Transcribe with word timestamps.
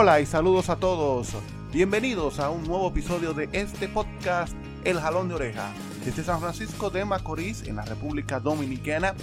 Hola 0.00 0.20
y 0.20 0.26
saludos 0.26 0.70
a 0.70 0.76
todos. 0.76 1.34
Bienvenidos 1.72 2.38
a 2.38 2.50
un 2.50 2.62
nuevo 2.62 2.86
episodio 2.86 3.34
de 3.34 3.48
este 3.50 3.88
podcast 3.88 4.54
El 4.84 5.00
Jalón 5.00 5.28
de 5.28 5.34
Oreja. 5.34 5.72
Desde 6.04 6.22
San 6.22 6.38
Francisco 6.38 6.88
de 6.88 7.04
Macorís, 7.04 7.66
en 7.66 7.74
la 7.74 7.82
República 7.82 8.38
Dominicana, 8.38 9.14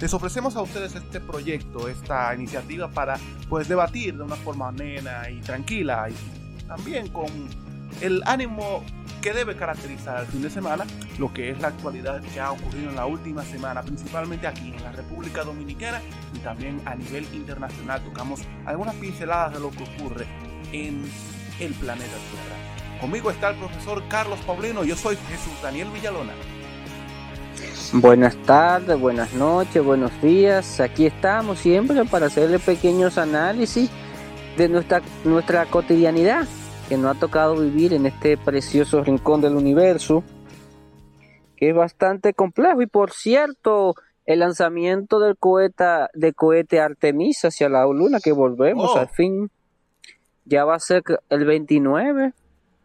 les 0.00 0.14
ofrecemos 0.14 0.54
a 0.54 0.62
ustedes 0.62 0.94
este 0.94 1.18
proyecto, 1.18 1.88
esta 1.88 2.32
iniciativa 2.32 2.86
para 2.86 3.18
pues 3.48 3.66
debatir 3.66 4.16
de 4.18 4.22
una 4.22 4.36
forma 4.36 4.68
amena 4.68 5.28
y 5.28 5.40
tranquila 5.40 6.08
y 6.08 6.64
también 6.68 7.08
con 7.08 7.26
el 8.00 8.22
ánimo 8.24 8.84
que 9.20 9.32
debe 9.32 9.56
caracterizar 9.56 10.16
al 10.16 10.26
fin 10.26 10.42
de 10.42 10.50
semana 10.50 10.84
lo 11.18 11.32
que 11.32 11.50
es 11.50 11.60
la 11.60 11.68
actualidad 11.68 12.20
que 12.22 12.40
ha 12.40 12.52
ocurrido 12.52 12.90
en 12.90 12.96
la 12.96 13.06
última 13.06 13.44
semana, 13.44 13.82
principalmente 13.82 14.46
aquí 14.46 14.72
en 14.72 14.82
la 14.82 14.92
República 14.92 15.44
Dominicana 15.44 16.00
y 16.34 16.38
también 16.38 16.80
a 16.86 16.94
nivel 16.94 17.26
internacional. 17.34 18.02
Tocamos 18.02 18.40
algunas 18.64 18.94
pinceladas 18.96 19.54
de 19.54 19.60
lo 19.60 19.70
que 19.70 19.84
ocurre 19.84 20.26
en 20.72 21.04
el 21.60 21.72
planeta 21.74 22.06
Tierra. 22.06 23.00
Conmigo 23.00 23.30
está 23.30 23.50
el 23.50 23.56
profesor 23.56 24.02
Carlos 24.08 24.38
Paulino, 24.46 24.84
yo 24.84 24.96
soy 24.96 25.16
Jesús 25.28 25.52
Daniel 25.62 25.88
Villalona. 25.92 26.32
Buenas 27.92 28.36
tardes, 28.46 28.98
buenas 28.98 29.32
noches, 29.32 29.82
buenos 29.82 30.12
días. 30.22 30.80
Aquí 30.80 31.06
estamos 31.06 31.58
siempre 31.58 32.04
para 32.04 32.26
hacerle 32.26 32.58
pequeños 32.58 33.18
análisis 33.18 33.90
de 34.56 34.68
nuestra, 34.68 35.02
nuestra 35.24 35.66
cotidianidad 35.66 36.46
que 36.90 36.96
nos 36.96 37.16
ha 37.16 37.20
tocado 37.20 37.54
vivir 37.54 37.94
en 37.94 38.04
este 38.04 38.36
precioso 38.36 39.04
rincón 39.04 39.40
del 39.40 39.54
universo, 39.54 40.24
que 41.56 41.68
es 41.70 41.74
bastante 41.74 42.34
complejo. 42.34 42.82
Y 42.82 42.88
por 42.88 43.12
cierto, 43.12 43.94
el 44.26 44.40
lanzamiento 44.40 45.20
del 45.20 45.36
cohete, 45.36 45.84
de 46.14 46.32
cohete 46.32 46.80
Artemisa 46.80 47.46
hacia 47.46 47.68
la 47.68 47.84
Luna, 47.84 48.18
que 48.18 48.32
volvemos 48.32 48.90
Oh. 48.92 48.98
al 48.98 49.08
fin, 49.08 49.52
ya 50.44 50.64
va 50.64 50.74
a 50.74 50.80
ser 50.80 51.04
el 51.28 51.44
29, 51.44 52.32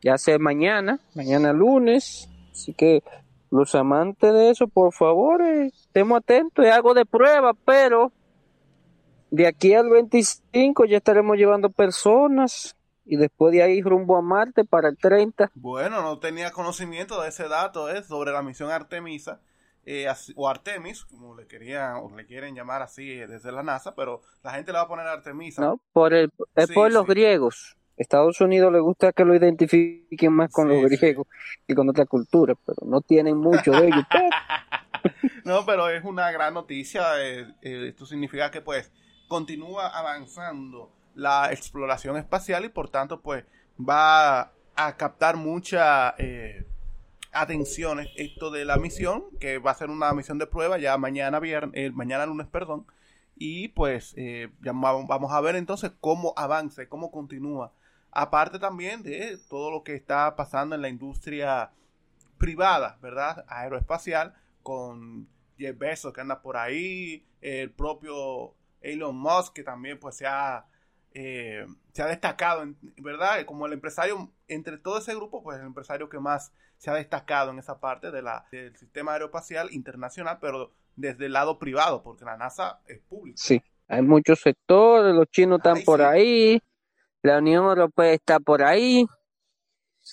ya 0.04 0.20
sea 0.20 0.38
mañana, 0.38 1.00
mañana 1.16 1.52
lunes. 1.52 2.30
Así 2.52 2.76
que 2.76 3.02
los 3.50 3.74
amantes 3.74 4.32
de 4.32 4.52
eso, 4.52 4.68
por 4.68 4.94
favor, 4.94 5.42
eh, 5.42 5.72
estemos 5.74 6.20
atentos. 6.20 6.64
Es 6.64 6.72
algo 6.72 6.94
de 6.94 7.06
prueba, 7.06 7.54
pero 7.66 8.12
de 9.32 9.48
aquí 9.48 9.74
al 9.74 9.90
25 9.90 10.86
ya 10.86 10.98
estaremos 10.98 11.38
llevando 11.38 11.72
personas 11.72 12.76
y 13.06 13.18
después 13.18 13.54
de 13.54 13.64
ahí 13.64 13.82
rumbo 13.82 14.18
a 14.18 14.22
Marte 14.22 14.66
para 14.66 14.90
el 14.90 14.98
30. 14.98 15.52
Bueno, 15.54 16.02
no 16.02 16.20
tenía 16.20 16.52
conocimiento 16.52 17.22
de 17.22 17.30
ese 17.30 17.48
dato 17.48 17.90
¿eh? 17.90 18.04
sobre 18.04 18.32
la 18.32 18.42
misión 18.42 18.72
Artemisa 18.72 19.42
eh, 19.86 20.08
o 20.36 20.50
Artemis, 20.50 21.06
como 21.06 21.36
le 21.36 21.48
querían 21.48 21.96
o 21.98 22.16
le 22.16 22.26
quieren 22.26 22.56
llamar 22.56 22.82
así 22.82 23.12
eh, 23.12 23.28
desde 23.28 23.52
la 23.52 23.64
NASA, 23.64 23.96
pero 23.96 24.22
la 24.44 24.52
gente 24.54 24.72
le 24.72 24.78
va 24.80 24.84
a 24.84 24.88
poner 24.88 25.08
Artemisa. 25.08 25.62
¿no? 25.62 25.80
Por 25.94 26.14
el, 26.14 26.32
es 26.56 26.68
Sí, 26.68 26.74
por 26.74 26.92
los 26.92 27.04
sí. 27.04 27.08
griegos. 27.08 27.78
Estados 27.98 28.42
Unidos 28.42 28.74
le 28.74 28.80
gusta 28.82 29.14
que 29.14 29.24
lo 29.24 29.34
identifiquen 29.36 30.34
más 30.34 30.52
con 30.52 30.68
Sí, 30.68 30.74
los 30.82 30.92
griegos 30.92 31.28
y 31.66 31.74
con 31.74 31.88
otra 31.90 32.06
cultura, 32.06 32.54
pero 32.66 32.80
no 32.86 33.00
tienen 33.02 33.38
mucho 33.38 33.72
de 33.72 33.88
ellos. 33.88 34.04
No, 35.44 35.66
pero 35.66 35.90
es 35.90 36.04
una 36.04 36.32
gran 36.32 36.54
noticia. 36.54 37.22
eh, 37.24 37.48
eh, 37.62 37.88
esto 37.90 38.06
significa 38.06 38.52
que 38.52 38.62
pues 38.62 38.92
continúa 39.28 39.88
avanzando 39.88 40.92
la 41.16 41.52
exploración 41.52 42.18
espacial 42.18 42.66
y 42.66 42.70
por 42.70 42.90
tanto 42.90 43.22
pues 43.22 43.46
va 43.80 44.52
a 44.76 44.98
captar 44.98 45.38
mucha 45.38 46.14
eh, 46.18 46.66
atención 47.32 48.06
esto 48.18 48.52
de 48.52 48.66
la 48.66 48.78
misión, 48.78 49.24
que 49.40 49.58
va 49.58 49.72
a 49.72 49.76
ser 49.76 49.90
una 49.90 50.14
misión 50.14 50.38
de 50.38 50.48
prueba 50.48 50.78
ya 50.78 50.98
mañana 50.98 51.40
viernes, 51.40 51.94
mañana 51.94 52.26
lunes, 52.26 52.48
perdón. 52.48 52.86
Y 53.38 53.70
pues 53.70 54.14
eh, 54.18 54.50
ya 54.62 54.72
va- 54.72 55.06
vamos 55.06 55.32
a 55.34 55.42
ver 55.42 55.56
entonces 55.56 55.92
cómo 56.00 56.34
avanza, 56.38 56.84
y 56.84 56.88
cómo 56.88 57.12
continúa. 57.12 57.72
Aparte 58.12 58.60
también 58.60 59.04
de 59.04 59.38
todo 59.50 59.72
lo 59.72 59.84
que 59.84 59.96
está 59.96 60.36
pasando 60.38 60.76
en 60.76 60.82
la 60.82 60.88
industria 60.90 61.72
privada, 62.38 62.98
¿verdad? 63.02 63.44
Aeroespacial, 63.50 64.34
con 64.64 65.28
Jeff 65.58 65.78
Bezos 65.78 66.14
que 66.14 66.22
anda 66.22 66.42
por 66.42 66.56
ahí, 66.58 67.26
el 67.42 67.72
propio 67.72 68.54
Elon 68.82 69.16
Musk 69.18 69.54
que 69.54 69.64
también 69.64 70.00
pues 70.00 70.16
se 70.18 70.26
ha, 70.28 70.66
eh, 71.16 71.66
se 71.94 72.04
ha 72.04 72.08
destacado, 72.08 72.66
¿verdad? 72.98 73.46
Como 73.46 73.66
el 73.66 73.74
empresario, 73.74 74.32
entre 74.50 74.78
todo 74.78 74.98
ese 75.00 75.16
grupo, 75.16 75.42
pues 75.42 75.58
el 75.60 75.66
empresario 75.66 76.10
que 76.10 76.20
más 76.20 76.54
se 76.78 76.92
ha 76.92 76.94
destacado 76.94 77.52
en 77.52 77.60
esa 77.60 77.80
parte 77.80 78.12
de 78.12 78.22
la, 78.22 78.46
del 78.52 78.76
sistema 78.78 79.14
aeroespacial 79.14 79.74
internacional, 79.74 80.40
pero 80.42 80.74
desde 80.98 81.28
el 81.28 81.34
lado 81.34 81.58
privado, 81.58 82.04
porque 82.04 82.26
la 82.26 82.38
NASA 82.38 82.82
es 82.88 83.00
pública. 83.00 83.42
Sí, 83.42 83.62
hay 83.88 84.02
muchos 84.02 84.42
sectores, 84.42 85.16
los 85.16 85.28
chinos 85.32 85.60
están 85.60 85.82
por 85.84 86.02
sí. 86.02 86.06
ahí, 86.06 86.62
la 87.24 87.40
Unión 87.40 87.66
Europea 87.66 88.14
está 88.14 88.40
por 88.40 88.64
ahí, 88.64 89.06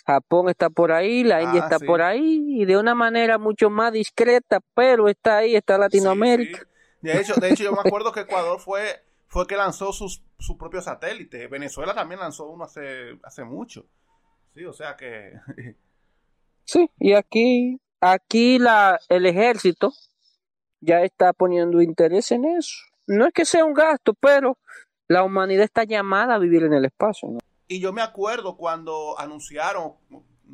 Japón 0.06 0.48
está 0.48 0.70
por 0.70 0.92
ahí, 0.92 1.24
la 1.24 1.42
India 1.42 1.62
Ah, 1.62 1.66
está 1.66 1.78
sí. 1.78 1.86
por 1.86 2.00
ahí, 2.02 2.62
y 2.62 2.64
de 2.64 2.76
una 2.78 2.94
manera 2.94 3.38
mucho 3.38 3.70
más 3.70 3.92
discreta, 3.92 4.60
pero 4.74 5.08
está 5.08 5.38
ahí, 5.38 5.56
está 5.56 5.78
Latinoamérica. 5.78 6.58
Sí. 6.58 6.64
De 7.00 7.20
hecho, 7.20 7.34
de 7.40 7.50
hecho, 7.50 7.64
yo 7.64 7.72
me 7.72 7.80
acuerdo 7.80 8.12
que 8.12 8.20
Ecuador 8.20 8.60
fue, 8.60 9.02
fue 9.32 9.46
que 9.46 9.56
lanzó 9.56 9.94
sus, 9.94 10.22
su 10.38 10.58
propio 10.58 10.82
satélite. 10.82 11.46
Venezuela 11.46 11.94
también 11.94 12.20
lanzó 12.20 12.50
uno 12.50 12.64
hace, 12.64 13.18
hace 13.22 13.44
mucho. 13.44 13.86
Sí, 14.54 14.64
o 14.64 14.72
sea 14.72 14.94
que. 14.94 15.32
Sí, 16.64 16.88
y 17.00 17.14
aquí, 17.14 17.80
aquí 18.00 18.58
la, 18.60 19.00
el 19.08 19.26
ejército 19.26 19.92
ya 20.80 21.02
está 21.02 21.32
poniendo 21.32 21.82
interés 21.82 22.30
en 22.30 22.44
eso. 22.44 22.76
No 23.06 23.26
es 23.26 23.32
que 23.32 23.44
sea 23.44 23.64
un 23.64 23.74
gasto, 23.74 24.14
pero 24.14 24.58
la 25.08 25.24
humanidad 25.24 25.64
está 25.64 25.82
llamada 25.82 26.36
a 26.36 26.38
vivir 26.38 26.62
en 26.62 26.72
el 26.72 26.84
espacio, 26.84 27.30
¿no? 27.30 27.38
Y 27.66 27.80
yo 27.80 27.92
me 27.92 28.00
acuerdo 28.00 28.56
cuando 28.56 29.18
anunciaron 29.18 29.94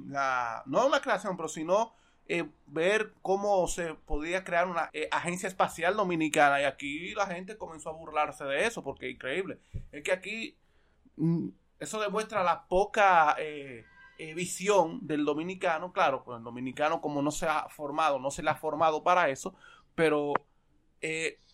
la, 0.07 0.63
no 0.65 0.89
la 0.89 1.03
creación, 1.03 1.37
pero 1.37 1.49
sino 1.49 1.95
eh, 2.29 2.47
ver 2.67 3.15
cómo 3.23 3.67
se 3.69 3.95
podía 3.95 4.45
crear 4.45 4.69
una 4.69 4.91
eh, 4.93 5.09
agencia 5.11 5.49
espacial 5.49 5.97
dominicana. 5.97 6.61
Y 6.61 6.65
aquí 6.65 7.15
la 7.15 7.27
gente 7.27 7.57
comenzó 7.57 7.89
a 7.89 7.95
burlarse 7.95 8.45
de 8.45 8.67
eso, 8.67 8.83
porque 8.83 9.11
increíble. 9.11 9.59
Es 9.91 10.03
que 10.03 10.13
aquí 10.13 10.57
mm, 11.17 11.49
eso 11.81 12.01
demuestra 12.01 12.45
la 12.45 12.67
poca 12.67 13.35
eh, 13.39 13.85
eh, 14.19 14.35
visión 14.35 15.07
del 15.07 15.25
dominicano. 15.25 15.93
Claro, 15.93 16.23
pues 16.23 16.39
el 16.39 16.45
dominicano 16.45 17.01
como 17.01 17.23
no 17.23 17.31
se 17.31 17.47
ha 17.47 17.69
formado, 17.71 18.19
no 18.19 18.31
se 18.31 18.43
le 18.43 18.51
ha 18.51 18.55
formado 18.57 19.03
para 19.03 19.31
eso, 19.31 19.55
pero 19.95 20.35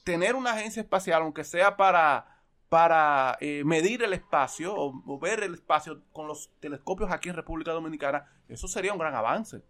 tener 0.05 0.35
una 0.35 0.53
agencia 0.53 0.83
espacial, 0.83 1.23
aunque 1.23 1.45
sea 1.45 1.77
para 1.77 2.31
para 2.71 3.39
medir 3.65 4.03
el 4.03 4.15
espacio 4.15 4.75
o, 4.75 5.03
o 5.07 5.19
ver 5.21 5.45
el 5.45 5.55
espacio 5.55 6.03
con 6.13 6.27
los 6.27 6.51
telescopios 6.59 7.13
aquí 7.13 7.29
en 7.29 7.37
República 7.37 7.71
Dominicana, 7.71 8.27
eso 8.49 8.67
sería 8.67 8.93
un 8.93 8.99
gran 8.99 9.15
avance. 9.15 9.63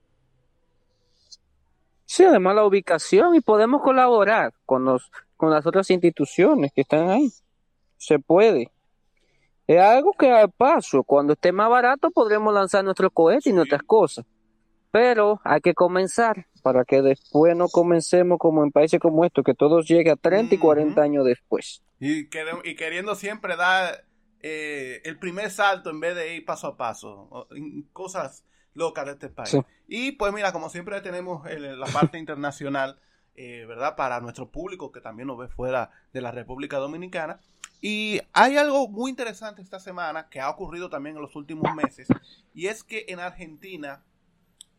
Sí, 2.07 2.25
además 2.25 2.55
la 2.55 2.65
ubicación 2.65 3.35
y 3.35 3.41
podemos 3.41 3.83
colaborar 3.83 4.53
con 4.67 4.85
los, 4.85 5.11
con 5.37 5.51
las 5.51 5.67
otras 5.67 5.91
instituciones 5.91 6.73
que 6.75 6.83
están 6.83 7.09
ahí. 7.09 7.31
Se 7.97 8.19
puede. 8.19 8.71
Es 9.67 9.81
algo 9.81 10.13
que 10.19 10.31
al 10.31 10.51
paso, 10.51 11.03
cuando 11.05 11.33
esté 11.33 11.51
más 11.53 11.71
barato 11.71 12.11
podremos 12.11 12.53
lanzar 12.53 12.85
nuestro 12.85 13.11
cohete 13.11 13.51
y 13.51 13.53
nuestras 13.53 13.83
cosas. 13.83 14.27
Pero 14.91 15.41
hay 15.43 15.61
que 15.61 15.75
comenzar 15.75 16.47
para 16.63 16.85
que 16.85 17.03
después 17.03 17.57
no 17.57 17.69
comencemos 17.69 18.39
como 18.39 18.63
en 18.63 18.71
países 18.71 19.01
como 19.01 19.25
estos, 19.25 19.45
que 19.45 19.55
todo 19.55 19.81
llegue 19.81 20.11
a 20.11 20.17
30 20.17 20.55
y 20.55 20.59
40 20.59 20.93
Ujú. 20.93 21.01
años 21.01 21.25
después. 21.25 21.83
Y, 21.99 22.29
queriendo 22.29 23.15
siempre 23.15 23.57
dar 23.57 24.05
eh, 24.41 25.01
el 25.05 25.19
primer 25.19 25.51
salto 25.51 25.91
en 25.91 26.01
vez 26.01 26.15
de 26.15 26.37
ir 26.37 26.45
paso 26.45 26.69
a 26.69 26.77
paso. 26.77 27.49
cosas 27.93 28.45
locas 28.75 29.07
de 29.07 29.13
este 29.13 29.29
país. 29.31 29.51
Sí. 29.51 29.61
Y 29.87 30.13
pues 30.13 30.33
mira, 30.33 30.53
como 30.53 30.71
siempre 30.71 31.01
tenemos 31.01 31.45
la 31.49 31.87
parte 31.87 32.19
internacional, 32.19 32.99
eh, 33.35 33.65
¿verdad? 33.67 33.97
Para 33.97 34.21
nuestro 34.21 34.51
público 34.51 34.93
que 34.93 35.01
también 35.01 35.29
nos 35.29 35.39
ve 35.39 35.49
fuera 35.49 35.91
de 36.13 36.21
la 36.21 36.31
República 36.31 36.79
Dominicana. 36.79 37.41
Y 37.81 38.21
hay 38.33 38.57
algo 38.57 38.89
muy 38.89 39.11
interesante 39.11 39.61
esta 39.61 39.79
semana 39.79 40.29
que 40.31 40.41
ha 40.41 40.49
ocurrido 40.49 40.89
también 40.89 41.17
en 41.17 41.23
los 41.23 41.37
últimos 41.37 41.75
meses. 41.75 42.09
Y 42.55 42.69
es 42.69 42.83
que 42.83 43.05
en 43.09 43.21
Argentina 43.21 44.03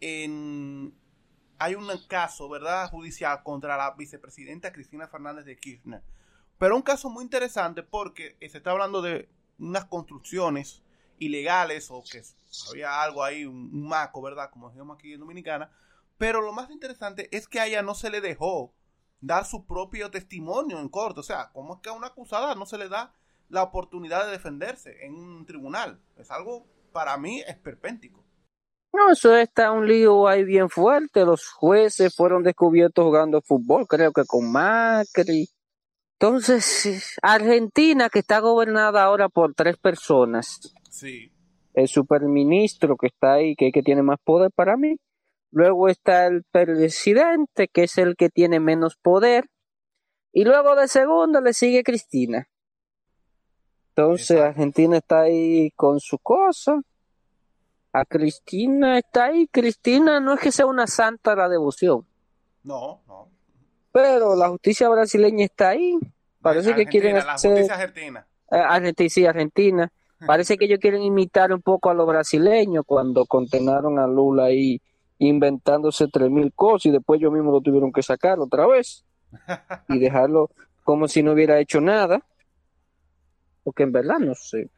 en, 0.01 0.93
hay 1.59 1.75
un 1.75 1.87
caso, 2.07 2.49
¿verdad? 2.49 2.89
Judicial 2.89 3.43
contra 3.43 3.77
la 3.77 3.91
vicepresidenta 3.91 4.71
Cristina 4.71 5.07
Fernández 5.07 5.45
de 5.45 5.57
Kirchner. 5.57 6.01
Pero 6.57 6.75
un 6.75 6.81
caso 6.81 7.09
muy 7.09 7.23
interesante 7.23 7.83
porque 7.83 8.37
se 8.39 8.57
está 8.57 8.71
hablando 8.71 9.01
de 9.01 9.29
unas 9.59 9.85
construcciones 9.85 10.83
ilegales 11.19 11.89
o 11.91 12.03
que 12.03 12.23
había 12.69 13.01
algo 13.01 13.23
ahí, 13.23 13.45
un, 13.45 13.87
maco, 13.87 14.21
¿verdad? 14.21 14.49
Como 14.51 14.69
decimos 14.69 14.97
aquí 14.97 15.13
en 15.13 15.19
Dominicana. 15.19 15.71
Pero 16.17 16.41
lo 16.41 16.53
más 16.53 16.69
interesante 16.71 17.29
es 17.35 17.47
que 17.47 17.59
a 17.59 17.67
ella 17.67 17.81
no 17.81 17.95
se 17.95 18.09
le 18.09 18.21
dejó 18.21 18.73
dar 19.19 19.45
su 19.45 19.65
propio 19.65 20.11
testimonio 20.11 20.79
en 20.79 20.89
corte. 20.89 21.19
O 21.19 21.23
sea, 21.23 21.51
¿cómo 21.51 21.75
es 21.75 21.81
que 21.81 21.89
a 21.89 21.93
una 21.93 22.07
acusada 22.07 22.55
no 22.55 22.65
se 22.65 22.77
le 22.77 22.89
da 22.89 23.13
la 23.49 23.63
oportunidad 23.63 24.25
de 24.25 24.31
defenderse 24.31 25.05
en 25.05 25.15
un 25.15 25.45
tribunal? 25.45 25.99
Es 26.17 26.31
algo, 26.31 26.65
para 26.91 27.17
mí, 27.17 27.41
esperpéntico. 27.41 28.23
No, 28.93 29.11
eso 29.11 29.35
está 29.35 29.71
un 29.71 29.85
lío 29.85 30.25
ahí 30.25 30.45
bien 30.45 30.69
fuerte. 30.69 31.25
Los 31.25 31.49
jueces 31.49 32.15
fueron 32.15 32.43
descubiertos 32.43 33.03
jugando 33.03 33.41
fútbol, 33.41 33.85
creo 33.87 34.13
que 34.13 34.23
con 34.25 34.49
Macri. 34.49 35.49
Entonces, 36.25 37.17
Argentina, 37.21 38.09
que 38.09 38.17
está 38.17 38.39
gobernada 38.39 39.03
ahora 39.03 39.29
por 39.29 39.53
tres 39.53 39.77
personas. 39.77 40.73
Sí. 40.89 41.31
El 41.75 41.87
superministro 41.87 42.97
que 42.97 43.05
está 43.07 43.33
ahí, 43.33 43.55
que, 43.55 43.71
que 43.71 43.83
tiene 43.83 44.01
más 44.01 44.17
poder 44.23 44.49
para 44.51 44.75
mí. 44.75 44.97
Luego 45.51 45.87
está 45.87 46.25
el 46.25 46.43
presidente, 46.49 47.67
que 47.67 47.83
es 47.83 47.99
el 47.99 48.15
que 48.15 48.29
tiene 48.29 48.59
menos 48.59 48.95
poder. 48.95 49.51
Y 50.33 50.45
luego 50.45 50.75
de 50.75 50.87
segundo 50.87 51.41
le 51.41 51.53
sigue 51.53 51.83
Cristina. 51.83 52.49
Entonces 53.89 54.41
Argentina 54.41 54.97
está 54.97 55.21
ahí 55.21 55.69
con 55.75 55.99
su 55.99 56.17
cosa. 56.17 56.81
A 57.93 58.03
Cristina 58.03 58.97
está 58.97 59.25
ahí. 59.25 59.47
Cristina 59.51 60.19
no 60.19 60.33
es 60.33 60.39
que 60.39 60.51
sea 60.51 60.65
una 60.65 60.87
santa 60.87 61.35
la 61.35 61.47
devoción. 61.49 62.03
No, 62.63 63.03
no. 63.07 63.29
Pero 63.91 64.35
la 64.35 64.49
justicia 64.49 64.89
brasileña 64.89 65.45
está 65.45 65.69
ahí. 65.69 65.99
Parece 66.45 66.75
que 66.75 66.85
quieren 66.85 67.17
hacer... 67.17 67.51
La 67.51 67.57
justicia 67.57 67.73
argentina. 67.73 68.27
Eh, 68.51 68.55
Argentina, 68.55 69.09
sí, 69.09 69.25
Argentina. 69.25 69.91
Parece 70.27 70.57
que 70.57 70.65
ellos 70.65 70.79
quieren 70.79 71.01
imitar 71.01 71.51
un 71.51 71.61
poco 71.61 71.89
a 71.89 71.95
los 71.95 72.05
brasileños 72.05 72.83
cuando 72.85 73.25
condenaron 73.25 73.97
a 73.97 74.05
Lula 74.05 74.45
ahí 74.45 74.79
inventándose 75.17 76.07
tres 76.07 76.29
mil 76.29 76.53
cosas 76.53 76.85
y 76.85 76.91
después 76.91 77.19
ellos 77.19 77.33
mismos 77.33 77.51
lo 77.51 77.61
tuvieron 77.61 77.91
que 77.91 78.03
sacar 78.03 78.39
otra 78.39 78.67
vez 78.67 79.03
y 79.89 79.97
dejarlo 79.97 80.51
como 80.83 81.07
si 81.07 81.23
no 81.23 81.31
hubiera 81.31 81.59
hecho 81.59 81.81
nada. 81.81 82.21
Porque 83.63 83.81
en 83.81 83.91
verdad 83.91 84.19
no 84.19 84.35
sé. 84.35 84.69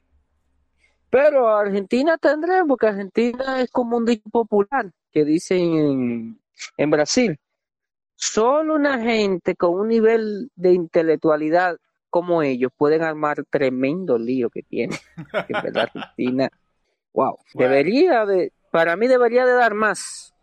Pero 1.10 1.50
Argentina 1.50 2.18
tendrá, 2.18 2.64
porque 2.66 2.88
Argentina 2.88 3.62
es 3.62 3.70
como 3.72 3.98
un 3.98 4.06
dicho 4.06 4.30
popular 4.30 4.90
que 5.12 5.26
dicen 5.26 6.40
en, 6.78 6.90
Brasil. 6.90 7.38
Solo 8.20 8.74
una 8.74 9.00
gente 9.00 9.56
con 9.56 9.80
un 9.80 9.90
nivel 9.90 10.50
de 10.56 10.74
intelectualidad 10.74 11.78
como 12.10 12.42
ellos 12.42 12.72
pueden 12.76 13.04
armar 13.04 13.46
tremendo 13.48 14.18
lío 14.18 14.50
que 14.50 14.64
tiene. 14.64 14.98
en 15.16 15.62
verdad 15.62 15.84
Argentina, 15.94 16.50
wow, 17.14 17.38
debería 17.54 18.26
de, 18.26 18.52
para 18.72 18.96
mí 18.96 19.08
debería 19.08 19.46
de 19.46 19.54
dar 19.54 19.76
más. 19.76 20.34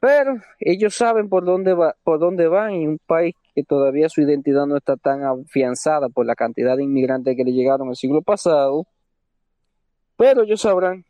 Pero 0.00 0.34
ellos 0.58 0.94
saben 0.94 1.30
por 1.30 1.46
dónde 1.46 1.72
va, 1.72 1.96
por 2.04 2.18
dónde 2.18 2.46
van 2.46 2.74
y 2.74 2.86
un 2.86 2.98
país 2.98 3.34
que 3.54 3.64
todavía 3.64 4.10
su 4.10 4.20
identidad 4.20 4.66
no 4.66 4.76
está 4.76 4.98
tan 4.98 5.24
afianzada 5.24 6.10
por 6.10 6.26
la 6.26 6.34
cantidad 6.34 6.76
de 6.76 6.84
inmigrantes 6.84 7.36
que 7.36 7.44
le 7.44 7.52
llegaron 7.52 7.88
el 7.88 7.96
siglo 7.96 8.20
pasado. 8.20 8.86
Pero 10.18 10.42
ellos 10.42 10.60
sabrán. 10.60 11.06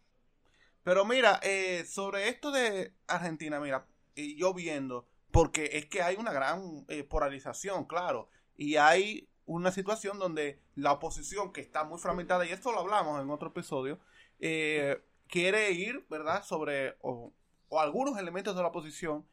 Pero 0.85 1.05
mira, 1.05 1.41
eh, 1.43 1.85
sobre 1.87 2.29
esto 2.29 2.53
de 2.53 2.93
Argentina, 3.09 3.59
mira, 3.59 3.85
y 4.15 4.37
yo 4.37 4.55
viendo, 4.55 5.07
porque 5.31 5.71
es 5.75 5.87
que 5.87 6.03
hay 6.03 6.17
una 6.17 6.33
gran 6.33 6.85
eh, 6.89 7.05
polarización, 7.05 7.85
claro, 7.85 8.29
y 8.57 8.77
hay 8.77 9.29
una 9.47 9.73
situación 9.73 10.19
donde 10.19 10.61
la 10.75 10.93
oposición 10.93 11.53
que 11.53 11.61
está 11.61 11.85
muy 11.85 11.99
fragmentada, 11.99 12.47
y 12.47 12.51
esto 12.51 12.73
lo 12.73 12.81
hablamos 12.81 13.21
en 13.21 13.31
otro 13.31 13.49
episodio, 13.49 13.99
eh, 14.39 15.03
quiere 15.29 15.71
ir, 15.73 16.07
¿verdad?, 16.09 16.45
sobre, 16.45 16.97
o, 17.01 17.33
o 17.69 17.81
algunos 17.81 18.19
elementos 18.19 18.57
de 18.57 18.63
la 18.63 18.69
oposición 18.69 19.27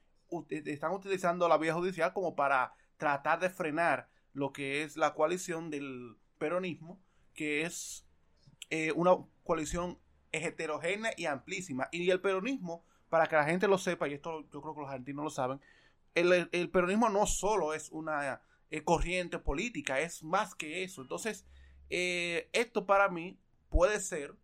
eh, 0.49 0.63
están 0.65 0.91
utilizando 0.91 1.47
la 1.47 1.57
vía 1.57 1.73
judicial 1.73 2.13
como 2.13 2.35
para 2.35 2.73
tratar 2.97 3.39
de 3.39 3.49
frenar 3.49 4.09
lo 4.33 4.51
que 4.51 4.83
es 4.83 4.97
la 4.97 5.13
coalición 5.13 5.69
del 5.69 6.17
peronismo, 6.37 6.99
que 7.33 7.63
es 7.63 8.05
una 8.95 9.17
coalición 9.43 9.97
heterogénea 10.31 11.13
y 11.15 11.25
amplísima. 11.25 11.87
Y 11.91 12.09
el 12.09 12.19
peronismo, 12.19 12.83
para 13.09 13.27
que 13.27 13.35
la 13.35 13.45
gente 13.45 13.67
lo 13.67 13.77
sepa, 13.77 14.07
y 14.07 14.13
esto 14.13 14.41
yo 14.51 14.61
creo 14.61 14.75
que 14.75 14.81
los 14.81 14.89
argentinos 14.89 15.23
lo 15.23 15.29
saben, 15.29 15.61
el, 16.19 16.69
peronismo 16.69 17.09
no 17.09 17.25
solo 17.25 17.73
es 17.73 17.89
una 17.91 18.41
eh, 18.69 18.83
corriente 18.83 19.39
política, 19.39 19.99
es 19.99 20.23
más 20.23 20.55
que 20.55 20.83
eso. 20.83 21.01
Entonces, 21.01 21.45
esto 21.89 22.85
para 22.85 23.07
mí 23.09 23.39
puede 23.69 23.99
ser 23.99 24.35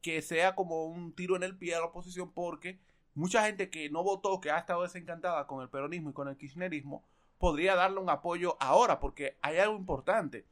que 0.00 0.22
sea 0.22 0.54
como 0.54 0.86
un 0.86 1.14
tiro 1.14 1.36
en 1.36 1.42
el 1.42 1.58
pie 1.58 1.74
a 1.74 1.80
la 1.80 1.86
oposición 1.86 2.32
porque 2.32 2.78
mucha 3.14 3.44
gente 3.44 3.70
que 3.70 3.90
no 3.90 4.02
votó, 4.02 4.40
que 4.40 4.50
ha 4.50 4.58
estado 4.58 4.82
desencantada 4.82 5.46
con 5.46 5.62
el 5.62 5.68
peronismo 5.68 6.10
y 6.10 6.12
con 6.12 6.28
el 6.28 6.36
kirchnerismo, 6.36 7.04
podría 7.38 7.74
darle 7.74 7.98
un 7.98 8.10
apoyo 8.10 8.56
ahora, 8.60 9.00
porque 9.00 9.36
hay 9.42 9.58
algo 9.58 9.76
importante. 9.76 10.46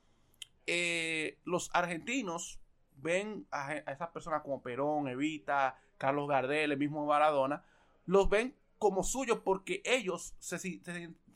Eh, 0.66 1.38
los 1.44 1.70
argentinos 1.74 2.58
ven 2.96 3.46
a, 3.50 3.74
esas 3.74 4.08
personas 4.08 4.42
como 4.42 4.62
Perón, 4.62 5.08
Evita, 5.08 5.78
Carlos 5.98 6.28
Gardel, 6.28 6.72
el 6.72 6.78
mismo 6.78 7.06
Maradona, 7.06 7.64
los 8.06 8.28
ven 8.28 8.54
como 8.84 9.02
suyos 9.02 9.38
porque 9.42 9.80
ellos 9.82 10.34
se, 10.38 10.58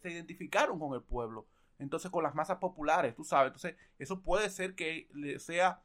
identificaron 0.04 0.78
con 0.78 0.92
el 0.92 1.00
pueblo, 1.00 1.46
entonces 1.78 2.10
con 2.10 2.22
las 2.22 2.34
masas 2.34 2.58
populares, 2.58 3.16
tú 3.16 3.24
sabes, 3.24 3.46
entonces 3.46 3.74
eso 3.98 4.20
puede 4.20 4.50
ser 4.50 4.74
que 4.74 5.08
le 5.14 5.38
sea 5.38 5.80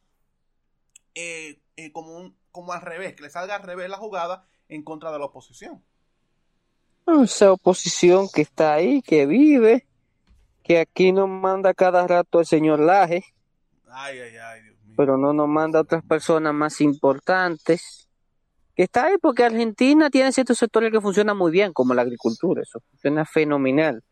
eh, 1.16 1.62
eh, 1.78 1.94
como, 1.94 2.18
un, 2.18 2.38
como 2.52 2.74
al 2.74 2.82
revés, 2.82 3.16
que 3.16 3.24
le 3.24 3.30
salga 3.30 3.56
al 3.56 3.64
revés 3.64 3.90
la 3.90 3.96
jugada 3.96 4.46
en 4.68 4.84
contra 4.84 5.10
de 5.14 5.20
la 5.20 5.24
oposición. 5.24 5.82
Esa 7.24 7.54
oposición 7.54 8.28
que 8.28 8.42
está 8.42 8.74
ahí, 8.74 9.02
que 9.02 9.26
vive, 9.26 9.88
que 10.64 10.80
aquí 10.80 11.14
nos 11.14 11.30
manda 11.30 11.74
cada 11.74 12.06
rato 12.06 12.42
el 12.42 12.46
señor 12.46 12.82
Laje. 12.82 13.24
Ay, 13.88 14.20
ay, 14.20 14.36
ay, 14.36 14.64
Dios 14.64 14.76
mío. 14.84 14.96
Pero 14.98 15.18
no 15.18 15.32
nos 15.32 15.48
manda 15.48 15.80
otras 15.80 16.04
personas 16.04 16.54
más 16.54 16.82
importantes. 16.82 18.03
Que 18.76 18.84
está 18.84 19.06
ahí 19.06 19.18
porque 19.22 19.44
Argentina 19.44 20.10
tiene 20.10 20.32
ciertos 20.32 20.58
sectores 20.58 20.92
que 20.92 21.02
funcionan 21.02 21.38
muy 21.38 21.52
bien, 21.52 21.74
como 21.74 21.94
la 21.94 22.02
agricultura, 22.02 22.62
eso 22.64 22.80
funciona 22.90 23.26
fenomenal. 23.26 24.04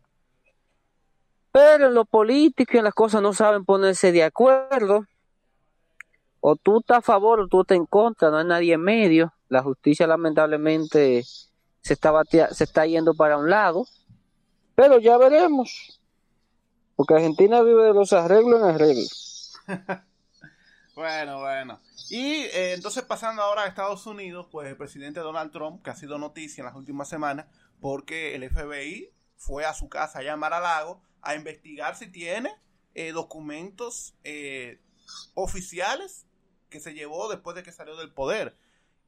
Pero 1.52 1.88
en 1.88 1.94
lo 1.94 2.06
político 2.06 2.78
y 2.78 2.82
las 2.82 2.94
cosas 2.94 3.22
no 3.22 3.34
saben 3.34 3.66
ponerse 3.66 4.12
de 4.12 4.24
acuerdo. 4.24 5.06
O 6.40 6.56
tú 6.56 6.80
estás 6.80 7.00
a 7.00 7.02
favor 7.02 7.40
o 7.40 7.48
tú 7.48 7.62
estás 7.62 7.78
en 7.78 7.86
contra, 7.86 8.30
no 8.30 8.38
hay 8.38 8.46
nadie 8.46 8.74
en 8.74 8.82
medio. 8.82 9.34
La 9.50 9.62
justicia 9.62 10.08
lamentablemente 10.08 11.24
se 11.82 11.94
está, 11.94 12.14
se 12.52 12.64
está 12.64 12.86
yendo 12.86 13.14
para 13.14 13.38
un 13.38 13.50
lado, 13.50 13.86
pero 14.76 15.00
ya 15.00 15.18
veremos. 15.18 16.00
Porque 16.96 17.16
Argentina 17.16 17.62
vive 17.62 17.84
de 17.86 17.94
los 17.94 18.14
arreglos 18.14 18.62
en 18.62 18.68
arreglos. 18.68 19.54
bueno, 20.96 21.40
bueno. 21.40 21.80
Y 22.14 22.44
eh, 22.52 22.74
entonces 22.74 23.04
pasando 23.04 23.42
ahora 23.42 23.64
a 23.64 23.68
Estados 23.68 24.06
Unidos, 24.06 24.46
pues 24.52 24.68
el 24.68 24.76
presidente 24.76 25.22
Donald 25.22 25.50
Trump, 25.50 25.82
que 25.82 25.92
ha 25.92 25.96
sido 25.96 26.18
noticia 26.18 26.62
en 26.62 26.66
las 26.66 26.76
últimas 26.76 27.08
semanas, 27.08 27.46
porque 27.80 28.36
el 28.36 28.50
FBI 28.50 29.14
fue 29.38 29.64
a 29.64 29.74
su 29.74 29.88
casa 29.88 30.20
allá 30.20 30.34
en 30.34 30.40
Mar-a-Lago 30.40 31.02
a 31.22 31.36
investigar 31.36 31.96
si 31.96 32.12
tiene 32.12 32.54
eh, 32.96 33.14
documentos 33.14 34.14
eh, 34.26 34.82
oficiales 35.36 36.28
que 36.70 36.82
se 36.82 36.94
llevó 36.94 37.30
después 37.30 37.56
de 37.56 37.64
que 37.64 37.72
salió 37.72 37.96
del 37.96 38.12
poder. 38.12 38.58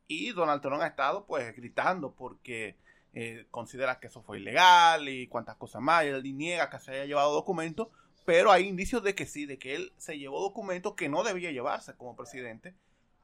Y 0.07 0.31
Donald 0.31 0.61
Trump 0.61 0.81
ha 0.81 0.87
estado 0.87 1.25
pues 1.25 1.53
gritando 1.57 2.15
porque 2.15 2.77
eh, 3.11 3.47
considera 3.51 3.99
que 3.99 4.07
eso 4.07 4.23
fue 4.23 4.39
ilegal 4.39 5.09
y 5.09 5.27
cuantas 5.27 5.57
cosas 5.57 5.81
más. 5.81 6.05
Él 6.05 6.23
niega 6.37 6.69
que 6.69 6.79
se 6.79 6.91
haya 6.91 7.05
llevado 7.05 7.33
documentos, 7.33 7.89
pero 8.23 8.49
hay 8.49 8.65
indicios 8.65 9.03
de 9.03 9.13
que 9.13 9.25
sí, 9.25 9.45
de 9.45 9.59
que 9.59 9.75
él 9.75 9.91
se 9.97 10.17
llevó 10.17 10.39
documentos 10.39 10.93
que 10.93 11.09
no 11.09 11.23
debía 11.23 11.51
llevarse 11.51 11.97
como 11.97 12.15
presidente 12.15 12.73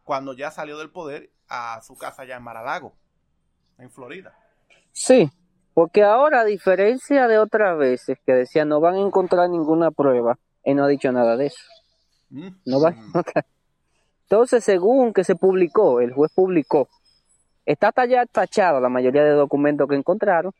cuando 0.09 0.33
ya 0.33 0.49
salió 0.49 0.79
del 0.79 0.89
poder 0.89 1.29
a 1.49 1.79
su 1.83 1.95
casa 1.95 2.23
allá 2.23 2.37
en 2.37 2.41
Mar-a-Lago, 2.41 2.95
en 3.77 3.91
Florida. 3.91 4.33
Sí, 4.91 5.29
porque 5.75 6.01
ahora, 6.01 6.39
a 6.39 6.45
diferencia 6.45 7.27
de 7.27 7.37
otras 7.37 7.77
veces 7.77 8.17
que 8.25 8.33
decía 8.33 8.65
no 8.65 8.79
van 8.79 8.95
a 8.95 9.01
encontrar 9.01 9.47
ninguna 9.51 9.91
prueba, 9.91 10.39
él 10.63 10.77
no 10.77 10.85
ha 10.85 10.87
dicho 10.87 11.11
nada 11.11 11.37
de 11.37 11.45
eso. 11.45 11.63
Mm. 12.31 12.47
No 12.65 12.81
va 12.81 12.89
encontrar 12.89 13.45
entonces, 14.23 14.63
según 14.63 15.13
que 15.13 15.23
se 15.23 15.35
publicó, 15.35 16.01
el 16.01 16.11
juez 16.11 16.31
publicó, 16.33 16.87
está 17.67 17.93
ya 18.07 18.25
tachado 18.25 18.79
la 18.79 18.89
mayoría 18.89 19.23
de 19.23 19.33
documentos 19.33 19.87
que 19.87 19.95
encontraron, 19.95 20.53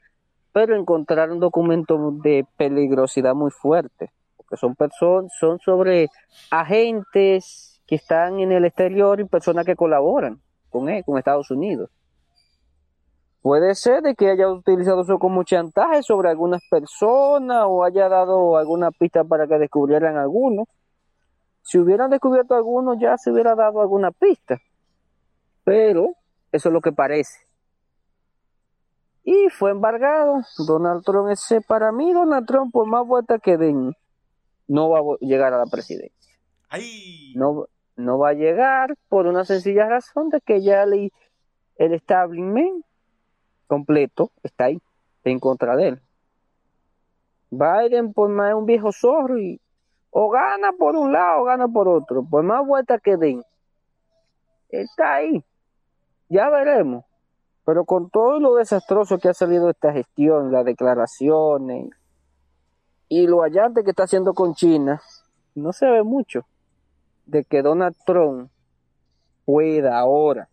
pero 0.54 0.76
encontraron 0.76 1.40
documentos 1.40 2.22
de 2.22 2.46
peligrosidad 2.56 3.34
muy 3.34 3.50
fuerte, 3.50 4.12
porque 4.38 4.58
son 4.58 4.76
personas, 4.76 5.32
son 5.40 5.58
sobre 5.58 6.10
agentes 6.52 7.69
que 7.90 7.96
están 7.96 8.40
en 8.40 8.52
el 8.52 8.66
exterior 8.66 9.20
y 9.20 9.26
personas 9.26 9.66
que 9.66 9.76
colaboran 9.76 10.40
con 10.70 10.88
él, 10.90 11.04
con 11.04 11.18
Estados 11.18 11.50
Unidos. 11.50 11.90
Puede 13.42 13.74
ser 13.74 14.04
de 14.04 14.14
que 14.14 14.30
haya 14.30 14.48
utilizado 14.48 15.02
eso 15.02 15.18
como 15.18 15.44
chantaje 15.44 16.04
sobre 16.04 16.30
algunas 16.30 16.62
personas 16.70 17.66
o 17.68 17.84
haya 17.84 18.08
dado 18.08 18.58
alguna 18.58 18.92
pista 18.92 19.24
para 19.24 19.48
que 19.48 19.58
descubrieran 19.58 20.18
algunos 20.18 20.68
si 21.62 21.78
hubieran 21.78 22.10
descubierto 22.10 22.56
alguno, 22.56 22.96
ya 23.00 23.16
se 23.18 23.32
hubiera 23.32 23.54
dado 23.54 23.82
alguna 23.82 24.12
pista. 24.12 24.60
Pero 25.64 26.16
eso 26.52 26.70
es 26.70 26.74
lo 26.74 26.82
que 26.82 26.92
parece. 26.92 27.46
Y 29.24 29.50
fue 29.50 29.70
embargado. 29.70 30.42
Donald 30.66 31.04
Trump, 31.04 31.30
ese 31.30 31.62
para 31.62 31.92
mí, 31.92 32.12
Donald 32.12 32.48
Trump, 32.48 32.72
por 32.72 32.88
más 32.88 33.06
vueltas 33.06 33.40
que 33.44 33.58
den, 33.58 33.94
no 34.68 34.90
va 34.90 35.00
a 35.00 35.04
llegar 35.20 35.54
a 35.54 35.60
la 35.60 35.66
presidencia. 35.66 36.34
No, 37.36 37.68
no 38.00 38.18
va 38.18 38.30
a 38.30 38.34
llegar 38.34 38.96
por 39.10 39.28
una 39.28 39.44
sencilla 39.44 39.88
razón 39.88 40.30
de 40.30 40.40
que 40.42 40.62
ya 40.62 40.84
el, 40.84 41.12
el 41.76 41.94
establishment 41.94 42.86
completo 43.68 44.32
está 44.42 44.66
ahí, 44.66 44.82
en 45.26 45.40
contra 45.40 45.76
de 45.76 45.90
él. 45.90 46.02
Biden, 47.52 48.14
por 48.14 48.30
más 48.30 48.54
un 48.54 48.66
viejo 48.66 48.92
zorro 48.92 49.38
y 49.38 49.60
O 50.12 50.30
gana 50.30 50.72
por 50.72 50.96
un 50.96 51.12
lado 51.12 51.42
o 51.42 51.44
gana 51.44 51.68
por 51.68 51.88
otro. 51.88 52.24
Por 52.24 52.44
más 52.44 52.66
vueltas 52.66 53.02
que 53.02 53.18
den. 53.18 53.44
Está 54.70 55.16
ahí. 55.16 55.44
Ya 56.30 56.50
veremos. 56.50 57.06
Pero 57.66 57.86
con 57.86 58.10
todo 58.10 58.40
lo 58.40 58.56
desastroso 58.56 59.20
que 59.20 59.30
ha 59.30 59.34
salido 59.34 59.70
esta 59.70 59.92
gestión, 59.92 60.52
las 60.52 60.66
declaraciones 60.66 61.90
y 63.08 63.28
lo 63.28 63.42
hallante 63.42 63.84
que 63.84 63.90
está 63.90 64.04
haciendo 64.04 64.34
con 64.34 64.54
China, 64.54 65.02
no 65.54 65.74
se 65.74 65.88
ve 65.88 66.04
mucho 66.04 66.46
de 67.30 67.44
que 67.44 67.62
Donald 67.62 67.96
Trump 68.06 68.50
pueda 69.46 70.00
ahora. 70.00 70.50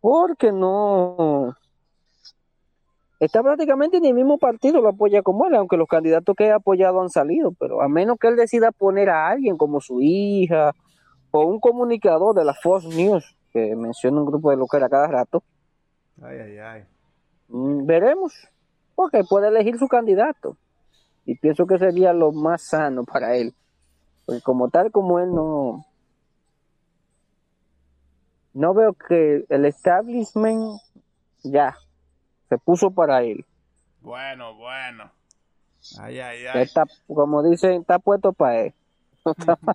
Porque 0.00 0.50
no, 0.50 1.54
está 3.20 3.42
prácticamente 3.42 3.98
en 3.98 4.06
el 4.06 4.14
mismo 4.14 4.38
partido, 4.38 4.80
lo 4.80 4.88
apoya 4.88 5.22
como 5.22 5.46
él, 5.46 5.54
aunque 5.54 5.76
los 5.76 5.88
candidatos 5.88 6.34
que 6.34 6.50
ha 6.50 6.56
apoyado 6.56 7.02
han 7.02 7.10
salido, 7.10 7.52
pero 7.52 7.82
a 7.82 7.88
menos 7.88 8.18
que 8.18 8.28
él 8.28 8.36
decida 8.36 8.72
poner 8.72 9.10
a 9.10 9.28
alguien 9.28 9.56
como 9.58 9.80
su 9.80 10.00
hija 10.00 10.72
o 11.30 11.44
un 11.44 11.60
comunicador 11.60 12.34
de 12.34 12.44
la 12.44 12.54
Fox 12.54 12.86
News, 12.86 13.36
que 13.52 13.76
menciona 13.76 14.20
un 14.20 14.26
grupo 14.26 14.50
de 14.50 14.56
local 14.56 14.82
a 14.82 14.88
cada 14.88 15.06
rato, 15.06 15.42
ay, 16.22 16.38
ay, 16.38 16.58
ay. 16.58 16.84
Mm, 17.48 17.84
veremos, 17.84 18.32
porque 18.94 19.22
puede 19.28 19.48
elegir 19.48 19.78
su 19.78 19.86
candidato. 19.86 20.56
Y 21.26 21.36
pienso 21.36 21.66
que 21.66 21.78
sería 21.78 22.12
lo 22.12 22.32
más 22.32 22.62
sano 22.62 23.04
para 23.04 23.36
él. 23.36 23.54
Porque 24.30 24.42
como 24.42 24.68
tal 24.68 24.92
como 24.92 25.18
él 25.18 25.34
no... 25.34 25.84
No 28.52 28.74
veo 28.74 28.92
que 28.92 29.44
el 29.48 29.64
establishment 29.64 30.80
ya 31.42 31.76
se 32.48 32.56
puso 32.58 32.92
para 32.92 33.24
él. 33.24 33.44
Bueno, 34.00 34.54
bueno. 34.54 35.10
Ay, 35.98 36.20
ay, 36.20 36.46
ay. 36.46 36.62
Está, 36.62 36.84
como 37.08 37.42
dicen, 37.42 37.80
está 37.80 37.98
puesto 37.98 38.32
para 38.32 38.60
él. 38.66 38.74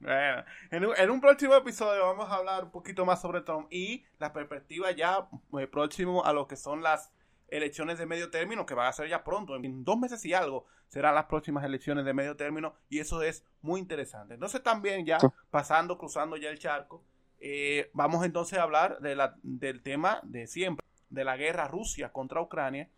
bueno, 0.00 0.44
en 0.70 0.86
un, 0.86 0.96
en 0.96 1.10
un, 1.10 1.20
próximo 1.20 1.54
episodio 1.54 2.06
vamos 2.06 2.30
a 2.30 2.36
hablar 2.36 2.64
un 2.64 2.70
poquito 2.70 3.04
más 3.04 3.20
sobre 3.20 3.42
Trump 3.42 3.66
y 3.70 4.06
la 4.18 4.32
perspectiva 4.32 4.90
ya 4.92 5.28
eh, 5.58 5.66
próximo 5.66 6.24
a 6.24 6.32
lo 6.32 6.46
que 6.46 6.56
son 6.56 6.82
las 6.82 7.12
elecciones 7.52 7.98
de 7.98 8.06
medio 8.06 8.30
término, 8.30 8.64
que 8.64 8.74
van 8.74 8.86
a 8.86 8.92
ser 8.92 9.08
ya 9.08 9.22
pronto, 9.22 9.56
en 9.56 9.84
dos 9.84 9.98
meses 9.98 10.24
y 10.24 10.32
algo, 10.32 10.66
serán 10.88 11.14
las 11.14 11.26
próximas 11.26 11.64
elecciones 11.64 12.04
de 12.04 12.14
medio 12.14 12.34
término 12.34 12.74
y 12.88 12.98
eso 12.98 13.22
es 13.22 13.44
muy 13.60 13.78
interesante. 13.78 14.34
Entonces 14.34 14.62
también 14.62 15.04
ya 15.04 15.18
pasando, 15.50 15.98
cruzando 15.98 16.36
ya 16.36 16.48
el 16.48 16.58
charco, 16.58 17.04
eh, 17.40 17.90
vamos 17.92 18.24
entonces 18.24 18.58
a 18.58 18.62
hablar 18.62 19.00
de 19.00 19.14
la, 19.14 19.36
del 19.42 19.82
tema 19.82 20.20
de 20.22 20.46
siempre, 20.46 20.84
de 21.10 21.24
la 21.24 21.36
guerra 21.36 21.68
Rusia 21.68 22.10
contra 22.10 22.40
Ucrania 22.40 22.88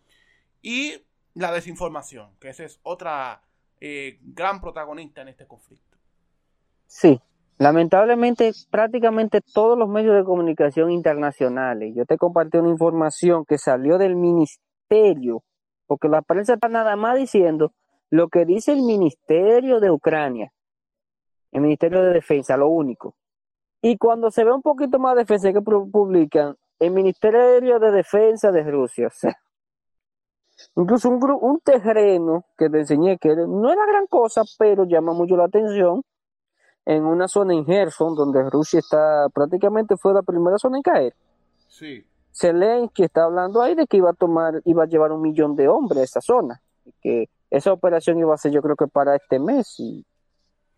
y 0.63 1.03
la 1.35 1.51
desinformación, 1.51 2.37
que 2.39 2.51
esa 2.51 2.65
es 2.65 2.79
otra 2.85 3.43
eh, 3.81 4.19
gran 4.23 4.61
protagonista 4.61 5.23
en 5.23 5.29
este 5.29 5.47
conflicto. 5.47 5.99
Sí, 6.87 7.21
lamentablemente 7.59 8.53
prácticamente 8.71 9.41
todos 9.41 9.79
los 9.79 9.89
medios 9.89 10.17
de 10.17 10.25
comunicación 10.25 10.91
internacionales, 10.91 11.95
yo 11.95 12.05
te 12.05 12.17
compartí 12.17 12.59
una 12.59 12.71
información 12.71 13.45
que 13.45 13.59
salió 13.59 13.99
del 13.99 14.17
ministerio, 14.17 15.43
porque 15.87 16.09
la 16.09 16.23
prensa 16.23 16.55
está 16.55 16.69
nada 16.69 16.97
más 16.97 17.17
diciendo 17.17 17.73
lo 18.11 18.29
que 18.29 18.45
dice 18.45 18.73
el 18.73 18.83
ministerio 18.83 19.81
de 19.81 19.91
Ucrania, 19.91 20.53
el 21.53 21.63
ministerio 21.63 22.03
de 22.03 22.13
defensa, 22.13 22.57
lo 22.57 22.69
único. 22.69 23.15
Y 23.81 23.99
cuando 23.99 24.31
se 24.31 24.45
ve 24.45 24.53
un 24.53 24.63
poquito 24.63 24.99
más 24.99 25.15
de 25.15 25.21
defensa 25.23 25.53
que 25.53 25.61
publican, 25.61 26.57
el 26.79 26.91
Ministerio 26.91 27.79
de 27.79 27.91
Defensa 27.91 28.51
de 28.51 28.63
Rusia. 28.63 29.09
O 30.57 30.57
sea, 30.57 30.73
incluso 30.77 31.11
un, 31.11 31.21
un 31.41 31.59
terreno 31.59 32.45
que 32.57 32.71
te 32.71 32.79
enseñé 32.79 33.19
que 33.19 33.35
no 33.35 33.73
era 33.73 33.85
gran 33.87 34.07
cosa, 34.07 34.43
pero 34.57 34.85
llama 34.85 35.13
mucho 35.13 35.37
la 35.37 35.47
atención 35.47 36.05
en 36.87 37.05
una 37.05 37.29
zona 37.29 37.55
en 37.55 37.65
Gerson, 37.65 38.15
donde 38.15 38.49
Rusia 38.51 38.81
está 38.81 39.29
prácticamente 39.33 39.97
fue 39.97 40.13
la 40.13 40.23
primera 40.23 40.59
zona 40.59 40.79
en 40.79 40.83
caer. 40.83 41.15
Sí. 41.69 42.05
Zelensky 42.33 43.05
está 43.05 43.25
hablando 43.25 43.63
ahí 43.63 43.75
de 43.75 43.87
que 43.87 43.97
iba 43.97 44.11
a 44.11 44.15
tomar, 44.15 44.61
iba 44.65 44.83
a 44.83 44.87
llevar 44.87 45.13
un 45.13 45.23
millón 45.23 45.57
de 45.57 45.69
hombres 45.69 46.01
a 46.01 46.05
esa 46.05 46.21
zona, 46.21 46.61
y 46.85 46.93
que 47.01 47.29
esa 47.51 47.73
operación 47.73 48.19
iba 48.19 48.35
a 48.35 48.39
ser 48.39 48.53
yo 48.53 48.61
creo 48.61 48.77
que 48.77 48.87
para 48.87 49.15
este 49.15 49.39
mes 49.39 49.77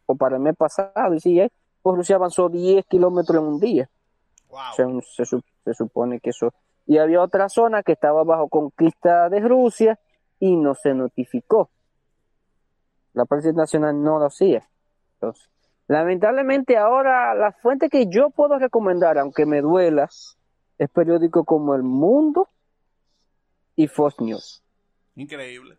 o 0.05 0.15
para 0.17 0.37
el 0.37 0.43
mes 0.43 0.55
pasado, 0.57 1.15
y 1.15 1.21
sí, 1.21 1.41
pues 1.83 1.97
Rusia 1.97 2.17
avanzó 2.17 2.49
10 2.49 2.85
kilómetros 2.87 3.43
en 3.43 3.49
un 3.49 3.61
día. 3.61 3.89
Wow. 4.49 5.03
se, 5.17 5.25
se 5.25 5.75
supone 5.75 6.21
que 6.21 6.31
eso. 6.31 6.53
Y 6.87 6.99
había 6.99 7.21
otra 7.21 7.49
zona 7.49 7.83
que 7.83 7.93
estaba 7.93 8.23
bajo 8.23 8.49
conquista 8.49 9.29
de 9.29 9.41
Rusia 9.41 9.99
y 10.39 10.57
no 10.57 10.75
se 10.75 10.95
notificó. 10.95 11.69
La 13.13 13.25
Policía 13.25 13.53
Nacional 13.53 14.01
no 14.03 14.19
lo 14.19 14.27
hacía. 14.27 14.69
Entonces, 15.15 15.49
lamentablemente 15.88 16.76
ahora 16.76 17.35
la 17.35 17.52
fuente 17.52 17.88
que 17.88 18.07
yo 18.09 18.31
puedo 18.31 18.59
recomendar, 18.59 19.19
aunque 19.19 19.47
me 19.47 19.61
duela, 19.61 20.09
es 20.78 20.90
periódico 20.90 21.45
como 21.45 21.75
El 21.75 21.83
Mundo 21.83 22.49
y 23.75 23.87
Fox 23.88 24.21
News. 24.21 24.62
Increíble. 25.14 25.78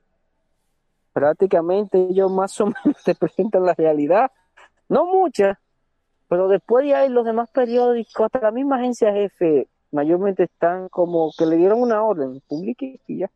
Prácticamente 1.13 2.07
ellos 2.09 2.31
más 2.31 2.59
o 2.61 2.67
menos 2.67 3.01
te 3.05 3.15
presentan 3.15 3.63
la 3.63 3.73
realidad. 3.73 4.31
No 4.89 5.05
mucha, 5.05 5.59
pero 6.27 6.47
después 6.47 6.85
de 6.85 6.95
ahí 6.95 7.09
los 7.09 7.25
demás 7.25 7.49
periódicos, 7.51 8.25
hasta 8.25 8.39
la 8.39 8.51
misma 8.51 8.77
agencia 8.77 9.11
jefe 9.13 9.67
mayormente 9.91 10.43
están 10.43 10.89
como 10.89 11.31
que 11.37 11.45
le 11.45 11.55
dieron 11.55 11.81
una 11.81 12.03
orden, 12.03 12.41
publique 12.47 12.99
y 13.07 13.19
ya. 13.19 13.31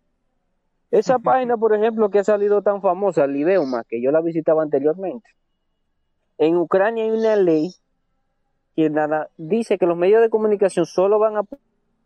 Esa 0.90 1.20
página, 1.20 1.58
por 1.58 1.74
ejemplo, 1.74 2.10
que 2.10 2.20
ha 2.20 2.24
salido 2.24 2.62
tan 2.62 2.82
famosa, 2.82 3.28
Lideuma, 3.28 3.84
que 3.84 4.02
yo 4.02 4.12
la 4.12 4.22
visitaba 4.22 4.64
anteriormente. 4.64 5.30
En 6.42 6.58
Ucrania 6.58 7.04
hay 7.04 7.12
una 7.12 7.36
ley 7.36 7.72
que 8.76 8.90
nada 8.90 9.30
dice 9.38 9.78
que 9.78 9.86
los 9.86 9.96
medios 9.96 10.24
de 10.24 10.32
comunicación 10.32 10.88
solo 10.88 11.20
van 11.20 11.38
a 11.38 11.44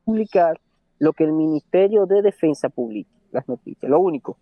publicar 0.04 0.60
lo 1.00 1.13
que 1.13 1.24
el 1.24 1.32
Ministerio 1.32 2.06
de 2.06 2.22
Defensa 2.22 2.68
publique, 2.68 3.10
las 3.32 3.48
noticias, 3.48 3.89
lo 3.89 3.98
único. 3.98 4.36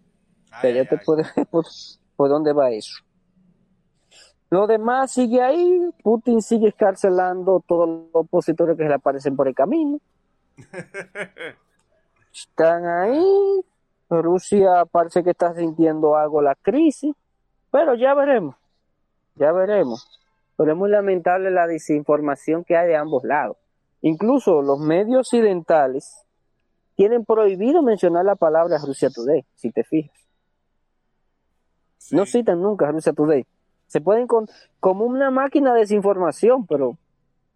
Pero 0.64 0.78
ya 0.78 0.90
te 0.90 0.98
puedes 0.98 1.28
por, 1.52 1.66
por 2.16 2.28
dónde 2.28 2.54
va 2.54 2.72
eso. 2.72 3.04
Lo 4.50 4.66
demás 4.66 5.12
sigue 5.12 5.44
ahí, 5.44 5.92
Putin 6.02 6.42
sigue 6.42 6.70
escarcelando 6.70 7.64
todos 7.68 7.88
los 7.88 8.10
opositores 8.14 8.76
que 8.76 8.82
se 8.82 8.90
le 8.90 8.96
aparecen 8.96 9.36
por 9.36 9.48
el 9.48 9.54
camino. 9.54 10.00
Están 12.34 12.88
ahí, 12.88 13.62
Rusia 14.10 14.86
parece 14.92 15.24
que 15.24 15.30
está 15.30 15.54
sintiendo 15.54 16.16
algo 16.16 16.42
la 16.42 16.56
crisis, 16.56 17.14
pero 17.70 17.94
ya 17.94 18.16
veremos, 18.16 18.56
ya 19.36 19.52
veremos. 19.52 20.20
Pero 20.56 20.72
es 20.72 20.78
muy 20.78 20.90
lamentable 20.90 21.52
la 21.52 21.68
desinformación 21.68 22.63
que 22.63 22.78
hay 22.78 22.88
de 22.88 22.96
ambos 22.96 23.24
lados. 23.24 23.58
Incluso 24.02 24.62
los 24.62 24.80
medios 24.80 25.28
occidentales 25.28 26.25
tienen 26.96 27.25
prohibido 27.25 27.82
mencionar 27.82 28.25
la 28.25 28.36
palabra 28.36 28.78
Rusia 28.86 29.10
Today, 29.10 29.46
si 29.56 29.72
te 29.72 29.84
fijas. 29.84 30.16
No 32.12 32.25
citan 32.25 32.62
nunca 32.62 32.92
Rusia 32.92 33.13
Today. 33.13 33.46
Se 33.88 34.02
pueden 34.02 34.28
con, 34.28 34.48
como 34.80 35.06
una 35.06 35.32
máquina 35.32 35.74
de 35.74 35.82
desinformación, 35.82 36.68
pero, 36.68 36.98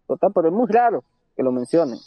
total, 0.06 0.32
pero 0.34 0.48
es 0.48 0.54
muy 0.54 0.66
raro 0.68 1.04
que 1.36 1.42
lo 1.42 1.52
mencionen. 1.52 1.98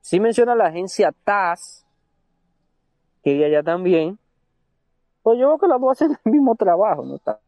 Sí 0.00 0.20
menciona 0.20 0.54
la 0.54 0.66
agencia 0.66 1.12
TAS, 1.24 1.86
que 3.22 3.36
ella 3.36 3.48
ya 3.48 3.62
también, 3.62 4.18
pues 5.22 5.38
yo 5.38 5.46
creo 5.46 5.58
que 5.58 5.68
las 5.68 5.80
dos 5.80 5.92
hacen 5.92 6.18
el 6.24 6.32
mismo 6.32 6.54
trabajo, 6.56 7.04
no 7.04 7.16
está 7.16 7.38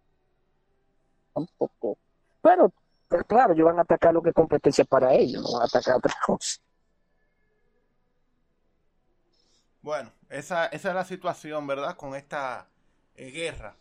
tampoco. 1.35 1.99
Pero, 2.41 2.73
pero 3.09 3.25
claro, 3.25 3.53
ellos 3.53 3.67
van 3.67 3.79
a 3.79 3.83
atacar 3.83 4.15
lo 4.15 4.23
que 4.23 4.31
es 4.31 4.35
competencia 4.35 4.85
para 4.85 5.13
ellos, 5.13 5.43
no 5.43 5.53
van 5.53 5.63
a 5.63 5.67
atacar 5.67 5.97
otra 5.97 6.15
cosa. 6.27 6.61
Bueno, 9.83 10.11
esa, 10.31 10.67
esa 10.67 10.89
es 10.89 10.95
la 10.95 11.05
situación, 11.05 11.67
¿verdad? 11.67 11.97
Con 11.97 12.15
esta 12.15 12.69
eh, 13.17 13.31
guerra 13.31 13.77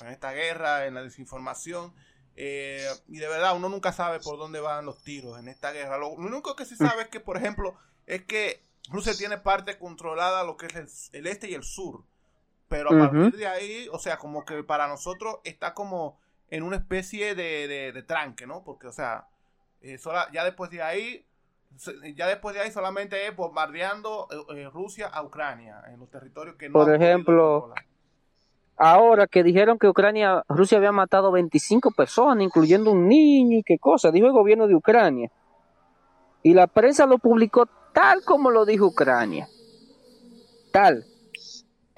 en 0.00 0.08
esta 0.08 0.32
guerra, 0.32 0.86
en 0.86 0.94
la 0.94 1.02
desinformación. 1.02 1.92
Eh, 2.36 2.88
y 3.08 3.18
de 3.18 3.28
verdad, 3.28 3.56
uno 3.56 3.68
nunca 3.68 3.92
sabe 3.92 4.20
por 4.20 4.38
dónde 4.38 4.60
van 4.60 4.86
los 4.86 5.02
tiros 5.02 5.38
en 5.38 5.48
esta 5.48 5.72
guerra. 5.72 5.98
Lo, 5.98 6.10
único 6.10 6.56
que 6.56 6.64
sí 6.64 6.76
sabe 6.76 7.02
es 7.02 7.08
que, 7.08 7.20
por 7.20 7.36
ejemplo, 7.36 7.76
es 8.06 8.24
que 8.24 8.62
Rusia 8.88 9.14
tiene 9.14 9.38
parte 9.38 9.78
controlada 9.78 10.44
lo 10.44 10.56
que 10.56 10.66
es 10.66 11.10
el, 11.12 11.26
este 11.26 11.50
y 11.50 11.54
el 11.54 11.64
sur. 11.64 12.04
Pero 12.68 12.90
a 12.90 13.10
partir 13.10 13.36
de 13.36 13.48
ahí, 13.48 13.88
o 13.90 13.98
sea, 13.98 14.16
como 14.16 14.44
que 14.44 14.62
para 14.62 14.86
nosotros 14.86 15.38
está 15.42 15.74
como 15.74 16.20
en 16.50 16.64
una 16.64 16.76
especie 16.76 17.34
de, 17.34 17.68
de, 17.92 18.02
tranque, 18.02 18.46
¿no? 18.46 18.62
Porque, 18.64 18.88
o 18.88 18.92
sea, 18.92 19.28
eh, 19.80 19.98
ya 20.32 20.44
después 20.44 20.70
de 20.70 20.82
ahí, 20.82 21.24
ya 22.14 22.26
después 22.26 22.54
de 22.54 22.62
ahí 22.62 22.72
solamente 22.72 23.26
es 23.26 23.34
bombardeando 23.34 24.26
eh, 24.54 24.68
Rusia 24.68 25.06
a 25.06 25.22
Ucrania, 25.22 25.82
en 25.88 26.00
los 26.00 26.10
territorios 26.10 26.56
que 26.56 26.68
no 26.68 26.72
Por 26.72 26.94
ejemplo, 26.94 27.72
ahora 28.76 29.28
que 29.28 29.44
dijeron 29.44 29.78
que 29.78 29.88
Ucrania, 29.88 30.42
Rusia 30.48 30.78
había 30.78 30.92
matado 30.92 31.30
25 31.30 31.92
personas, 31.92 32.42
incluyendo 32.44 32.90
un 32.90 33.06
niño 33.06 33.58
y 33.58 33.62
qué 33.62 33.78
cosa, 33.78 34.10
dijo 34.10 34.26
el 34.26 34.32
gobierno 34.32 34.66
de 34.66 34.74
Ucrania. 34.74 35.30
Y 36.42 36.54
la 36.54 36.66
prensa 36.66 37.06
lo 37.06 37.18
publicó 37.18 37.66
tal 37.92 38.24
como 38.24 38.50
lo 38.50 38.64
dijo 38.64 38.86
Ucrania. 38.86 39.46
Tal. 40.72 41.04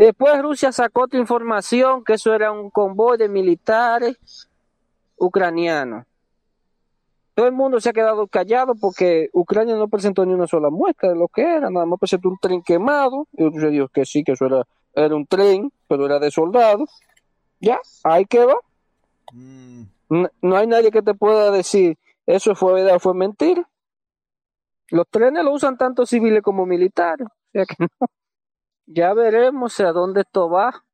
Después 0.02 0.42
Rusia 0.42 0.72
sacó 0.72 1.04
otra 1.04 1.20
información 1.20 2.02
que 2.02 2.14
eso 2.14 2.34
era 2.34 2.50
un 2.50 2.70
convoy 2.70 3.16
de 3.18 3.28
militares 3.28 4.48
ucranianos. 5.16 6.06
Todo 7.34 7.46
el 7.46 7.52
mundo 7.52 7.80
se 7.80 7.90
ha 7.90 7.92
quedado 7.92 8.26
callado 8.26 8.74
porque 8.74 9.30
Ucrania 9.32 9.76
no 9.76 9.86
presentó 9.86 10.26
ni 10.26 10.34
una 10.34 10.48
sola 10.48 10.70
muestra 10.70 11.10
de 11.10 11.14
lo 11.14 11.28
que 11.28 11.42
era, 11.42 11.70
nada 11.70 11.86
más 11.86 12.00
presentó 12.00 12.30
un 12.30 12.38
tren 12.38 12.62
quemado. 12.62 13.28
Y 13.32 13.44
otros 13.44 13.70
dijo 13.70 13.86
que 13.90 14.04
sí, 14.04 14.24
que 14.24 14.32
eso 14.32 14.46
era, 14.46 14.66
era 14.92 15.14
un 15.14 15.24
tren, 15.24 15.72
pero 15.86 16.06
era 16.06 16.18
de 16.18 16.32
soldados. 16.32 16.90
Ya, 17.60 17.78
ahí 18.02 18.26
quedó. 18.26 18.60
Mm. 19.32 19.82
No, 20.08 20.28
no, 20.42 20.56
hay 20.56 20.66
nadie 20.66 20.90
que 20.90 21.02
te 21.02 21.14
pueda 21.14 21.52
decir 21.52 21.96
eso 22.26 22.56
fue 22.56 22.72
verdad 22.72 22.96
o 22.96 22.98
fue 22.98 23.14
mentira. 23.14 23.70
Los 24.88 25.06
trenes 25.08 25.44
lo 25.44 25.52
usan 25.52 25.78
tanto 25.78 26.06
civiles 26.06 26.42
como 26.42 26.66
militares. 26.66 27.28
O 27.28 27.50
sea 27.52 27.66
que 27.66 27.76
no. 28.00 28.08
Ya 28.86 29.14
veremos 29.14 29.78
a 29.80 29.92
dónde 29.92 30.22
esto 30.22 30.48
va. 30.48 30.84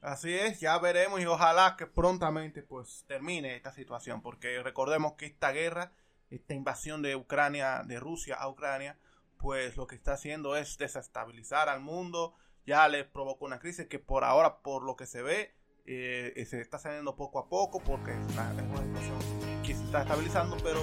Así 0.00 0.34
es, 0.34 0.60
ya 0.60 0.78
veremos 0.78 1.20
y 1.20 1.26
ojalá 1.26 1.76
que 1.78 1.86
prontamente 1.86 2.62
pues 2.62 3.04
termine 3.06 3.56
esta 3.56 3.72
situación, 3.72 4.20
porque 4.20 4.62
recordemos 4.62 5.14
que 5.14 5.24
esta 5.24 5.50
guerra, 5.50 5.92
esta 6.28 6.52
invasión 6.52 7.00
de 7.00 7.16
Ucrania, 7.16 7.82
de 7.86 7.98
Rusia 7.98 8.36
a 8.36 8.48
Ucrania, 8.48 8.98
pues 9.38 9.78
lo 9.78 9.86
que 9.86 9.94
está 9.94 10.12
haciendo 10.12 10.56
es 10.56 10.76
desestabilizar 10.76 11.70
al 11.70 11.80
mundo, 11.80 12.34
ya 12.66 12.86
le 12.88 13.04
provocó 13.04 13.46
una 13.46 13.58
crisis 13.58 13.86
que 13.86 13.98
por 13.98 14.24
ahora, 14.24 14.58
por 14.58 14.82
lo 14.82 14.94
que 14.94 15.06
se 15.06 15.22
ve, 15.22 15.54
eh, 15.86 16.46
se 16.48 16.60
está 16.60 16.78
saliendo 16.78 17.14
poco 17.14 17.38
a 17.38 17.48
poco, 17.48 17.80
porque 17.80 18.12
es 18.12 18.18
una, 18.32 18.50
situación 18.50 19.62
que 19.62 19.74
se 19.74 19.84
está 19.84 20.02
estabilizando, 20.02 20.56
pero 20.62 20.80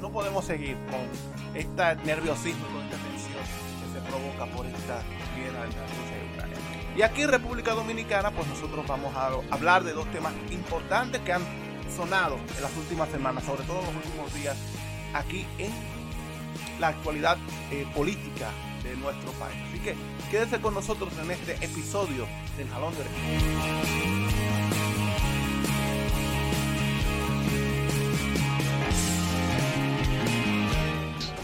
no, 0.00 0.12
podemos 0.12 0.44
seguir 0.44 0.76
con 0.90 1.54
este 1.54 1.96
nerviosismo, 2.04 2.66
con 2.68 2.82
esta 2.82 2.96
tensión 2.96 3.44
que 3.82 3.98
se 3.98 4.08
provoca 4.08 4.46
por 4.56 4.66
esta 4.66 5.02
y 6.96 7.02
aquí 7.02 7.22
en 7.22 7.28
República 7.28 7.74
Dominicana, 7.74 8.30
pues 8.30 8.48
nosotros 8.48 8.86
vamos 8.86 9.14
a 9.14 9.30
hablar 9.54 9.84
de 9.84 9.92
dos 9.92 10.10
temas 10.12 10.32
importantes 10.50 11.20
que 11.20 11.32
han 11.32 11.42
sonado 11.94 12.36
en 12.56 12.62
las 12.62 12.74
últimas 12.76 13.08
semanas, 13.10 13.44
sobre 13.44 13.64
todo 13.64 13.80
en 13.80 13.86
los 13.86 13.96
últimos 13.96 14.34
días, 14.34 14.56
aquí 15.12 15.46
en 15.58 15.70
la 16.80 16.88
actualidad 16.88 17.36
eh, 17.70 17.86
política 17.94 18.48
de 18.82 18.96
nuestro 18.96 19.30
país. 19.32 19.56
Así 19.68 19.78
que 19.80 19.94
quédense 20.30 20.60
con 20.60 20.72
nosotros 20.74 21.12
en 21.22 21.30
este 21.30 21.52
episodio 21.64 22.26
del 22.56 22.68
Jalón 22.70 22.94
de 22.94 23.04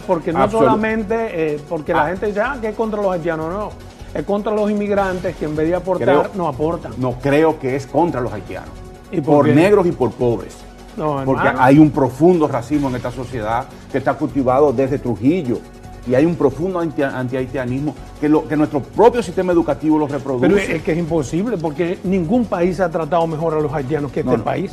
Porque 0.06 0.32
no 0.32 0.50
solamente 0.50 1.54
eh, 1.54 1.60
porque 1.68 1.92
la 1.92 2.06
ah. 2.06 2.08
gente 2.08 2.32
ya 2.32 2.60
que 2.60 2.68
es 2.68 2.74
contra 2.74 3.00
los 3.00 3.12
haitianos, 3.12 3.52
no 3.52 3.91
es 4.14 4.24
contra 4.24 4.52
los 4.52 4.70
inmigrantes 4.70 5.36
que 5.36 5.46
en 5.46 5.56
vez 5.56 5.68
de 5.68 5.74
aportar 5.74 6.30
no 6.34 6.48
aportan. 6.48 6.92
No 6.98 7.18
creo 7.20 7.58
que 7.58 7.76
es 7.76 7.86
contra 7.86 8.20
los 8.20 8.32
haitianos. 8.32 8.70
¿Y 9.10 9.20
por, 9.20 9.48
negros 9.48 9.86
y 9.86 9.92
por 9.92 10.10
pobres. 10.12 10.56
Porque 10.96 11.50
hay 11.58 11.78
un 11.78 11.90
profundo 11.90 12.48
racismo 12.48 12.88
en 12.88 12.96
esta 12.96 13.10
sociedad 13.10 13.66
que 13.90 13.98
está 13.98 14.14
cultivado 14.14 14.72
desde 14.72 14.98
Trujillo. 14.98 15.58
Y 16.06 16.14
hay 16.14 16.26
un 16.26 16.34
profundo 16.34 16.80
anti-haitianismo 16.80 17.94
que, 18.20 18.28
lo, 18.28 18.46
que 18.48 18.56
nuestro 18.56 18.82
propio 18.82 19.22
sistema 19.22 19.52
educativo 19.52 19.98
lo 19.98 20.08
reproduce. 20.08 20.48
Pero 20.48 20.58
es 20.58 20.82
que 20.82 20.92
es 20.92 20.98
imposible 20.98 21.56
porque 21.56 21.98
ningún 22.02 22.44
país 22.46 22.80
ha 22.80 22.90
tratado 22.90 23.26
mejor 23.26 23.54
a 23.54 23.60
los 23.60 23.72
haitianos 23.72 24.10
que 24.10 24.20
este 24.20 24.38
país. 24.38 24.72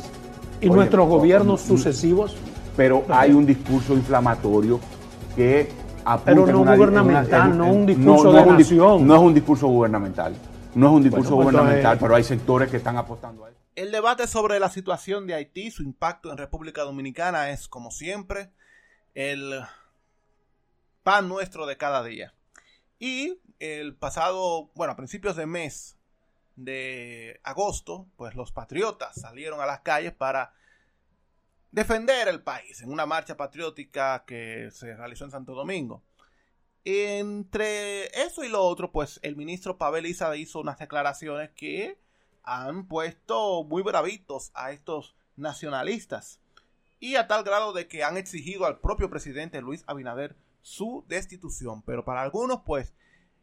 Y 0.60 0.68
nuestros 0.68 1.08
gobiernos 1.08 1.60
sucesivos. 1.60 2.36
Pero 2.76 3.04
hay 3.08 3.32
un 3.32 3.46
discurso 3.46 3.94
inflamatorio 3.94 4.80
que 5.36 5.68
pero 6.24 6.46
no 6.46 6.76
gubernamental, 6.76 7.56
no 7.56 7.72
un 7.72 7.86
discurso 7.86 8.32
de 8.32 8.46
nación. 8.46 9.06
no 9.06 9.14
es 9.14 9.20
un 9.20 9.34
discurso 9.34 9.66
gubernamental. 9.68 10.34
No 10.74 10.86
es 10.86 10.92
un 10.92 11.02
discurso 11.02 11.34
pues, 11.34 11.46
gubernamental, 11.46 11.98
pero 11.98 12.14
hay 12.14 12.22
sectores 12.22 12.70
que 12.70 12.76
están 12.76 12.96
apostando 12.96 13.44
a 13.44 13.50
eso. 13.50 13.58
El 13.74 13.90
debate 13.90 14.26
sobre 14.26 14.60
la 14.60 14.68
situación 14.68 15.26
de 15.26 15.34
Haití, 15.34 15.70
su 15.70 15.82
impacto 15.82 16.30
en 16.30 16.38
República 16.38 16.82
Dominicana 16.82 17.50
es, 17.50 17.66
como 17.66 17.90
siempre, 17.90 18.50
el 19.14 19.60
pan 21.02 21.28
nuestro 21.28 21.66
de 21.66 21.76
cada 21.76 22.04
día. 22.04 22.34
Y 22.98 23.40
el 23.58 23.96
pasado, 23.96 24.70
bueno, 24.74 24.92
a 24.92 24.96
principios 24.96 25.36
de 25.36 25.46
mes 25.46 25.96
de 26.56 27.40
agosto, 27.42 28.06
pues 28.16 28.34
los 28.34 28.52
patriotas 28.52 29.20
salieron 29.20 29.60
a 29.60 29.66
las 29.66 29.80
calles 29.80 30.12
para 30.12 30.52
defender 31.72 32.28
el 32.28 32.42
país 32.42 32.80
en 32.82 32.92
una 32.92 33.06
marcha 33.06 33.36
patriótica 33.36 34.24
que 34.26 34.70
se 34.72 34.96
realizó 34.96 35.24
en 35.24 35.30
Santo 35.30 35.54
Domingo. 35.54 36.02
Entre 36.84 38.06
eso 38.24 38.42
y 38.42 38.48
lo 38.48 38.62
otro, 38.62 38.90
pues 38.90 39.20
el 39.22 39.36
ministro 39.36 39.76
Pavel 39.76 40.06
Isa 40.06 40.34
hizo 40.36 40.60
unas 40.60 40.78
declaraciones 40.78 41.50
que 41.50 41.98
han 42.42 42.86
puesto 42.88 43.64
muy 43.64 43.82
bravitos 43.82 44.50
a 44.54 44.72
estos 44.72 45.14
nacionalistas 45.36 46.40
y 46.98 47.16
a 47.16 47.26
tal 47.26 47.44
grado 47.44 47.72
de 47.72 47.86
que 47.86 48.02
han 48.02 48.16
exigido 48.16 48.66
al 48.66 48.78
propio 48.78 49.10
presidente 49.10 49.60
Luis 49.60 49.84
Abinader 49.86 50.36
su 50.62 51.04
destitución. 51.08 51.82
Pero 51.82 52.04
para 52.04 52.22
algunos, 52.22 52.62
pues, 52.64 52.94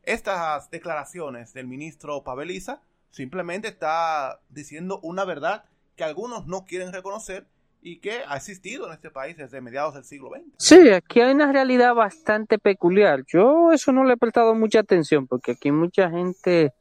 estas 0.04 0.70
declaraciones 0.72 1.54
del 1.54 1.68
ministro 1.68 2.24
Pavel 2.24 2.52
Isa 2.52 2.82
simplemente 3.12 3.68
está 3.68 4.42
diciendo 4.50 5.00
una 5.02 5.26
verdad 5.26 5.66
que 5.96 6.04
algunos 6.04 6.48
no 6.48 6.66
quieren 6.66 6.94
reconocer 6.94 7.48
y 7.88 8.00
que 8.00 8.22
ha 8.28 8.36
existido 8.36 8.88
en 8.88 8.94
este 8.94 9.10
país 9.10 9.38
desde 9.38 9.62
mediados 9.62 9.94
del 9.94 10.04
siglo 10.04 10.30
XX. 10.30 10.44
Sí, 10.58 10.90
aquí 10.90 11.22
hay 11.22 11.34
una 11.34 11.50
realidad 11.54 11.96
bastante 11.96 12.60
peculiar. 12.60 13.24
Yo 13.26 13.72
eso 13.72 13.94
no 13.94 14.04
le 14.04 14.16
he 14.16 14.18
prestado 14.18 14.54
mucha 14.56 14.82
atención 14.82 15.26
porque 15.26 15.54
aquí 15.54 15.72
mucha 15.72 16.10
gente 16.10 16.74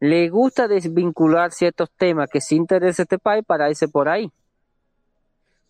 le 0.00 0.30
gusta 0.30 0.68
desvincular 0.68 1.52
ciertos 1.52 1.90
temas 1.90 2.30
que 2.30 2.40
sí 2.40 2.56
interesa 2.56 3.02
este 3.02 3.18
país 3.18 3.44
para 3.46 3.68
irse 3.68 3.88
por 3.88 4.08
ahí. 4.08 4.32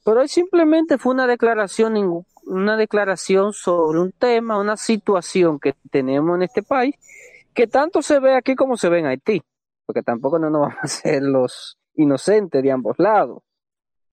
Pero 0.04 0.26
simplemente 0.28 0.96
fue 0.96 1.12
una 1.12 1.26
declaración, 1.26 2.24
una 2.44 2.76
declaración 2.76 3.52
sobre 3.52 3.98
un 3.98 4.12
tema, 4.12 4.60
una 4.60 4.76
situación 4.76 5.58
que 5.58 5.74
tenemos 5.90 6.36
en 6.36 6.42
este 6.42 6.62
país, 6.62 6.94
que 7.52 7.66
tanto 7.66 8.00
se 8.00 8.20
ve 8.20 8.36
aquí 8.36 8.54
como 8.54 8.76
se 8.76 8.88
ve 8.88 9.00
en 9.00 9.06
Haití, 9.06 9.42
porque 9.86 10.02
tampoco 10.02 10.38
no 10.38 10.50
nos 10.50 10.60
vamos 10.60 10.76
a 10.78 10.82
hacer 10.82 11.20
los 11.24 11.78
inocentes 11.96 12.62
de 12.62 12.70
ambos 12.70 12.96
lados. 12.98 13.42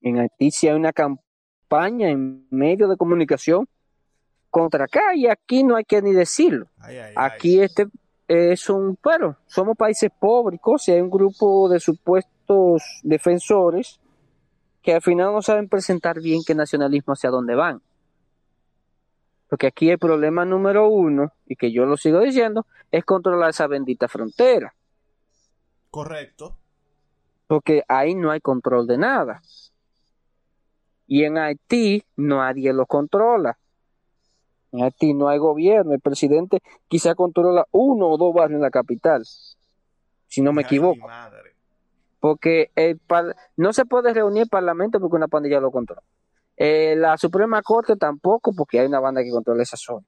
En 0.01 0.19
Haití 0.19 0.51
sí 0.51 0.67
hay 0.67 0.75
una 0.75 0.93
campaña 0.93 2.09
en 2.09 2.47
medio 2.49 2.87
de 2.87 2.97
comunicación 2.97 3.67
contra 4.49 4.85
acá 4.85 5.15
y 5.15 5.27
aquí 5.27 5.63
no 5.63 5.75
hay 5.75 5.85
que 5.85 6.01
ni 6.01 6.11
decirlo. 6.13 6.67
aquí 7.15 7.61
este 7.61 7.87
es 8.27 8.69
un, 8.69 8.95
pero 8.95 9.37
somos 9.47 9.75
países 9.75 10.11
pobres 10.19 10.59
y 10.87 10.91
hay 10.91 11.01
un 11.01 11.09
grupo 11.09 11.67
de 11.69 11.79
supuestos 11.79 12.83
defensores 13.03 13.99
que 14.81 14.93
al 14.93 15.01
final 15.01 15.33
no 15.33 15.41
saben 15.41 15.67
presentar 15.67 16.19
bien 16.21 16.41
qué 16.45 16.55
nacionalismo 16.55 17.13
hacia 17.13 17.29
dónde 17.29 17.55
van. 17.55 17.81
Porque 19.49 19.67
aquí 19.67 19.89
el 19.89 19.97
problema 19.97 20.45
número 20.45 20.87
uno, 20.87 21.33
y 21.47 21.55
que 21.55 21.71
yo 21.71 21.85
lo 21.85 21.97
sigo 21.97 22.19
diciendo, 22.19 22.67
es 22.91 23.03
controlar 23.03 23.49
esa 23.49 23.65
bendita 23.65 24.07
frontera. 24.07 24.73
Correcto. 25.89 26.55
Porque 27.47 27.83
ahí 27.87 28.13
no 28.13 28.29
hay 28.29 28.41
control 28.41 28.85
de 28.85 28.99
nada. 28.99 29.41
Y 31.11 31.23
en 31.23 31.39
Haití 31.39 32.03
nadie 32.17 32.71
lo 32.71 32.85
controla. 32.85 33.57
En 34.71 34.83
Haití 34.83 35.15
no 35.15 35.27
hay 35.27 35.39
gobierno. 35.39 35.93
El 35.93 36.01
presidente 36.01 36.61
quizá 36.87 37.15
controla 37.15 37.65
uno 37.71 38.09
o 38.09 38.17
dos 38.17 38.31
barrios 38.31 38.57
en 38.57 38.61
la 38.61 38.69
capital, 38.69 39.25
si 40.27 40.41
no 40.43 40.53
me 40.53 40.61
equivoco. 40.61 41.07
Porque 42.19 42.69
el 42.75 43.01
no 43.57 43.73
se 43.73 43.85
puede 43.85 44.13
reunir 44.13 44.43
el 44.43 44.49
parlamento 44.49 44.99
porque 44.99 45.15
una 45.15 45.27
pandilla 45.27 45.59
lo 45.59 45.71
controla. 45.71 46.03
Eh, 46.55 46.95
la 46.95 47.17
Suprema 47.17 47.63
Corte 47.63 47.95
tampoco 47.95 48.53
porque 48.53 48.79
hay 48.79 48.85
una 48.85 48.99
banda 48.99 49.23
que 49.23 49.31
controla 49.31 49.63
esa 49.63 49.77
zona. 49.77 50.05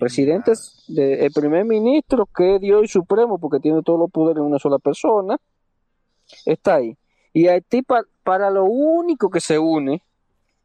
Presidente, 0.00 0.52
el 0.88 1.30
primer 1.30 1.64
ministro 1.64 2.26
que 2.26 2.56
es 2.56 2.60
Dios 2.60 2.82
y 2.86 2.88
Supremo 2.88 3.38
porque 3.38 3.60
tiene 3.60 3.82
todos 3.84 4.00
los 4.00 4.10
poderes 4.10 4.40
en 4.40 4.46
una 4.46 4.58
sola 4.58 4.80
persona, 4.80 5.36
está 6.44 6.74
ahí. 6.74 6.96
Y 7.32 7.46
Haití 7.46 7.84
para 8.22 8.50
lo 8.50 8.64
único 8.64 9.30
que 9.30 9.40
se 9.40 9.58
une 9.58 10.02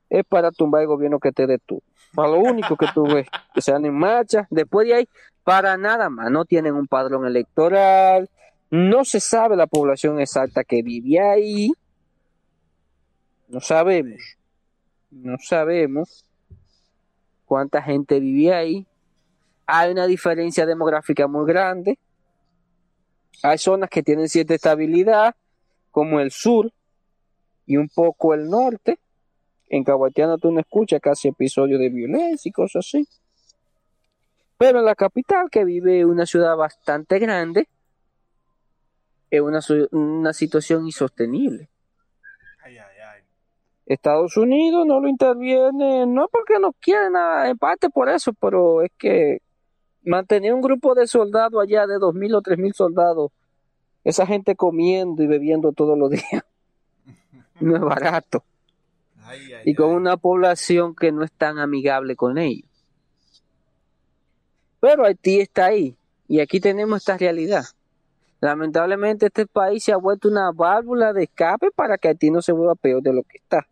es 0.10 0.24
para 0.26 0.52
tumbar 0.52 0.82
el 0.82 0.88
gobierno 0.88 1.20
que 1.20 1.32
te 1.32 1.58
tú. 1.60 1.82
Para 2.14 2.30
lo 2.30 2.40
único 2.40 2.78
que 2.78 2.88
tú 2.94 3.04
ves, 3.04 3.28
que 3.54 3.62
se 3.62 3.72
dan 3.72 3.86
en 3.86 3.98
marcha. 3.98 4.48
Después 4.50 4.88
de 4.88 4.96
ahí, 4.96 5.10
para 5.44 5.78
nada 5.78 6.10
más. 6.10 6.32
No 6.32 6.46
tienen 6.46 6.76
un 6.76 6.88
padrón 6.88 7.26
electoral. 7.26 8.30
No 8.70 9.06
se 9.06 9.20
sabe 9.20 9.56
la 9.56 9.68
población 9.68 10.20
exacta 10.20 10.64
que 10.64 10.82
vive 10.82 11.20
ahí. 11.20 11.72
No 13.48 13.60
sabemos. 13.60 14.22
No 15.12 15.38
sabemos 15.40 16.26
cuánta 17.46 17.82
gente 17.82 18.20
vive 18.20 18.54
ahí. 18.54 18.88
Hay 19.68 19.92
una 19.92 20.08
diferencia 20.08 20.66
demográfica 20.66 21.28
muy 21.28 21.46
grande. 21.46 21.98
Hay 23.44 23.58
zonas 23.58 23.90
que 23.90 24.04
tienen 24.04 24.30
cierta 24.30 24.54
estabilidad 24.54 25.36
como 25.92 26.20
el 26.20 26.32
sur 26.32 26.72
y 27.66 27.78
un 27.78 27.90
poco 27.90 28.34
el 28.34 28.50
norte. 28.50 29.00
En 29.70 29.84
Cabatiana 29.84 30.38
tú 30.38 30.52
no 30.52 30.60
escuchas 30.60 31.02
casi 31.02 31.30
episodios 31.30 31.80
de 31.80 31.90
violencia 31.90 32.50
y 32.50 32.52
cosas 32.52 32.86
así. 32.86 33.08
Pero 34.58 34.80
en 34.80 34.86
la 34.86 34.96
capital, 34.96 35.50
que 35.50 35.66
vive 35.66 36.06
una 36.06 36.26
ciudad 36.26 36.56
bastante 36.56 37.20
grande, 37.20 37.68
es 39.30 39.42
una, 39.42 39.60
una 39.92 40.34
situación 40.34 40.86
insostenible. 40.86 41.70
Estados 43.86 44.36
Unidos 44.36 44.86
no 44.88 45.00
lo 45.00 45.08
interviene, 45.08 46.08
no 46.08 46.28
porque 46.32 46.60
no 46.60 46.74
quiere 46.74 47.12
nada, 47.12 47.50
en 47.50 47.58
parte 47.58 47.90
por 47.90 48.10
eso, 48.10 48.34
pero 48.34 48.82
es 48.82 48.92
que 48.98 49.42
mantener 50.04 50.54
un 50.54 50.62
grupo 50.62 50.96
de 50.96 51.06
soldados 51.06 51.62
allá 51.62 51.86
de 51.86 52.00
dos 52.00 52.16
mil 52.16 52.34
o 52.34 52.42
tres 52.42 52.58
mil 52.58 52.74
soldados, 52.74 53.32
esa 54.04 54.26
gente 54.26 54.56
comiendo 54.56 55.22
y 55.22 55.28
bebiendo 55.28 55.72
todos 55.72 55.98
los 55.98 56.10
días, 56.10 56.44
no 57.60 57.76
es 57.76 57.82
barato. 57.82 58.44
y 59.64 59.74
con 59.74 59.90
una 59.90 60.18
población 60.18 60.96
que 60.96 61.12
no 61.12 61.24
es 61.24 61.32
tan 61.32 61.58
amigable 61.58 62.16
con 62.16 62.38
ellos. 62.38 62.70
Pero 64.80 65.06
Haití 65.06 65.40
está 65.40 65.66
ahí 65.66 65.98
y 66.28 66.40
aquí 66.40 66.60
tenemos 66.60 67.00
esta 67.00 67.18
realidad. 67.18 67.66
Lamentablemente 68.40 69.28
este 69.28 69.48
país 69.48 69.84
se 69.84 69.92
ha 69.92 69.98
vuelto 69.98 70.28
una 70.28 70.52
válvula 70.52 71.14
de 71.14 71.24
escape 71.24 71.72
para 71.72 71.98
que 71.98 72.10
Haití 72.10 72.30
no 72.30 72.42
se 72.42 72.52
vuelva 72.52 72.76
peor 72.76 73.02
de 73.02 73.14
lo 73.14 73.24
que 73.24 73.38
está. 73.38 73.68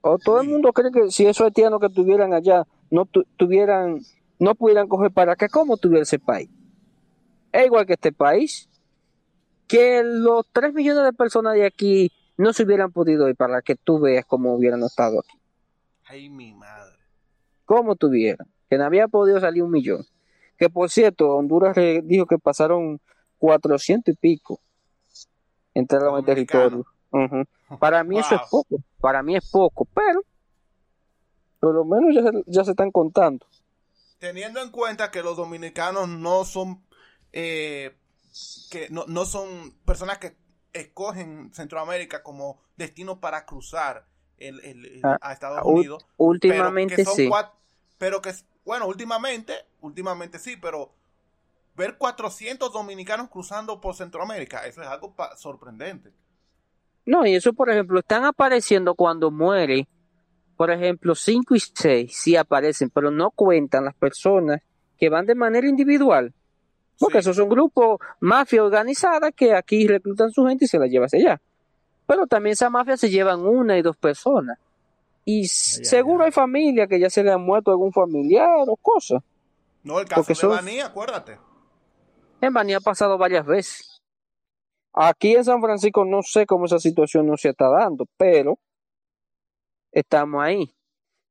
O 0.00 0.18
todo 0.18 0.40
el 0.40 0.48
mundo 0.48 0.72
cree 0.72 0.90
que 0.90 1.10
si 1.10 1.26
esos 1.26 1.44
haitianos 1.44 1.80
que 1.80 1.86
estuvieran 1.86 2.32
allá 2.32 2.66
no 2.90 3.06
tuvieran, 3.36 4.00
no 4.38 4.54
pudieran 4.54 4.88
coger 4.88 5.10
para 5.10 5.32
acá, 5.32 5.48
¿cómo 5.48 5.76
tuviera 5.76 6.02
ese 6.02 6.18
país? 6.18 6.48
Es 7.52 7.66
igual 7.66 7.86
que 7.86 7.94
este 7.94 8.12
país, 8.12 8.68
que 9.66 10.02
los 10.04 10.46
3 10.52 10.72
millones 10.72 11.04
de 11.04 11.12
personas 11.12 11.54
de 11.54 11.66
aquí 11.66 12.10
no 12.38 12.52
se 12.52 12.62
hubieran 12.62 12.92
podido 12.92 13.28
ir 13.28 13.36
para 13.36 13.60
que 13.60 13.74
tú 13.74 14.00
veas 14.00 14.24
cómo 14.24 14.54
hubieran 14.54 14.82
estado 14.82 15.20
aquí. 15.20 15.38
Ay, 16.06 16.30
mi 16.30 16.54
madre. 16.54 16.96
¿Cómo 17.66 17.96
tuvieran? 17.96 18.48
Que 18.70 18.78
no 18.78 18.84
había 18.84 19.08
podido 19.08 19.40
salir 19.40 19.62
un 19.62 19.72
millón. 19.72 20.06
Que 20.56 20.70
por 20.70 20.88
cierto, 20.88 21.34
Honduras 21.36 21.76
dijo 22.04 22.26
que 22.26 22.38
pasaron 22.38 23.00
400 23.38 24.14
y 24.14 24.16
pico 24.16 24.60
entraron 25.74 26.18
en 26.18 26.24
territorio. 26.24 26.86
Para 27.78 28.02
mí 28.04 28.18
eso 28.18 28.34
es 28.34 28.40
poco, 28.50 28.76
para 29.00 29.22
mí 29.22 29.36
es 29.36 29.50
poco, 29.50 29.86
pero 29.94 30.22
por 31.60 31.74
lo 31.74 31.84
menos 31.84 32.14
ya 32.46 32.64
se, 32.64 32.70
están 32.70 32.90
contando. 32.90 33.46
Teniendo 34.18 34.60
en 34.62 34.70
cuenta 34.70 35.10
que 35.10 35.22
los 35.22 35.36
dominicanos 35.36 36.08
no 36.08 36.44
son 36.44 36.82
eh, 37.32 37.96
que 38.70 38.88
no, 38.90 39.04
no, 39.06 39.24
son 39.24 39.72
personas 39.84 40.18
que 40.18 40.36
escogen 40.72 41.52
Centroamérica 41.52 42.22
como 42.22 42.60
destino 42.76 43.20
para 43.20 43.44
cruzar 43.46 44.06
el, 44.38 45.00
ah, 45.02 45.18
a 45.20 45.32
Estados 45.32 45.60
Unidos. 45.64 46.06
Últimamente 46.16 47.04
sí. 47.04 47.28
pero 47.98 48.22
que, 48.22 48.32
bueno, 48.64 48.86
últimamente, 48.86 49.54
últimamente 49.80 50.38
sí, 50.38 50.56
pero 50.56 50.92
ver 51.76 51.96
400 51.96 52.72
dominicanos 52.72 53.28
cruzando 53.28 53.80
por 53.80 53.94
Centroamérica, 53.94 54.66
eso 54.66 54.82
es 54.82 54.88
algo 54.88 55.14
sorprendente. 55.36 56.12
No, 57.06 57.24
y 57.24 57.34
eso, 57.34 57.52
por 57.52 57.70
ejemplo, 57.70 58.00
están 58.00 58.24
apareciendo 58.24 58.94
cuando 58.94 59.30
muere, 59.30 59.88
por 60.56 60.70
ejemplo, 60.70 61.14
5 61.14 61.54
y 61.54 61.60
6 61.60 62.12
sí 62.14 62.36
aparecen, 62.36 62.90
pero 62.90 63.10
no 63.10 63.30
cuentan 63.30 63.84
las 63.84 63.94
personas 63.94 64.60
que 64.98 65.08
van 65.08 65.24
de 65.24 65.34
manera 65.34 65.66
individual. 65.66 66.34
Porque 66.98 67.18
esos 67.18 67.36
son 67.36 67.48
grupos, 67.48 68.00
mafia 68.20 68.64
organizada 68.64 69.30
que 69.30 69.54
aquí 69.54 69.86
reclutan 69.86 70.30
su 70.30 70.46
gente 70.46 70.64
y 70.64 70.68
se 70.68 70.78
la 70.78 70.86
lleva 70.86 71.06
hacia 71.06 71.18
allá. 71.20 71.40
Pero 72.06 72.26
también 72.26 72.54
esa 72.54 72.70
mafia 72.70 72.96
se 72.96 73.10
llevan 73.10 73.40
una 73.40 73.78
y 73.78 73.82
dos 73.82 73.96
personas. 73.96 74.58
Y 75.24 75.46
seguro 75.46 76.24
hay 76.24 76.32
familias 76.32 76.88
que 76.88 76.98
ya 76.98 77.10
se 77.10 77.22
le 77.22 77.30
han 77.30 77.42
muerto 77.42 77.70
algún 77.70 77.92
familiar 77.92 78.48
o 78.66 78.76
cosas. 78.76 79.22
No, 79.82 80.00
el 80.00 80.06
caso 80.06 80.32
de 80.32 80.46
Bani, 80.46 80.80
acuérdate. 80.80 81.38
En 82.40 82.52
Bani 82.52 82.74
ha 82.74 82.80
pasado 82.80 83.18
varias 83.18 83.44
veces. 83.44 84.02
Aquí 84.92 85.36
en 85.36 85.44
San 85.44 85.60
Francisco 85.60 86.04
no 86.04 86.22
sé 86.22 86.46
cómo 86.46 86.64
esa 86.64 86.78
situación 86.78 87.26
no 87.26 87.36
se 87.36 87.50
está 87.50 87.68
dando, 87.68 88.06
pero 88.16 88.58
estamos 89.92 90.42
ahí. 90.42 90.74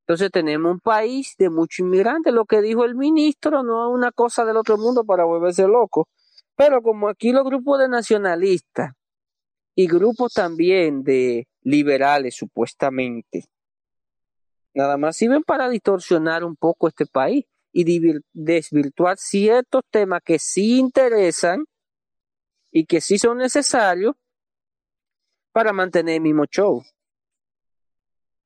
Entonces 0.07 0.31
tenemos 0.31 0.71
un 0.71 0.79
país 0.79 1.35
de 1.37 1.49
muchos 1.49 1.79
inmigrantes. 1.79 2.33
Lo 2.33 2.45
que 2.45 2.61
dijo 2.61 2.85
el 2.85 2.95
ministro 2.95 3.61
no 3.61 3.89
es 3.89 3.93
una 3.93 4.13
cosa 4.13 4.45
del 4.45 4.55
otro 4.55 4.77
mundo 4.77 5.03
para 5.03 5.25
volverse 5.25 5.67
loco. 5.67 6.07
Pero 6.55 6.81
como 6.81 7.09
aquí 7.09 7.33
los 7.33 7.43
grupos 7.43 7.79
de 7.79 7.89
nacionalistas 7.89 8.93
y 9.75 9.85
grupos 9.85 10.31
también 10.33 11.03
de 11.03 11.49
liberales 11.61 12.37
supuestamente, 12.37 13.49
nada 14.73 14.95
más 14.95 15.17
sirven 15.17 15.43
para 15.43 15.67
distorsionar 15.67 16.45
un 16.45 16.55
poco 16.55 16.87
este 16.87 17.05
país 17.05 17.43
y 17.73 17.83
desvirtuar 18.31 19.17
ciertos 19.17 19.81
temas 19.91 20.21
que 20.23 20.39
sí 20.39 20.79
interesan 20.79 21.65
y 22.71 22.85
que 22.85 23.01
sí 23.01 23.17
son 23.17 23.39
necesarios 23.39 24.15
para 25.51 25.73
mantener 25.73 26.15
el 26.15 26.21
mismo 26.21 26.45
show. 26.45 26.81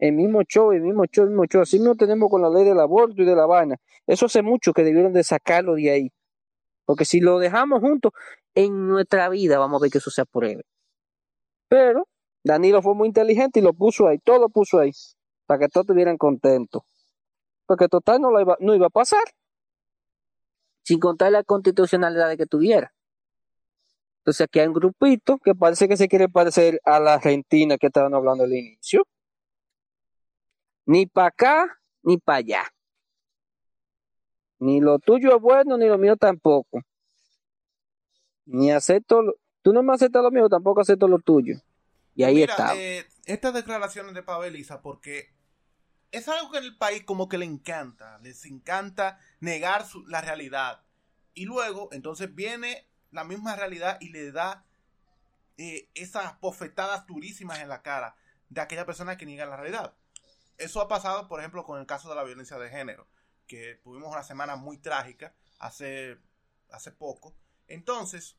El 0.01 0.13
mismo 0.13 0.41
show, 0.41 0.71
el 0.71 0.81
mismo 0.81 1.05
show, 1.05 1.25
el 1.25 1.29
mismo 1.29 1.45
show. 1.45 1.61
Así 1.61 1.77
mismo 1.77 1.95
tenemos 1.95 2.27
con 2.27 2.41
la 2.41 2.49
ley 2.49 2.65
del 2.65 2.79
aborto 2.79 3.21
y 3.21 3.25
de 3.25 3.35
la 3.35 3.45
vaina. 3.45 3.77
Eso 4.07 4.25
hace 4.25 4.41
mucho 4.41 4.73
que 4.73 4.83
debieron 4.83 5.13
de 5.13 5.23
sacarlo 5.23 5.75
de 5.75 5.91
ahí. 5.91 6.11
Porque 6.85 7.05
si 7.05 7.19
lo 7.19 7.37
dejamos 7.37 7.81
juntos, 7.81 8.11
en 8.55 8.87
nuestra 8.87 9.29
vida 9.29 9.59
vamos 9.59 9.79
a 9.79 9.83
ver 9.83 9.91
que 9.91 9.99
eso 9.99 10.09
se 10.09 10.21
apruebe. 10.21 10.63
Pero 11.67 12.07
Danilo 12.43 12.81
fue 12.81 12.95
muy 12.95 13.09
inteligente 13.09 13.59
y 13.59 13.61
lo 13.61 13.73
puso 13.73 14.07
ahí, 14.07 14.17
todo 14.17 14.39
lo 14.39 14.49
puso 14.49 14.79
ahí, 14.79 14.91
para 15.45 15.59
que 15.59 15.69
todos 15.69 15.83
estuvieran 15.83 16.17
contentos. 16.17 16.81
Porque 17.67 17.87
total 17.87 18.21
no, 18.21 18.41
iba, 18.41 18.57
no 18.59 18.73
iba 18.73 18.87
a 18.87 18.89
pasar, 18.89 19.23
sin 20.83 20.99
contar 20.99 21.31
la 21.31 21.43
constitucionalidad 21.43 22.35
que 22.37 22.47
tuviera. 22.47 22.91
Entonces 24.21 24.45
aquí 24.45 24.59
hay 24.59 24.67
un 24.67 24.73
grupito 24.73 25.37
que 25.37 25.53
parece 25.53 25.87
que 25.87 25.95
se 25.95 26.07
quiere 26.07 26.27
parecer 26.27 26.81
a 26.85 26.99
la 26.99 27.13
Argentina 27.13 27.77
que 27.77 27.87
estaban 27.87 28.15
hablando 28.15 28.45
al 28.45 28.53
inicio. 28.53 29.03
Ni 30.91 31.05
para 31.05 31.27
acá, 31.27 31.79
ni 32.03 32.17
para 32.17 32.39
allá. 32.39 32.63
Ni 34.59 34.81
lo 34.81 34.99
tuyo 34.99 35.37
es 35.37 35.41
bueno, 35.41 35.77
ni 35.77 35.87
lo 35.87 35.97
mío 35.97 36.17
tampoco. 36.17 36.81
Ni 38.43 38.73
acepto, 38.73 39.21
tú 39.61 39.71
no 39.71 39.83
me 39.83 39.93
aceptas 39.93 40.21
lo 40.21 40.31
mío, 40.31 40.49
tampoco 40.49 40.81
acepto 40.81 41.07
lo 41.07 41.19
tuyo. 41.19 41.55
Y 42.13 42.25
ahí 42.25 42.43
está. 42.43 42.75
Eh, 42.75 43.07
estas 43.23 43.53
declaraciones 43.53 44.13
de 44.13 44.21
Pabeliza, 44.21 44.81
porque 44.81 45.33
es 46.11 46.27
algo 46.27 46.51
que 46.51 46.57
en 46.57 46.65
el 46.65 46.77
país 46.77 47.05
como 47.05 47.29
que 47.29 47.37
le 47.37 47.45
encanta, 47.45 48.19
les 48.19 48.43
encanta 48.43 49.17
negar 49.39 49.85
la 50.07 50.19
realidad. 50.19 50.83
Y 51.33 51.45
luego, 51.45 51.87
entonces 51.93 52.35
viene 52.35 52.85
la 53.11 53.23
misma 53.23 53.55
realidad 53.55 53.97
y 54.01 54.09
le 54.09 54.33
da 54.33 54.65
eh, 55.55 55.87
esas 55.93 56.37
bofetadas 56.41 57.07
durísimas 57.07 57.61
en 57.61 57.69
la 57.69 57.81
cara 57.81 58.17
de 58.49 58.59
aquella 58.59 58.85
persona 58.85 59.15
que 59.15 59.25
niega 59.25 59.45
la 59.45 59.55
realidad. 59.55 59.95
Eso 60.61 60.79
ha 60.79 60.87
pasado, 60.87 61.27
por 61.27 61.39
ejemplo, 61.39 61.63
con 61.63 61.79
el 61.79 61.87
caso 61.87 62.09
de 62.09 62.15
la 62.15 62.23
violencia 62.23 62.57
de 62.57 62.69
género, 62.69 63.07
que 63.47 63.79
tuvimos 63.83 64.11
una 64.11 64.23
semana 64.23 64.55
muy 64.55 64.77
trágica 64.77 65.33
hace, 65.59 66.17
hace 66.69 66.91
poco. 66.91 67.35
Entonces, 67.67 68.37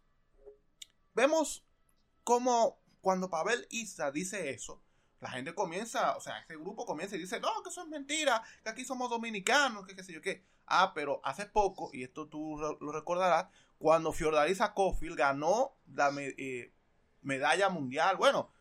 vemos 1.15 1.67
cómo 2.23 2.81
cuando 3.01 3.29
Pavel 3.29 3.67
Isa 3.71 4.13
dice 4.13 4.51
eso, 4.51 4.81
la 5.21 5.31
gente 5.31 5.55
comienza, 5.55 6.17
o 6.17 6.21
sea, 6.21 6.39
este 6.39 6.57
grupo 6.57 6.87
comienza 6.87 7.17
y 7.17 7.21
dice, 7.21 7.41
no, 7.41 7.63
que 7.63 7.71
eso 7.71 7.83
es 7.83 7.89
mentira, 7.89 8.43
que 8.63 8.71
aquí 8.71 8.85
somos 8.85 9.11
dominicanos, 9.11 9.85
que 9.87 9.97
qué 9.97 10.05
sé 10.05 10.13
yo 10.13 10.23
qué. 10.23 10.45
Ah, 10.67 10.93
pero 10.95 11.21
hace 11.25 11.47
poco, 11.47 11.91
y 11.93 12.05
esto 12.05 12.29
tú 12.29 12.57
lo 12.81 12.93
recordarás, 12.93 13.47
cuando 13.79 14.13
Fiordalisa 14.13 14.75
Cofield 14.75 15.17
ganó 15.17 15.77
la 15.93 16.13
eh, 16.17 16.73
medalla 17.21 17.69
mundial, 17.69 18.17
bueno, 18.17 18.52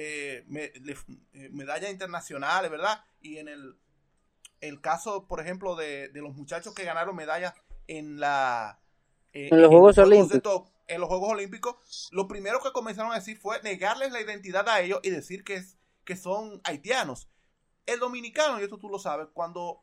eh, 0.00 0.44
eh, 1.32 1.48
medalla 1.50 1.90
internacional, 1.90 2.70
¿verdad? 2.70 3.04
Y 3.20 3.38
en 3.38 3.48
el, 3.48 3.76
el 4.60 4.80
caso, 4.80 5.26
por 5.26 5.40
ejemplo, 5.40 5.74
de, 5.74 6.08
los 6.14 6.36
muchachos 6.36 6.72
que 6.72 6.84
ganaron 6.84 7.16
medallas 7.16 7.52
en 7.88 8.20
la... 8.20 8.80
en 9.32 9.60
los 9.60 9.68
Juegos 9.68 9.98
Olímpicos. 9.98 10.70
en 10.86 11.00
los 11.00 11.08
Juegos 11.08 11.30
Olímpicos, 11.30 12.08
lo 12.12 12.28
primero 12.28 12.60
que 12.62 12.70
comenzaron 12.70 13.10
a 13.10 13.16
decir 13.16 13.38
fue 13.38 13.60
negarles 13.62 14.12
la 14.12 14.20
identidad 14.20 14.68
a 14.68 14.80
ellos 14.80 15.00
y 15.02 15.10
decir 15.10 15.42
que, 15.42 15.54
es, 15.54 15.78
que 16.04 16.14
son 16.14 16.60
haitianos. 16.62 17.28
El 17.84 17.98
dominicano, 17.98 18.60
y 18.60 18.62
esto 18.62 18.78
tú 18.78 18.88
lo 18.88 19.00
sabes, 19.00 19.26
cuando 19.32 19.82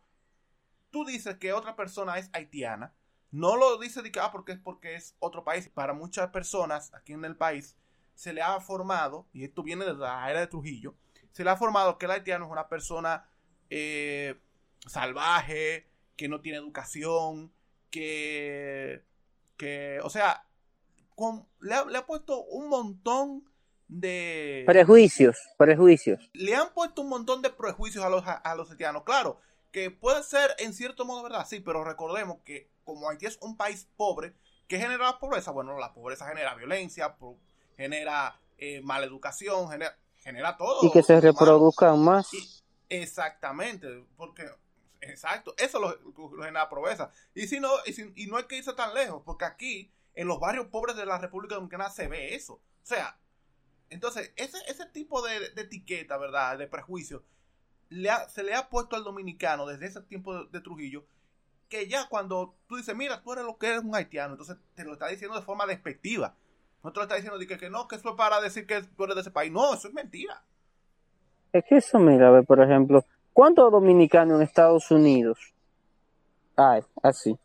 tú 0.91 1.03
dices 1.03 1.35
que 1.39 1.51
otra 1.51 1.75
persona 1.75 2.19
es 2.19 2.29
haitiana, 2.31 2.95
no 3.31 3.57
lo 3.57 3.77
dice 3.79 4.01
de 4.01 4.13
que, 4.13 4.21
ah, 4.21 4.31
porque 4.31 4.53
es 4.53 4.59
porque 4.59 4.95
es 4.95 5.17
otro 5.19 5.43
país. 5.43 5.67
Para 5.67 5.91
muchas 5.91 6.29
personas 6.29 6.93
aquí 6.93 7.11
en 7.11 7.25
el 7.25 7.35
país 7.35 7.75
se 8.15 8.33
le 8.33 8.41
ha 8.41 8.59
formado, 8.59 9.27
y 9.33 9.43
esto 9.43 9.63
viene 9.63 9.85
de 9.85 9.93
la 9.93 10.29
era 10.29 10.39
de 10.39 10.47
Trujillo, 10.47 10.95
se 11.31 11.43
le 11.43 11.49
ha 11.49 11.57
formado 11.57 11.97
que 11.97 12.05
el 12.05 12.11
haitiano 12.11 12.45
es 12.45 12.51
una 12.51 12.67
persona 12.67 13.27
eh, 13.69 14.35
salvaje, 14.87 15.87
que 16.15 16.27
no 16.29 16.41
tiene 16.41 16.57
educación, 16.57 17.51
que, 17.91 19.03
que 19.57 19.99
o 20.01 20.09
sea, 20.09 20.45
le, 21.59 21.97
ha, 21.97 22.05
puesto 22.05 22.43
un 22.45 22.69
montón 22.69 23.49
de... 23.87 24.63
Prejuicios, 24.65 25.37
prejuicios. 25.57 26.29
Le 26.33 26.55
han 26.55 26.73
puesto 26.73 27.01
un 27.01 27.09
montón 27.09 27.41
de 27.41 27.49
prejuicios 27.49 28.03
a 28.03 28.09
los, 28.09 28.23
a 28.25 28.55
los 28.55 28.71
haitianos. 28.71 29.03
Claro, 29.03 29.39
que 29.75 29.91
puede 29.91 30.23
ser 30.23 30.55
en 30.59 30.73
cierto 30.73 31.03
modo 31.03 31.21
verdad, 31.21 31.45
sí, 31.45 31.59
pero 31.59 31.83
recordemos 31.83 32.37
que 32.45 32.69
como 32.85 33.09
Haití 33.09 33.25
es 33.25 33.37
un 33.41 33.57
país 33.57 33.89
pobre, 33.97 34.33
¿qué 34.69 34.79
genera 34.79 35.03
la 35.03 35.19
pobreza? 35.19 35.51
Bueno, 35.51 35.77
la 35.77 35.93
pobreza 35.93 36.27
genera 36.29 36.55
violencia, 36.55 37.17
genera 37.77 38.39
eh, 38.57 38.81
mala 38.81 39.05
educación, 39.05 39.69
genera, 39.69 39.97
genera 40.17 40.57
todo. 40.57 40.85
Y 40.87 40.91
que 40.91 41.03
se 41.03 41.19
reproduzcan 41.19 42.03
más. 42.03 42.29
exactamente, 42.89 44.05
porque 44.17 44.49
Exacto, 45.07 45.53
eso 45.57 45.79
lo, 45.79 45.95
lo 46.35 46.43
genera 46.43 46.69
pobreza. 46.69 47.11
Y 47.33 47.47
si 47.47 47.59
no, 47.59 47.69
y, 47.85 48.23
y, 48.23 48.27
no 48.27 48.37
hay 48.37 48.45
que 48.45 48.57
irse 48.57 48.73
tan 48.73 48.93
lejos, 48.93 49.21
porque 49.23 49.45
aquí, 49.45 49.91
en 50.15 50.27
los 50.27 50.39
barrios 50.39 50.67
pobres 50.67 50.95
de 50.95 51.05
la 51.05 51.17
República 51.19 51.55
Dominicana, 51.55 51.89
se 51.89 52.07
ve 52.07 52.33
eso. 52.33 52.53
O 52.53 52.61
sea, 52.81 53.17
entonces, 53.89 54.31
ese, 54.35 54.57
ese 54.67 54.85
tipo 54.87 55.21
de, 55.21 55.37
etiqueta, 55.55 56.17
¿verdad? 56.17 56.57
De 56.57 56.67
prejuicio, 56.67 57.23
le 57.89 58.09
se 58.29 58.43
le 58.43 58.55
ha 58.55 58.69
puesto 58.69 58.95
al 58.95 59.03
dominicano 59.03 59.65
desde 59.65 59.85
ese 59.85 60.01
tiempo 60.01 60.45
de, 60.45 60.61
Trujillo, 60.61 61.05
que 61.69 61.87
ya 61.87 62.07
cuando 62.09 62.55
tú 62.67 62.77
dices, 62.77 62.95
mira, 62.95 63.21
tú 63.21 63.33
eres 63.33 63.45
lo 63.45 63.57
que 63.57 63.67
eres 63.67 63.83
un 63.83 63.95
haitiano, 63.95 64.33
entonces 64.33 64.57
te 64.73 64.83
lo 64.83 64.93
está 64.93 65.07
diciendo 65.07 65.35
de 65.35 65.45
forma 65.45 65.65
despectiva. 65.65 66.35
No 66.85 66.93
te 66.93 66.99
lo 66.99 67.03
está 67.03 67.15
diciendo 67.15 67.37
que, 67.37 67.57
que 67.57 67.69
no, 67.69 67.87
que 67.87 67.97
eso 67.97 68.09
es 68.09 68.15
para 68.15 68.39
decir 68.39 68.65
que 68.65 68.81
tú 68.81 69.03
eres 69.03 69.15
de 69.15 69.21
ese 69.21 69.31
país. 69.31 69.51
No, 69.51 69.73
eso 69.73 69.89
es 69.89 69.93
mentira. 69.93 70.41
Es 71.51 71.65
que 71.67 71.77
eso, 71.77 71.99
mira, 71.99 72.29
a 72.29 72.31
ver, 72.31 72.45
por 72.45 72.61
ejemplo, 72.61 73.03
¿Cuántos 73.35 73.69
dominicanos 73.69 74.37
en 74.37 74.43
Estados 74.43 74.89
Unidos? 74.91 75.53
Ay, 76.55 76.83
así. 77.03 77.37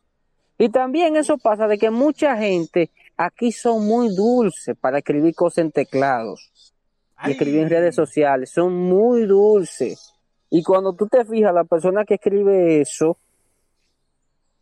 Y 0.56 0.68
también 0.68 1.16
eso 1.16 1.36
pasa 1.36 1.66
de 1.66 1.78
que 1.78 1.90
mucha 1.90 2.36
gente 2.36 2.92
aquí 3.16 3.50
son 3.50 3.88
muy 3.88 4.14
dulces 4.14 4.76
para 4.80 4.98
escribir 4.98 5.34
cosas 5.34 5.64
en 5.64 5.72
teclados 5.72 6.52
y 7.24 7.32
escribir 7.32 7.62
en 7.62 7.70
redes 7.70 7.96
sociales. 7.96 8.52
Son 8.52 8.72
muy 8.72 9.26
dulces. 9.26 10.14
Y 10.48 10.62
cuando 10.62 10.92
tú 10.92 11.08
te 11.08 11.24
fijas, 11.24 11.52
la 11.52 11.64
persona 11.64 12.04
que 12.04 12.14
escribe 12.14 12.80
eso 12.80 13.18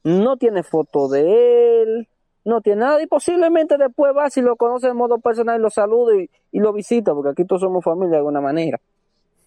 no 0.04 0.38
tiene 0.38 0.62
foto 0.62 1.08
de 1.08 1.82
él, 1.82 2.08
no 2.48 2.60
tiene 2.60 2.80
nada 2.80 3.02
y 3.02 3.06
posiblemente 3.06 3.76
después 3.76 4.12
va 4.16 4.30
si 4.30 4.40
lo 4.40 4.56
conoce 4.56 4.88
de 4.88 4.94
modo 4.94 5.18
personal 5.18 5.58
y 5.58 5.62
lo 5.62 5.70
saluda 5.70 6.16
y, 6.16 6.30
y 6.50 6.60
lo 6.60 6.72
visita, 6.72 7.14
porque 7.14 7.30
aquí 7.30 7.44
todos 7.44 7.62
somos 7.62 7.84
familia 7.84 8.12
de 8.12 8.16
alguna 8.18 8.40
manera. 8.40 8.80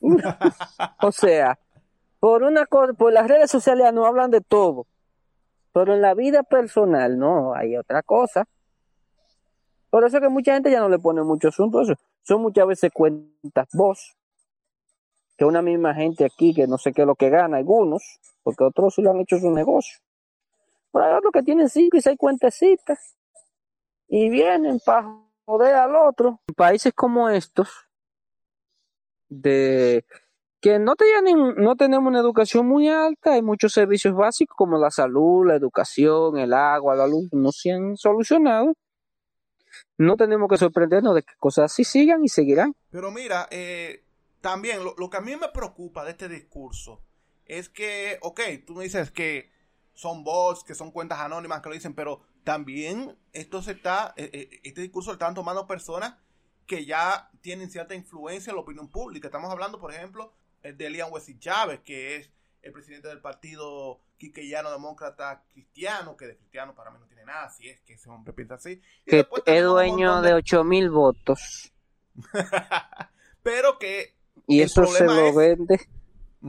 o 1.01 1.11
sea, 1.11 1.57
por 2.19 2.43
una 2.43 2.65
cosa, 2.65 2.93
por 2.93 3.11
las 3.11 3.27
redes 3.27 3.49
sociales 3.49 3.91
no 3.93 4.05
hablan 4.05 4.31
de 4.31 4.41
todo, 4.41 4.85
pero 5.73 5.93
en 5.93 6.01
la 6.01 6.13
vida 6.13 6.43
personal 6.43 7.17
no, 7.17 7.53
hay 7.55 7.75
otra 7.75 8.03
cosa. 8.03 8.47
Por 9.89 10.05
eso 10.05 10.21
que 10.21 10.29
mucha 10.29 10.53
gente 10.53 10.71
ya 10.71 10.79
no 10.79 10.87
le 10.87 10.99
pone 10.99 11.23
mucho 11.23 11.49
asunto 11.49 11.79
a 11.79 11.83
eso. 11.83 11.93
Son 12.23 12.41
muchas 12.41 12.67
veces 12.67 12.91
cuentas 12.93 13.67
vos, 13.73 14.15
que 15.37 15.43
una 15.43 15.61
misma 15.61 15.93
gente 15.93 16.23
aquí 16.23 16.53
que 16.53 16.67
no 16.67 16.77
sé 16.77 16.93
qué 16.93 17.01
es 17.01 17.07
lo 17.07 17.15
que 17.15 17.29
gana, 17.29 17.57
algunos, 17.57 18.19
porque 18.43 18.63
otros 18.63 18.93
sí 18.95 19.01
lo 19.01 19.09
han 19.09 19.19
hecho 19.19 19.39
su 19.39 19.49
negocio. 19.51 19.99
Pero 20.91 21.05
hay 21.05 21.13
otros 21.13 21.31
que 21.33 21.43
tienen 21.43 21.69
cinco 21.69 21.97
y 21.97 22.01
seis 22.01 22.17
cuentecitas 22.17 23.15
y 24.07 24.29
vienen 24.29 24.79
para 24.85 25.07
joder 25.45 25.75
al 25.75 25.95
otro. 25.95 26.41
En 26.47 26.55
países 26.55 26.93
como 26.93 27.29
estos, 27.29 27.69
de 29.29 30.05
que 30.61 30.77
no, 30.77 30.95
tienen, 30.95 31.55
no 31.55 31.75
tenemos 31.75 32.07
una 32.07 32.19
educación 32.19 32.67
muy 32.67 32.87
alta, 32.87 33.33
hay 33.33 33.41
muchos 33.41 33.73
servicios 33.73 34.13
básicos 34.15 34.55
como 34.55 34.77
la 34.77 34.91
salud, 34.91 35.47
la 35.47 35.55
educación, 35.55 36.37
el 36.37 36.53
agua, 36.53 36.95
la 36.95 37.07
luz, 37.07 37.29
no 37.31 37.51
se 37.51 37.71
han 37.71 37.97
solucionado. 37.97 38.73
No 39.97 40.17
tenemos 40.17 40.49
que 40.49 40.57
sorprendernos 40.57 41.15
de 41.15 41.23
que 41.23 41.33
cosas 41.37 41.71
así 41.71 41.83
sigan 41.83 42.23
y 42.23 42.27
seguirán. 42.27 42.75
Pero 42.91 43.09
mira, 43.09 43.47
eh, 43.49 44.03
también 44.41 44.79
lo, 44.83 45.09
que 45.09 45.17
a 45.17 45.21
mí 45.21 45.35
me 45.35 45.49
preocupa 45.49 46.03
de 46.03 46.11
este 46.11 46.27
discurso 46.27 47.01
es 47.45 47.69
que, 47.69 48.19
ok, 48.21 48.41
tú 48.65 48.75
me 48.75 48.83
dices 48.83 49.11
que 49.11 49.51
son 50.01 50.23
bots, 50.23 50.63
que 50.63 50.73
son 50.73 50.89
cuentas 50.89 51.19
anónimas 51.19 51.61
que 51.61 51.69
lo 51.69 51.75
dicen, 51.75 51.93
pero 51.93 52.21
también 52.43 53.15
esto 53.33 53.61
se 53.61 53.73
está, 53.73 54.15
eh, 54.17 54.31
eh, 54.33 54.59
este 54.63 54.81
discurso 54.81 55.11
lo 55.11 55.13
están 55.13 55.35
tomando 55.35 55.67
personas 55.67 56.15
que 56.65 56.85
ya 56.85 57.29
tienen 57.41 57.69
cierta 57.69 57.93
influencia 57.93 58.49
en 58.49 58.55
la 58.55 58.63
opinión 58.63 58.89
pública. 58.89 59.27
Estamos 59.27 59.51
hablando, 59.51 59.79
por 59.79 59.93
ejemplo, 59.93 60.33
el 60.63 60.75
de 60.75 60.87
Elian 60.87 61.11
Wesley 61.11 61.37
Chávez, 61.37 61.81
que 61.81 62.15
es 62.15 62.31
el 62.63 62.71
presidente 62.71 63.09
del 63.09 63.21
partido 63.21 64.01
quiqueyano 64.17 64.71
demócrata 64.71 65.43
cristiano, 65.53 66.17
que 66.17 66.25
de 66.25 66.35
cristiano 66.35 66.73
para 66.73 66.89
mí 66.89 66.97
no 66.99 67.05
tiene 67.05 67.25
nada, 67.25 67.51
si 67.51 67.69
es 67.69 67.79
que 67.81 67.93
ese 67.93 68.09
hombre 68.09 68.33
piensa 68.33 68.55
así. 68.55 68.81
que 69.05 69.27
es 69.45 69.63
dueño 69.63 70.23
de... 70.23 70.33
8 70.33 70.63
mil 70.63 70.89
votos. 70.89 71.71
Pero 73.43 73.77
que... 73.77 74.15
Y 74.47 74.61
eso 74.61 74.83
se 74.87 75.05
lo 75.05 75.31
vende. 75.35 75.79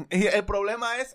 El 0.08 0.44
problema 0.44 0.98
es 0.98 1.14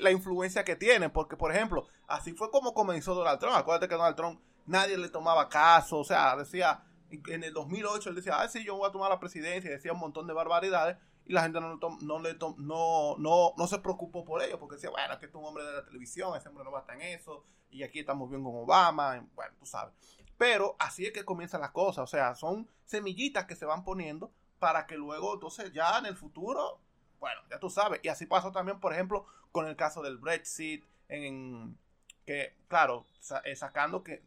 la 0.00 0.10
influencia 0.10 0.64
que 0.64 0.76
tiene, 0.76 1.10
porque 1.10 1.36
por 1.36 1.52
ejemplo, 1.52 1.86
así 2.06 2.32
fue 2.32 2.50
como 2.50 2.72
comenzó 2.72 3.14
Donald 3.14 3.38
Trump. 3.38 3.56
Acuérdate 3.56 3.88
que 3.88 3.94
Donald 3.94 4.16
Trump 4.16 4.40
nadie 4.66 4.96
le 4.96 5.08
tomaba 5.08 5.48
caso, 5.48 5.98
o 5.98 6.04
sea, 6.04 6.36
decía, 6.36 6.84
en 7.10 7.44
el 7.44 7.52
2008 7.52 8.10
él 8.10 8.14
decía, 8.14 8.40
ah, 8.40 8.48
sí, 8.48 8.64
yo 8.64 8.76
voy 8.76 8.88
a 8.88 8.92
tomar 8.92 9.10
la 9.10 9.18
presidencia, 9.18 9.68
y 9.68 9.74
decía 9.74 9.92
un 9.92 9.98
montón 9.98 10.26
de 10.26 10.32
barbaridades, 10.32 10.96
y 11.26 11.32
la 11.32 11.42
gente 11.42 11.60
no, 11.60 11.78
no, 12.00 12.18
le 12.20 12.34
no, 12.34 13.16
no, 13.18 13.52
no 13.56 13.66
se 13.66 13.78
preocupó 13.80 14.24
por 14.24 14.42
ello, 14.42 14.58
porque 14.58 14.76
decía, 14.76 14.90
bueno, 14.90 15.18
que 15.18 15.26
es 15.26 15.34
un 15.34 15.44
hombre 15.44 15.64
de 15.64 15.72
la 15.72 15.84
televisión, 15.84 16.36
ese 16.36 16.48
hombre 16.48 16.64
no 16.64 16.70
va 16.70 16.78
a 16.78 16.80
estar 16.82 17.00
en 17.00 17.18
eso, 17.18 17.44
y 17.70 17.82
aquí 17.82 18.00
estamos 18.00 18.30
bien 18.30 18.42
con 18.44 18.54
Obama, 18.54 19.26
bueno, 19.34 19.54
tú 19.58 19.66
sabes. 19.66 19.94
Pero 20.38 20.76
así 20.78 21.04
es 21.04 21.12
que 21.12 21.24
comienzan 21.24 21.60
las 21.60 21.72
cosas, 21.72 22.04
o 22.04 22.06
sea, 22.06 22.34
son 22.34 22.70
semillitas 22.84 23.46
que 23.46 23.56
se 23.56 23.66
van 23.66 23.84
poniendo 23.84 24.32
para 24.58 24.86
que 24.86 24.96
luego, 24.96 25.34
entonces 25.34 25.72
ya 25.72 25.98
en 25.98 26.06
el 26.06 26.16
futuro, 26.16 26.80
bueno, 27.20 27.40
ya 27.50 27.60
tú 27.60 27.70
sabes, 27.70 28.00
y 28.02 28.08
así 28.08 28.26
pasó 28.26 28.50
también, 28.50 28.80
por 28.80 28.92
ejemplo, 28.92 29.26
con 29.52 29.66
el 29.66 29.76
caso 29.76 30.02
del 30.02 30.18
Brexit, 30.18 30.84
en 31.08 31.76
que, 32.26 32.54
claro, 32.68 33.06
eh, 33.44 33.54
sacando 33.56 34.02
que, 34.02 34.22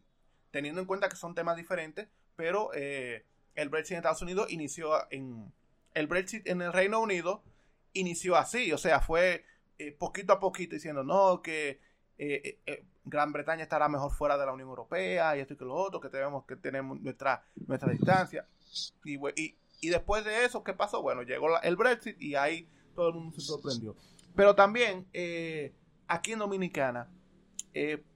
teniendo 0.50 0.80
en 0.80 0.86
cuenta 0.86 1.08
que 1.08 1.16
son 1.16 1.34
temas 1.34 1.56
diferentes, 1.56 2.08
pero 2.36 2.70
eh, 2.74 3.24
el 3.54 3.68
Brexit 3.68 3.92
en 3.92 3.98
Estados 3.98 4.22
Unidos 4.22 4.50
inició 4.50 5.10
en 5.10 5.52
el 5.94 6.06
Brexit 6.08 6.46
en 6.48 6.60
el 6.60 6.72
Reino 6.72 7.00
Unido 7.00 7.42
inició 7.92 8.36
así, 8.36 8.72
o 8.72 8.78
sea, 8.78 9.00
fue 9.00 9.44
eh, 9.78 9.92
poquito 9.92 10.32
a 10.32 10.40
poquito 10.40 10.74
diciendo, 10.74 11.04
no, 11.04 11.40
que 11.42 11.80
eh, 12.18 12.58
eh, 12.66 12.84
Gran 13.04 13.32
Bretaña 13.32 13.62
estará 13.62 13.88
mejor 13.88 14.12
fuera 14.12 14.36
de 14.36 14.46
la 14.46 14.52
Unión 14.52 14.68
Europea 14.68 15.36
y 15.36 15.40
esto 15.40 15.54
y 15.54 15.56
que 15.56 15.64
lo 15.64 15.74
otro, 15.74 16.00
que 16.00 16.08
tenemos 16.08 16.44
que 16.44 16.56
tenemos 16.56 17.00
nuestra, 17.00 17.44
nuestra 17.66 17.90
distancia. 17.92 18.46
Y, 19.04 19.18
y, 19.80 19.88
después 19.88 20.24
de 20.24 20.44
eso, 20.44 20.64
¿qué 20.64 20.72
pasó? 20.72 21.02
Bueno, 21.02 21.22
llegó 21.22 21.60
el 21.62 21.76
Brexit 21.76 22.20
y 22.20 22.34
ahí 22.34 22.68
todo 22.94 23.08
el 23.08 23.14
mundo 23.14 23.34
se 23.34 23.42
sorprendió. 23.42 23.96
Pero 24.34 24.54
también 24.54 25.06
aquí 26.06 26.32
en 26.32 26.38
Dominicana, 26.38 27.10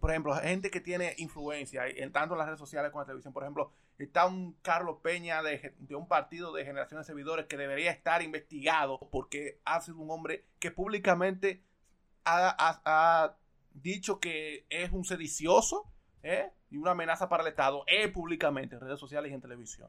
por 0.01 0.11
ejemplo, 0.11 0.35
gente 0.37 0.71
que 0.71 0.81
tiene 0.81 1.15
influencia, 1.19 1.87
en 1.87 2.13
tanto 2.13 2.35
en 2.35 2.39
las 2.39 2.47
redes 2.47 2.61
sociales 2.61 2.91
como 2.91 3.03
en 3.03 3.07
la 3.07 3.13
televisión, 3.13 3.33
por 3.33 3.43
ejemplo, 3.43 3.73
está 3.99 4.27
un 4.27 4.53
Carlos 4.63 4.99
Peña 5.03 5.43
de, 5.43 5.75
un 5.91 6.07
partido 6.07 6.53
de 6.53 6.65
generación 6.65 7.01
de 7.01 7.05
servidores 7.05 7.47
que 7.47 7.57
debería 7.57 7.91
estar 7.91 8.23
investigado 8.23 8.99
porque 9.11 9.61
ha 9.65 9.81
sido 9.81 9.99
un 9.99 10.11
hombre 10.11 10.47
que 10.59 10.71
públicamente 10.71 11.65
ha, 12.25 13.37
dicho 13.73 14.19
que 14.19 14.67
es 14.71 14.91
un 14.91 15.05
sedicioso 15.05 15.85
¿eh? 16.23 16.51
y 16.69 16.79
una 16.79 16.91
amenaza 16.93 17.29
para 17.29 17.45
el 17.45 17.49
Estado 17.49 17.85
eh, 17.87 18.09
públicamente 18.09 18.75
en 18.75 18.81
redes 18.81 18.99
sociales 18.99 19.31
y 19.31 19.35
en 19.35 19.41
televisión. 19.41 19.89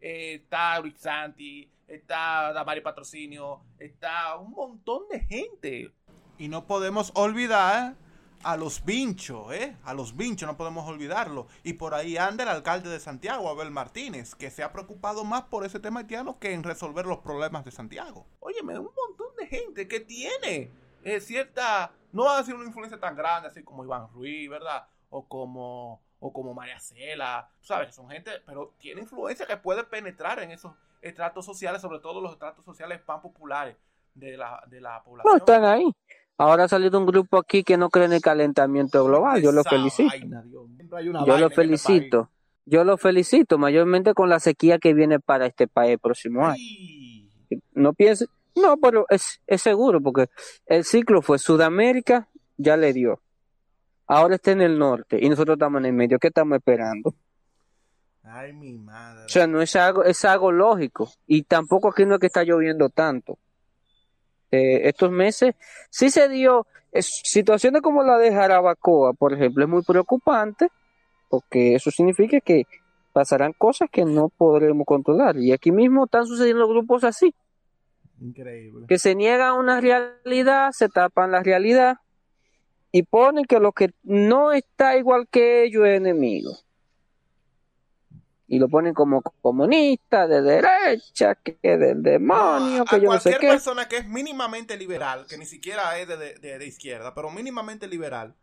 Eh, 0.00 0.40
está 0.42 0.80
Rick 0.80 0.96
Santi, 0.96 1.70
está 1.86 2.52
Damari 2.52 2.80
Patrocinio, 2.80 3.60
está 3.78 4.36
un 4.36 4.52
montón 4.52 5.08
de 5.10 5.20
gente. 5.20 5.92
Y 6.38 6.48
no 6.48 6.66
podemos 6.66 7.10
olvidar 7.14 7.96
a 8.42 8.56
los 8.56 8.84
vinchos, 8.84 9.52
¿eh? 9.52 9.76
A 9.84 9.94
los 9.94 10.16
vinchos, 10.16 10.46
no 10.46 10.56
podemos 10.56 10.88
olvidarlo. 10.88 11.48
Y 11.64 11.74
por 11.74 11.94
ahí 11.94 12.16
anda 12.16 12.44
el 12.44 12.50
alcalde 12.50 12.88
de 12.88 13.00
Santiago, 13.00 13.48
Abel 13.48 13.70
Martínez, 13.70 14.34
que 14.34 14.50
se 14.50 14.62
ha 14.62 14.72
preocupado 14.72 15.24
más 15.24 15.42
por 15.44 15.64
ese 15.64 15.80
tema 15.80 16.00
haitiano 16.00 16.38
que 16.38 16.52
en 16.52 16.62
resolver 16.62 17.06
los 17.06 17.18
problemas 17.18 17.64
de 17.64 17.72
Santiago. 17.72 18.26
Óyeme, 18.40 18.78
un 18.78 18.90
montón 18.94 19.34
de 19.36 19.46
gente 19.46 19.88
que 19.88 20.00
tiene 20.00 20.70
eh, 21.02 21.20
cierta, 21.20 21.92
no 22.12 22.24
va 22.24 22.36
a 22.36 22.38
decir 22.38 22.54
una 22.54 22.66
influencia 22.66 23.00
tan 23.00 23.16
grande 23.16 23.48
así 23.48 23.62
como 23.62 23.84
Iván 23.84 24.08
Ruiz, 24.12 24.48
¿verdad? 24.48 24.86
O 25.10 25.26
como, 25.26 26.02
o 26.20 26.32
como 26.32 26.54
María 26.54 26.78
Cela, 26.80 27.48
¿sabes? 27.60 27.94
Son 27.94 28.08
gente, 28.08 28.30
pero 28.44 28.74
tiene 28.78 29.02
influencia 29.02 29.46
que 29.46 29.56
puede 29.56 29.84
penetrar 29.84 30.40
en 30.40 30.50
esos 30.50 30.72
estratos 31.00 31.44
sociales, 31.44 31.80
sobre 31.80 32.00
todo 32.00 32.20
los 32.20 32.32
estratos 32.32 32.64
sociales 32.64 33.00
pan 33.00 33.20
populares 33.20 33.76
de 34.14 34.36
la, 34.36 34.62
de 34.66 34.80
la 34.80 35.02
población. 35.02 35.32
No 35.32 35.38
están 35.38 35.64
ahí. 35.64 35.90
Ahora 36.36 36.64
ha 36.64 36.68
salido 36.68 36.98
un 36.98 37.06
grupo 37.06 37.38
aquí 37.38 37.64
que 37.64 37.76
no 37.76 37.90
cree 37.90 38.06
en 38.06 38.12
el 38.12 38.20
calentamiento 38.20 39.04
global. 39.04 39.42
Yo 39.42 39.50
lo 39.52 39.64
felicito. 39.64 40.14
Yo 41.26 41.38
lo 41.38 41.50
felicito. 41.50 42.30
Yo 42.64 42.84
lo 42.84 42.98
felicito, 42.98 43.56
mayormente 43.56 44.12
con 44.12 44.28
la 44.28 44.40
sequía 44.40 44.78
que 44.78 44.92
viene 44.92 45.20
para 45.20 45.46
este 45.46 45.66
país 45.66 45.92
el 45.92 45.98
próximo 45.98 46.46
año. 46.46 46.62
No 47.72 47.94
piense, 47.94 48.26
no, 48.54 48.76
pero 48.76 49.06
es, 49.08 49.40
es 49.46 49.62
seguro, 49.62 50.02
porque 50.02 50.28
el 50.66 50.84
ciclo 50.84 51.22
fue 51.22 51.38
Sudamérica, 51.38 52.28
ya 52.58 52.76
le 52.76 52.92
dio. 52.92 53.20
Ahora 54.08 54.36
está 54.36 54.52
en 54.52 54.62
el 54.62 54.78
norte 54.78 55.18
y 55.20 55.28
nosotros 55.28 55.56
estamos 55.56 55.80
en 55.80 55.86
el 55.86 55.92
medio. 55.92 56.18
¿Qué 56.18 56.28
estamos 56.28 56.56
esperando? 56.56 57.14
Ay, 58.24 58.52
mi 58.52 58.76
madre. 58.78 59.24
O 59.24 59.28
sea, 59.28 59.46
no 59.46 59.60
es 59.62 59.76
algo, 59.76 60.02
es 60.04 60.24
algo 60.24 60.50
lógico. 60.50 61.10
Y 61.26 61.42
tampoco 61.42 61.88
aquí 61.88 62.04
no 62.06 62.14
es 62.14 62.20
que 62.20 62.26
está 62.26 62.42
lloviendo 62.42 62.88
tanto. 62.88 63.38
eh, 64.50 64.88
estos 64.88 65.10
meses, 65.10 65.54
sí 65.90 66.10
se 66.10 66.28
dio 66.28 66.66
situaciones 66.92 67.82
como 67.82 68.02
la 68.02 68.16
de 68.16 68.32
Jarabacoa, 68.32 69.12
por 69.12 69.34
ejemplo, 69.34 69.62
es 69.64 69.70
muy 69.70 69.82
preocupante 69.82 70.68
porque 71.28 71.74
eso 71.74 71.90
significa 71.90 72.40
que 72.40 72.64
pasarán 73.12 73.52
cosas 73.52 73.90
que 73.90 74.04
no 74.06 74.30
podremos 74.30 74.86
controlar. 74.86 75.36
Y 75.36 75.52
aquí 75.52 75.70
mismo 75.70 76.04
están 76.04 76.24
sucediendo 76.26 76.66
grupos 76.66 77.04
así. 77.04 77.34
Increíble. 78.20 78.86
Que 78.88 78.98
se 78.98 79.14
niegan 79.14 79.48
a 79.48 79.54
una 79.54 79.80
realidad, 79.80 80.70
se 80.72 80.88
tapan 80.88 81.30
la 81.30 81.42
realidad 81.42 81.98
y 82.92 83.02
ponen 83.02 83.44
que 83.44 83.60
lo 83.60 83.72
que 83.72 83.90
no 84.02 84.52
está 84.52 84.96
igual 84.96 85.28
que 85.28 85.64
ellos 85.64 85.86
es 85.86 85.96
enemigo 85.96 86.58
y 88.50 88.58
lo 88.58 88.68
ponen 88.68 88.94
como 88.94 89.20
comunista, 89.42 90.26
de 90.26 90.40
derecha, 90.40 91.34
que 91.34 91.58
del 91.62 92.02
demonio, 92.02 92.86
que 92.86 92.98
yo 92.98 93.12
no 93.12 93.20
sé 93.20 93.32
qué. 93.32 93.36
Cualquier 93.36 93.52
persona 93.52 93.88
que 93.88 93.98
es 93.98 94.08
mínimamente 94.08 94.78
liberal, 94.78 95.26
que 95.28 95.36
ni 95.36 95.44
siquiera 95.44 95.98
es 95.98 96.08
de, 96.08 96.38
de, 96.38 96.66
izquierda, 96.66 97.14
pero 97.14 97.30
mínimamente 97.30 97.86
liberal, 97.86 98.34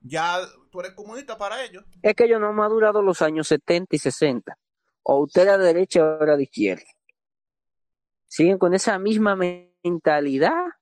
ya 0.00 0.38
tú 0.70 0.80
eres 0.80 0.92
comunista 0.92 1.36
para 1.36 1.62
ellos. 1.62 1.84
Es 2.00 2.14
que 2.14 2.24
ellos 2.24 2.40
no 2.40 2.48
han 2.48 2.54
madurado 2.54 3.02
los 3.02 3.20
años 3.20 3.46
70 3.48 3.94
y 3.94 3.98
60. 3.98 4.58
O 5.02 5.20
usted 5.20 5.42
era 5.42 5.58
de 5.58 5.66
derecha 5.66 6.02
o 6.02 6.22
era 6.22 6.38
de 6.38 6.44
izquierda. 6.44 6.86
Siguen 8.26 8.56
con 8.56 8.72
esa 8.72 8.98
misma 8.98 9.36
mentalidad. 9.36 9.65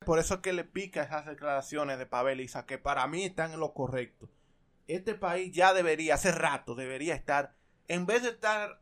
Por 0.04 0.18
eso 0.18 0.34
es 0.34 0.40
que 0.40 0.52
le 0.52 0.64
pica 0.64 1.02
esas 1.02 1.26
declaraciones 1.26 1.98
de 1.98 2.06
Paveliza, 2.06 2.66
que 2.66 2.78
para 2.78 3.06
mí 3.06 3.24
están 3.24 3.52
en 3.52 3.60
lo 3.60 3.74
correcto. 3.74 4.28
Este 4.86 5.14
país 5.14 5.52
ya 5.52 5.72
debería, 5.72 6.14
hace 6.14 6.32
rato, 6.32 6.74
debería 6.74 7.14
estar 7.14 7.54
en 7.88 8.06
vez 8.06 8.22
de 8.22 8.30
estar, 8.30 8.80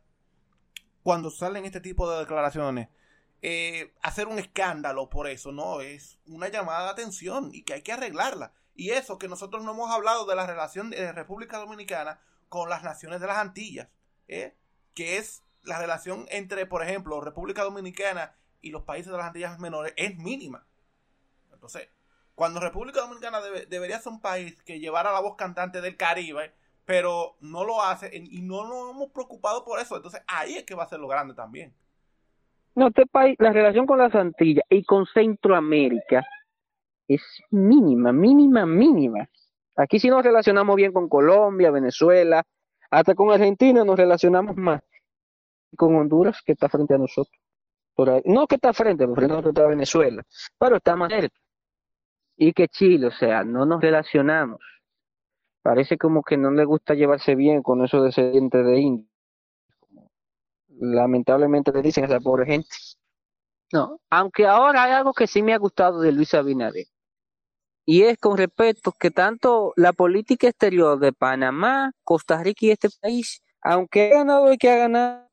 cuando 1.01 1.29
salen 1.29 1.65
este 1.65 1.81
tipo 1.81 2.09
de 2.09 2.19
declaraciones, 2.19 2.89
eh, 3.41 3.93
hacer 4.01 4.27
un 4.27 4.39
escándalo 4.39 5.09
por 5.09 5.27
eso, 5.27 5.51
no, 5.51 5.81
es 5.81 6.19
una 6.25 6.47
llamada 6.47 6.85
de 6.85 6.91
atención 6.91 7.49
y 7.53 7.63
que 7.63 7.73
hay 7.73 7.81
que 7.81 7.91
arreglarla. 7.91 8.53
Y 8.75 8.91
eso 8.91 9.17
que 9.17 9.27
nosotros 9.27 9.63
no 9.63 9.71
hemos 9.71 9.91
hablado 9.91 10.25
de 10.25 10.35
la 10.35 10.47
relación 10.47 10.89
de 10.89 11.11
República 11.11 11.57
Dominicana 11.57 12.19
con 12.49 12.69
las 12.69 12.83
naciones 12.83 13.19
de 13.19 13.27
las 13.27 13.37
Antillas, 13.37 13.89
¿eh? 14.27 14.55
que 14.95 15.17
es 15.17 15.43
la 15.63 15.79
relación 15.79 16.25
entre, 16.29 16.65
por 16.65 16.83
ejemplo, 16.83 17.19
República 17.21 17.63
Dominicana 17.63 18.35
y 18.63 18.71
los 18.71 18.83
países 18.83 19.11
de 19.11 19.17
las 19.17 19.27
Antillas 19.27 19.59
menores, 19.59 19.93
es 19.95 20.17
mínima. 20.17 20.65
Entonces, 21.51 21.87
cuando 22.33 22.59
República 22.59 23.01
Dominicana 23.01 23.39
debería 23.69 23.99
ser 23.99 24.13
un 24.13 24.21
país 24.21 24.59
que 24.63 24.79
llevara 24.79 25.11
la 25.11 25.19
voz 25.19 25.35
cantante 25.35 25.81
del 25.81 25.97
Caribe, 25.97 26.53
pero 26.85 27.35
no 27.41 27.63
lo 27.63 27.81
hace 27.81 28.09
y 28.13 28.41
no 28.41 28.67
nos 28.67 28.95
hemos 28.95 29.11
preocupado 29.11 29.63
por 29.63 29.79
eso. 29.79 29.95
Entonces 29.95 30.21
ahí 30.27 30.55
es 30.55 30.63
que 30.63 30.75
va 30.75 30.83
a 30.83 30.89
ser 30.89 30.99
lo 30.99 31.07
grande 31.07 31.35
también. 31.35 31.73
No, 32.75 32.87
este 32.87 33.05
país, 33.05 33.35
la 33.37 33.53
relación 33.53 33.85
con 33.85 33.99
las 33.99 34.15
Antillas 34.15 34.65
y 34.69 34.83
con 34.83 35.05
Centroamérica 35.05 36.25
es 37.07 37.21
mínima, 37.51 38.11
mínima, 38.11 38.65
mínima. 38.65 39.29
Aquí 39.75 39.99
sí 39.99 40.09
nos 40.09 40.23
relacionamos 40.23 40.75
bien 40.75 40.91
con 40.91 41.07
Colombia, 41.07 41.69
Venezuela, 41.69 42.43
hasta 42.89 43.13
con 43.15 43.31
Argentina 43.31 43.83
nos 43.83 43.97
relacionamos 43.97 44.55
más. 44.55 44.81
Con 45.75 45.95
Honduras, 45.95 46.41
que 46.45 46.53
está 46.53 46.69
frente 46.69 46.93
a 46.93 46.97
nosotros. 46.97 47.42
Por 47.95 48.21
no 48.25 48.47
que 48.47 48.55
está 48.55 48.73
frente, 48.73 49.05
frente 49.07 49.33
a 49.33 49.37
nosotros 49.37 49.69
Venezuela, 49.69 50.23
pero 50.57 50.77
está 50.77 50.95
más 50.95 51.09
cerca. 51.11 51.37
Y 52.35 52.53
que 52.53 52.67
Chile, 52.67 53.07
o 53.07 53.11
sea, 53.11 53.43
no 53.43 53.65
nos 53.65 53.81
relacionamos 53.81 54.59
parece 55.63 55.97
como 55.97 56.21
que 56.21 56.37
no 56.37 56.51
le 56.51 56.65
gusta 56.65 56.93
llevarse 56.93 57.33
bien 57.33 57.63
con 57.63 57.83
esos 57.83 58.03
descendientes 58.03 58.63
de 58.65 58.79
indios. 58.79 59.09
Lamentablemente 60.67 61.71
le 61.71 61.81
dicen 61.81 62.03
a 62.03 62.07
esa 62.07 62.19
pobre 62.19 62.45
gente. 62.45 62.67
No, 63.71 63.99
aunque 64.11 64.45
ahora 64.45 64.83
hay 64.83 64.91
algo 64.91 65.13
que 65.13 65.25
sí 65.25 65.41
me 65.41 65.53
ha 65.53 65.57
gustado 65.57 66.01
de 66.01 66.11
Luis 66.11 66.33
Abinader. 66.35 66.85
Y 67.85 68.03
es 68.03 68.17
con 68.17 68.37
respecto 68.37 68.91
que 68.91 69.09
tanto 69.09 69.73
la 69.75 69.93
política 69.93 70.47
exterior 70.47 70.99
de 70.99 71.11
Panamá, 71.11 71.91
Costa 72.03 72.41
Rica 72.43 72.65
y 72.67 72.71
este 72.71 72.89
país, 73.01 73.41
aunque 73.61 74.11
ha 74.11 74.19
ganado 74.19 74.53
y 74.53 74.57
que 74.57 74.69
ha 74.69 74.77
ganado, 74.77 75.29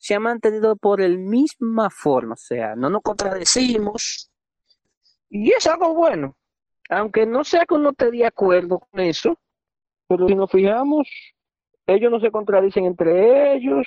se 0.00 0.14
ha 0.14 0.20
mantenido 0.20 0.74
por 0.76 1.00
el 1.00 1.18
misma 1.18 1.90
forma. 1.90 2.34
O 2.34 2.36
sea, 2.36 2.74
no 2.74 2.90
nos 2.90 3.02
contradecimos. 3.02 4.30
Y 5.28 5.52
es 5.52 5.66
algo 5.66 5.94
bueno. 5.94 6.36
Aunque 6.88 7.24
no 7.24 7.44
sea 7.44 7.66
que 7.66 7.74
uno 7.74 7.90
esté 7.90 8.10
de 8.10 8.26
acuerdo 8.26 8.80
con 8.80 9.00
eso, 9.00 9.38
pero 10.08 10.26
si 10.26 10.34
nos 10.34 10.50
fijamos, 10.50 11.08
ellos 11.86 12.10
no 12.10 12.18
se 12.18 12.32
contradicen 12.32 12.84
entre 12.86 13.54
ellos 13.54 13.86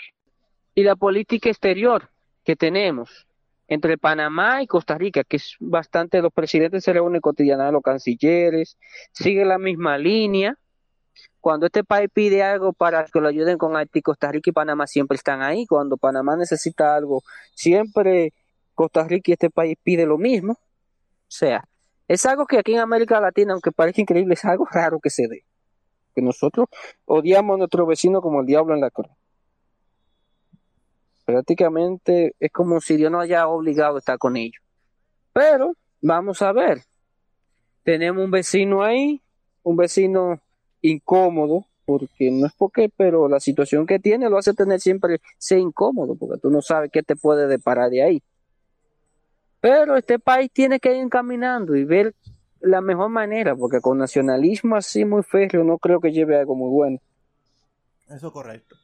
y 0.74 0.84
la 0.84 0.96
política 0.96 1.50
exterior 1.50 2.10
que 2.46 2.56
tenemos 2.56 3.28
entre 3.68 3.98
Panamá 3.98 4.62
y 4.62 4.68
Costa 4.68 4.98
Rica, 4.98 5.24
que 5.24 5.38
es 5.38 5.56
bastante, 5.60 6.22
los 6.22 6.32
presidentes 6.32 6.84
se 6.84 6.94
reúnen 6.94 7.22
cotidianamente, 7.22 7.74
los 7.74 7.82
cancilleres, 7.82 8.78
sigue 9.12 9.46
la 9.46 9.58
misma 9.58 9.98
línea. 9.98 10.58
Cuando 11.40 11.66
este 11.66 11.84
país 11.84 12.10
pide 12.14 12.44
algo 12.44 12.74
para 12.74 13.06
que 13.06 13.20
lo 13.20 13.28
ayuden 13.28 13.58
con 13.58 13.76
Haití, 13.76 14.02
Costa 14.02 14.32
Rica 14.32 14.50
y 14.50 14.54
Panamá 14.54 14.88
siempre 14.88 15.16
están 15.16 15.42
ahí. 15.42 15.66
Cuando 15.66 15.98
Panamá 15.98 16.36
necesita 16.36 16.96
algo, 16.96 17.22
siempre 17.54 18.34
Costa 18.74 19.04
Rica 19.04 19.32
y 19.32 19.34
este 19.34 19.50
país 19.50 19.78
pide 19.84 20.06
lo 20.06 20.18
mismo. 20.18 20.54
O 20.54 21.36
sea, 21.36 21.68
es 22.08 22.26
algo 22.26 22.46
que 22.46 22.60
aquí 22.60 22.74
en 22.74 22.80
América 22.80 23.20
Latina, 23.20 23.54
aunque 23.54 23.72
parezca 23.72 24.02
increíble, 24.02 24.34
es 24.36 24.46
algo 24.46 24.66
raro 24.72 25.00
que 25.00 25.10
se 25.10 25.28
dé 25.28 25.46
que 26.14 26.22
nosotros 26.22 26.68
odiamos 27.06 27.56
a 27.56 27.58
nuestro 27.58 27.86
vecino 27.86 28.22
como 28.22 28.42
el 28.42 28.46
diablo 28.46 28.74
en 28.74 28.82
la 28.82 28.92
cruz. 28.92 29.12
Prácticamente 31.26 32.36
es 32.40 32.52
como 32.52 32.80
si 32.82 32.98
Dios 32.98 33.12
nos 33.12 33.24
haya 33.24 33.48
obligado 33.48 33.96
a 33.96 34.00
estar 34.00 34.18
con 34.18 34.38
ellos. 34.38 34.62
Pero 35.32 35.74
vamos 36.02 36.42
a 36.42 36.52
ver. 36.52 36.84
Tenemos 37.84 38.24
un 38.24 38.32
vecino 38.32 38.84
ahí, 38.84 39.22
un 39.64 39.76
vecino 39.76 40.42
incómodo, 40.84 41.66
porque 41.86 42.30
no 42.32 42.46
es 42.46 42.54
porque, 42.54 42.90
pero 42.96 43.28
la 43.28 43.40
situación 43.40 43.86
que 43.86 44.00
tiene 44.00 44.30
lo 44.30 44.38
hace 44.38 44.54
tener 44.54 44.80
siempre 44.80 45.20
ser 45.38 45.60
incómodo, 45.60 46.16
porque 46.16 46.40
tú 46.40 46.50
no 46.50 46.62
sabes 46.62 46.92
qué 46.92 47.02
te 47.02 47.16
puede 47.16 47.48
deparar 47.48 47.90
de 47.90 48.04
ahí. 48.04 48.24
Pero 49.60 49.96
este 49.96 50.20
país 50.20 50.52
tiene 50.52 50.80
que 50.80 50.96
ir 50.96 51.02
encaminando 51.02 51.76
y 51.76 51.86
ver 51.86 52.14
la 52.60 52.82
mejor 52.82 53.10
manera, 53.10 53.56
porque 53.56 53.82
con 53.82 53.98
nacionalismo 53.98 54.76
así 54.76 55.06
muy 55.06 55.24
férreo 55.24 55.64
no 55.64 55.78
creo 55.78 56.00
que 56.00 56.12
lleve 56.12 56.38
algo 56.38 56.56
muy 56.56 56.70
bueno. 56.70 57.00
Eso 58.10 58.28
es 58.28 58.34
correcto. 58.34 58.76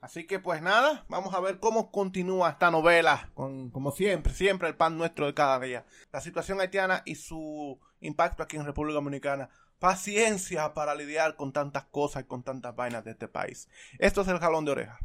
Así 0.00 0.26
que 0.26 0.38
pues 0.38 0.62
nada, 0.62 1.04
vamos 1.08 1.34
a 1.34 1.40
ver 1.40 1.58
cómo 1.58 1.90
continúa 1.90 2.50
esta 2.50 2.70
novela, 2.70 3.30
con, 3.34 3.70
como 3.70 3.90
siempre, 3.90 4.32
siempre 4.32 4.68
el 4.68 4.76
pan 4.76 4.96
nuestro 4.96 5.26
de 5.26 5.34
cada 5.34 5.58
día. 5.58 5.84
La 6.12 6.20
situación 6.20 6.60
haitiana 6.60 7.02
y 7.04 7.16
su 7.16 7.78
impacto 8.00 8.42
aquí 8.42 8.56
en 8.56 8.64
República 8.64 8.94
Dominicana. 8.94 9.48
Paciencia 9.78 10.74
para 10.74 10.94
lidiar 10.94 11.36
con 11.36 11.52
tantas 11.52 11.84
cosas 11.84 12.24
y 12.24 12.26
con 12.26 12.42
tantas 12.42 12.74
vainas 12.74 13.04
de 13.04 13.12
este 13.12 13.28
país. 13.28 13.68
Esto 13.98 14.22
es 14.22 14.28
el 14.28 14.38
jalón 14.38 14.64
de 14.64 14.72
oreja. 14.72 14.98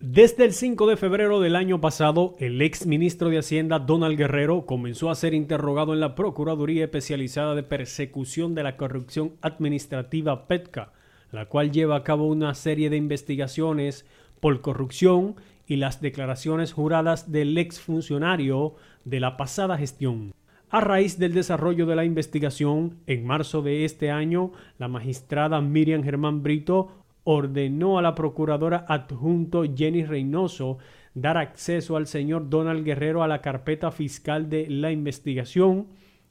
Desde 0.00 0.44
el 0.44 0.52
5 0.52 0.86
de 0.86 0.96
febrero 0.96 1.40
del 1.40 1.56
año 1.56 1.80
pasado, 1.80 2.36
el 2.38 2.62
ex 2.62 2.86
ministro 2.86 3.30
de 3.30 3.38
Hacienda 3.38 3.80
Donald 3.80 4.16
Guerrero 4.16 4.64
comenzó 4.64 5.10
a 5.10 5.16
ser 5.16 5.34
interrogado 5.34 5.92
en 5.92 5.98
la 5.98 6.14
Procuraduría 6.14 6.84
Especializada 6.84 7.56
de 7.56 7.64
Persecución 7.64 8.54
de 8.54 8.62
la 8.62 8.76
Corrupción 8.76 9.34
Administrativa 9.42 10.46
PETCA, 10.46 10.92
la 11.32 11.46
cual 11.46 11.72
lleva 11.72 11.96
a 11.96 12.04
cabo 12.04 12.28
una 12.28 12.54
serie 12.54 12.90
de 12.90 12.96
investigaciones 12.96 14.06
por 14.38 14.60
corrupción 14.60 15.34
y 15.66 15.76
las 15.76 16.00
declaraciones 16.00 16.72
juradas 16.72 17.32
del 17.32 17.58
ex 17.58 17.80
funcionario 17.80 18.76
de 19.04 19.18
la 19.18 19.36
pasada 19.36 19.76
gestión. 19.76 20.32
A 20.70 20.80
raíz 20.80 21.18
del 21.18 21.32
desarrollo 21.32 21.86
de 21.86 21.96
la 21.96 22.04
investigación, 22.04 22.98
en 23.06 23.24
marzo 23.24 23.62
de 23.62 23.86
este 23.86 24.10
año, 24.10 24.52
la 24.78 24.86
magistrada 24.86 25.62
Miriam 25.62 26.02
Germán 26.02 26.42
Brito 26.42 26.92
ordenó 27.24 27.98
a 27.98 28.02
la 28.02 28.14
procuradora 28.14 28.84
adjunto 28.86 29.64
Jenny 29.64 30.04
Reynoso 30.04 30.76
dar 31.14 31.38
acceso 31.38 31.96
al 31.96 32.06
señor 32.06 32.50
Donald 32.50 32.84
Guerrero 32.84 33.22
a 33.22 33.28
la 33.28 33.40
carpeta 33.40 33.90
fiscal 33.90 34.50
de 34.50 34.68
la 34.68 34.92
investigación 34.92 35.86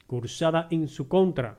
cursada 0.06 0.68
en 0.70 0.86
su 0.86 1.08
contra, 1.08 1.58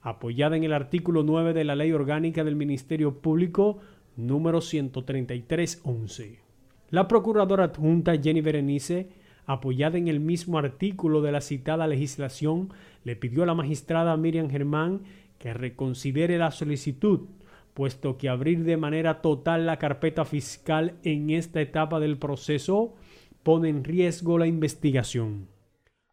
apoyada 0.00 0.56
en 0.56 0.64
el 0.64 0.72
artículo 0.72 1.24
9 1.24 1.52
de 1.52 1.64
la 1.64 1.76
Ley 1.76 1.92
Orgánica 1.92 2.42
del 2.42 2.56
Ministerio 2.56 3.20
Público 3.20 3.80
número 4.16 4.60
13311. 4.62 6.40
La 6.88 7.06
procuradora 7.06 7.64
adjunta 7.64 8.16
Jenny 8.16 8.40
Berenice, 8.40 9.08
apoyada 9.46 9.98
en 9.98 10.08
el 10.08 10.20
mismo 10.20 10.58
artículo 10.58 11.22
de 11.22 11.32
la 11.32 11.40
citada 11.40 11.86
legislación, 11.86 12.72
le 13.04 13.16
pidió 13.16 13.42
a 13.42 13.46
la 13.46 13.54
magistrada 13.54 14.16
Miriam 14.16 14.50
Germán 14.50 15.02
que 15.38 15.52
reconsidere 15.52 16.38
la 16.38 16.50
solicitud 16.50 17.28
puesto 17.74 18.16
que 18.16 18.28
abrir 18.28 18.64
de 18.64 18.76
manera 18.76 19.20
total 19.20 19.66
la 19.66 19.78
carpeta 19.78 20.24
fiscal 20.24 20.96
en 21.02 21.30
esta 21.30 21.60
etapa 21.60 22.00
del 22.00 22.18
proceso 22.18 22.94
pone 23.42 23.68
en 23.68 23.84
riesgo 23.84 24.38
la 24.38 24.46
investigación. 24.46 25.48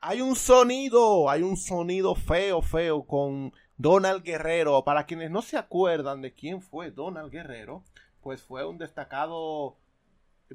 Hay 0.02 0.22
un 0.22 0.36
sonido, 0.36 1.30
hay 1.30 1.44
un 1.44 1.56
sonido 1.56 2.16
feo, 2.16 2.64
feo 2.64 3.04
con 3.04 3.54
Donald 3.78 4.24
Guerrero. 4.24 4.84
Para 4.84 5.06
quienes 5.06 5.30
no 5.30 5.44
se 5.44 5.58
acuerdan 5.58 6.22
de 6.22 6.34
quién 6.34 6.62
fue 6.62 6.90
Donald 6.90 7.32
Guerrero, 7.32 7.84
pues 8.20 8.42
fue 8.42 8.66
un 8.66 8.80
destacado 8.80 9.78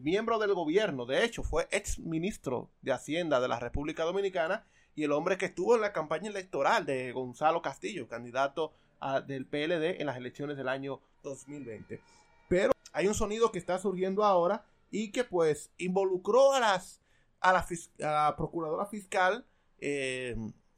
miembro 0.01 0.39
del 0.39 0.55
gobierno. 0.55 1.07
De 1.07 1.25
hecho, 1.25 1.43
fue 1.43 1.69
ex 1.71 1.99
ministro 1.99 2.71
de 2.83 2.93
Hacienda 2.93 3.41
de 3.41 3.49
la 3.49 3.59
República 3.59 4.05
Dominicana 4.05 4.67
y 4.95 5.05
el 5.05 5.13
hombre 5.13 5.39
que 5.39 5.47
estuvo 5.47 5.75
en 5.75 5.83
la 5.83 5.93
campaña 5.93 6.31
electoral 6.31 6.87
de 6.87 7.13
Gonzalo 7.13 7.63
Castillo, 7.63 8.09
candidato 8.09 8.73
del 9.27 9.47
PLD 9.47 10.01
en 10.01 10.07
las 10.07 10.17
elecciones 10.17 10.57
del 10.57 10.69
año 10.69 11.01
2020. 11.23 12.01
Pero 12.49 12.73
hay 12.93 13.07
un 13.07 13.15
sonido 13.15 13.53
que 13.53 13.59
está 13.59 13.79
surgiendo 13.79 14.25
ahora 14.25 14.65
y 14.91 15.13
que 15.13 15.25
pues 15.25 15.71
involucró 15.77 16.55
a 16.55 16.61
las 16.61 17.01
a 17.41 17.53
la, 17.99 18.35
procuradora 18.37 18.87
fiscal 18.87 19.45
eh, 19.79 20.35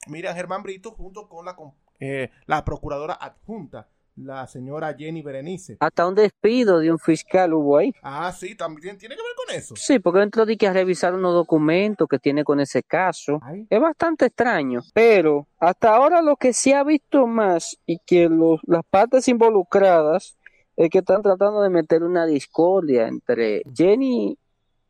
Miriam 0.09 0.35
Germán 0.35 0.63
Brito 0.63 0.91
junto 0.91 1.29
con 1.29 1.47
la, 1.47 1.57
eh, 2.01 2.31
la 2.47 2.65
procuradora 2.65 3.15
adjunta 3.15 3.89
la 4.25 4.47
señora 4.47 4.95
Jenny 4.95 5.23
Berenice. 5.23 5.77
Hasta 5.81 6.07
un 6.07 6.15
despido 6.15 6.79
de 6.81 6.91
un 6.91 6.99
fiscal 6.99 7.53
hubo 7.55 7.79
ahí. 7.79 7.93
Ah, 8.03 8.33
sí, 8.33 8.55
también 8.55 8.99
tiene 8.99 9.17
que 9.17 9.23
ver 9.23 9.33
con 9.37 9.55
eso. 9.55 9.75
Sí, 9.77 9.99
porque 9.99 10.21
dentro 10.21 10.45
de 10.47 10.57
que 10.57 10.73
revisar 10.73 11.15
unos 11.15 11.35
documentos 11.35 12.09
que 12.09 12.19
tiene 12.19 12.45
con 12.45 12.61
ese 12.61 12.83
caso. 12.83 13.41
Es 13.69 13.81
bastante 13.81 14.27
extraño. 14.27 14.83
Pero 14.93 15.47
hasta 15.59 15.95
ahora 15.95 16.23
lo 16.23 16.37
que 16.37 16.53
se 16.53 16.75
ha 16.75 16.85
visto 16.85 17.27
más 17.27 17.79
y 17.87 17.99
que 17.99 18.29
los, 18.29 18.61
las 18.67 18.85
partes 18.89 19.29
involucradas 19.29 20.37
es 20.77 20.91
que 20.91 20.99
están 20.99 21.23
tratando 21.23 21.61
de 21.63 21.71
meter 21.71 22.03
una 22.03 22.27
discordia 22.27 23.09
entre 23.09 23.63
Jenny 23.75 24.39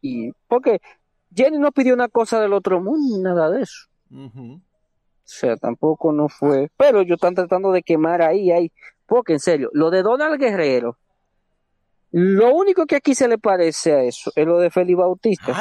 y... 0.01 0.33
Porque 0.47 0.81
Jenny 1.35 1.59
no 1.59 1.73
pidió 1.73 1.95
una 1.95 2.09
cosa 2.09 2.41
del 2.41 2.53
otro 2.53 2.81
mundo, 2.81 3.19
nada 3.21 3.51
de 3.51 3.63
eso. 3.63 3.89
O 5.29 5.31
sea, 5.31 5.57
tampoco 5.57 6.11
no 6.11 6.31
fue. 6.31 6.71
Pero 6.79 7.03
ellos 7.03 7.17
están 7.17 7.35
tratando 7.35 7.71
de 7.71 7.83
quemar 7.83 8.23
ahí, 8.23 8.51
ahí. 8.51 8.73
Porque 9.05 9.35
en 9.35 9.41
serio, 9.41 9.69
lo 9.75 9.91
de 9.91 10.03
Donald 10.03 10.41
Guerrero, 10.41 10.97
lo 12.13 12.55
único 12.55 12.87
que 12.87 12.97
aquí 12.97 13.15
se 13.15 13.29
le 13.29 13.37
parece 13.37 13.93
a 13.93 14.03
eso 14.05 14.33
es 14.35 14.47
lo 14.47 14.59
de 14.59 14.71
Félix 14.71 14.97
Bautista. 14.97 15.55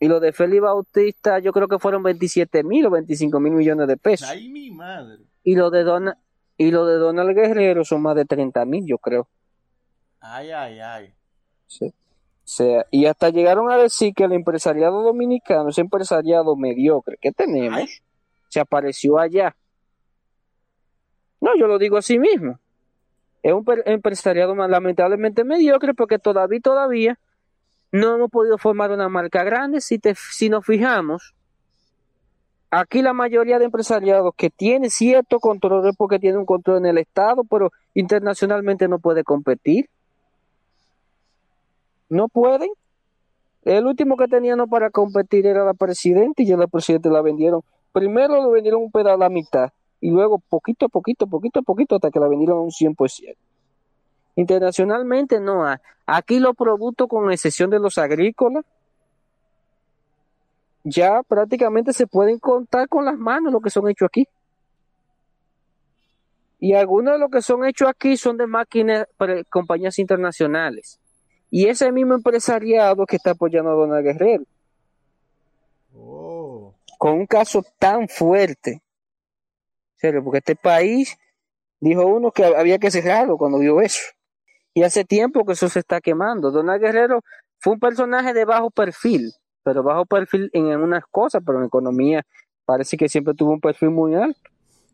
Y 0.00 0.08
lo 0.08 0.20
de 0.20 0.32
Félix 0.32 0.62
Bautista, 0.62 1.38
yo 1.38 1.52
creo 1.52 1.68
que 1.68 1.78
fueron 1.78 2.02
27 2.02 2.64
mil 2.64 2.86
o 2.86 2.90
25 2.90 3.38
mil 3.40 3.52
millones 3.52 3.88
de 3.88 3.98
pesos. 3.98 4.26
Ay, 4.26 4.48
mi 4.48 4.70
madre. 4.70 5.18
Y 5.44 5.54
lo 5.54 5.70
de 5.70 5.84
Donald, 5.84 6.16
y 6.56 6.70
lo 6.70 6.86
de 6.86 6.96
Donald 6.96 7.36
Guerrero 7.36 7.84
son 7.84 8.00
más 8.00 8.16
de 8.16 8.24
30 8.24 8.64
mil, 8.64 8.86
yo 8.86 8.96
creo. 8.96 9.28
Ay, 10.20 10.50
ay, 10.50 10.80
ay. 10.80 11.14
Sí. 11.66 11.88
O 11.88 11.92
sea, 12.52 12.86
y 12.90 13.04
hasta 13.04 13.28
llegaron 13.28 13.70
a 13.70 13.76
decir 13.76 14.14
que 14.14 14.24
el 14.24 14.32
empresariado 14.32 15.02
dominicano, 15.02 15.68
ese 15.68 15.82
empresariado 15.82 16.56
mediocre 16.56 17.18
que 17.20 17.32
tenemos, 17.32 18.02
se 18.50 18.60
apareció 18.60 19.18
allá. 19.18 19.56
No, 21.40 21.56
yo 21.56 21.66
lo 21.66 21.78
digo 21.78 21.96
así 21.96 22.18
mismo. 22.18 22.58
Es 23.42 23.54
un 23.54 23.64
empresariado 23.86 24.54
lamentablemente 24.54 25.44
mediocre 25.44 25.94
porque 25.94 26.18
todavía 26.18 26.60
todavía 26.60 27.18
no 27.92 28.14
hemos 28.14 28.30
podido 28.30 28.58
formar 28.58 28.90
una 28.90 29.08
marca 29.08 29.42
grande. 29.44 29.80
Si 29.80 29.98
te 29.98 30.14
si 30.14 30.50
nos 30.50 30.66
fijamos 30.66 31.34
aquí 32.70 33.02
la 33.02 33.14
mayoría 33.14 33.58
de 33.58 33.64
empresariados 33.64 34.34
que 34.36 34.50
tiene 34.50 34.90
cierto 34.90 35.40
control 35.40 35.88
es 35.88 35.96
porque 35.96 36.18
tiene 36.18 36.38
un 36.38 36.46
control 36.46 36.78
en 36.78 36.86
el 36.86 36.98
estado 36.98 37.42
pero 37.44 37.72
internacionalmente 37.94 38.86
no 38.88 38.98
puede 38.98 39.24
competir. 39.24 39.88
No 42.10 42.28
pueden. 42.28 42.70
El 43.64 43.86
último 43.86 44.16
que 44.16 44.26
tenían 44.26 44.68
para 44.68 44.90
competir 44.90 45.46
era 45.46 45.64
la 45.64 45.74
presidenta 45.74 46.42
y 46.42 46.46
ya 46.46 46.56
la 46.56 46.66
presidenta 46.66 47.08
la 47.08 47.22
vendieron 47.22 47.62
primero 47.92 48.42
lo 48.42 48.50
vendieron 48.50 48.82
un 48.82 48.90
pedazo 48.90 49.14
a 49.14 49.18
la 49.18 49.28
mitad 49.28 49.72
y 50.00 50.10
luego 50.10 50.38
poquito 50.38 50.86
a 50.86 50.88
poquito, 50.88 51.26
poquito 51.26 51.60
a 51.60 51.62
poquito 51.62 51.94
hasta 51.96 52.10
que 52.10 52.20
la 52.20 52.28
vendieron 52.28 52.58
a 52.58 52.62
un 52.62 52.70
100%. 52.70 53.36
Internacionalmente 54.36 55.40
no 55.40 55.66
hay. 55.66 55.76
Aquí 56.06 56.38
los 56.38 56.56
productos, 56.56 57.08
con 57.08 57.30
excepción 57.30 57.70
de 57.70 57.78
los 57.78 57.98
agrícolas, 57.98 58.64
ya 60.82 61.22
prácticamente 61.22 61.92
se 61.92 62.06
pueden 62.06 62.38
contar 62.38 62.88
con 62.88 63.04
las 63.04 63.18
manos 63.18 63.52
lo 63.52 63.60
que 63.60 63.70
son 63.70 63.88
hechos 63.88 64.06
aquí. 64.06 64.26
Y 66.58 66.74
algunos 66.74 67.14
de 67.14 67.18
los 67.18 67.30
que 67.30 67.42
son 67.42 67.64
hechos 67.64 67.88
aquí 67.88 68.16
son 68.16 68.36
de 68.36 68.46
máquinas 68.46 69.06
para 69.16 69.44
compañías 69.44 69.98
internacionales. 69.98 70.98
Y 71.50 71.66
ese 71.66 71.90
mismo 71.90 72.14
empresariado 72.14 73.06
que 73.06 73.16
está 73.16 73.32
apoyando 73.32 73.70
a 73.70 73.74
Donald 73.74 74.04
Guerrero. 74.04 74.44
Oh. 75.94 76.39
Con 77.00 77.12
un 77.14 77.26
caso 77.26 77.64
tan 77.78 78.10
fuerte 78.10 78.82
serio, 79.96 80.22
porque 80.22 80.36
este 80.36 80.54
país 80.54 81.16
dijo 81.80 82.04
uno 82.04 82.30
que 82.30 82.44
había 82.44 82.78
que 82.78 82.90
cerrarlo 82.90 83.38
cuando 83.38 83.58
vio 83.58 83.80
eso. 83.80 84.02
Y 84.74 84.82
hace 84.82 85.06
tiempo 85.06 85.46
que 85.46 85.54
eso 85.54 85.70
se 85.70 85.78
está 85.78 86.02
quemando. 86.02 86.50
Donald 86.50 86.78
Guerrero 86.78 87.22
fue 87.58 87.72
un 87.72 87.80
personaje 87.80 88.34
de 88.34 88.44
bajo 88.44 88.70
perfil, 88.70 89.32
pero 89.62 89.82
bajo 89.82 90.04
perfil 90.04 90.50
en 90.52 90.66
algunas 90.72 91.04
cosas, 91.10 91.42
pero 91.44 91.58
en 91.58 91.64
economía 91.68 92.22
parece 92.66 92.98
que 92.98 93.08
siempre 93.08 93.32
tuvo 93.32 93.52
un 93.52 93.62
perfil 93.62 93.88
muy 93.88 94.14
alto. 94.14 94.50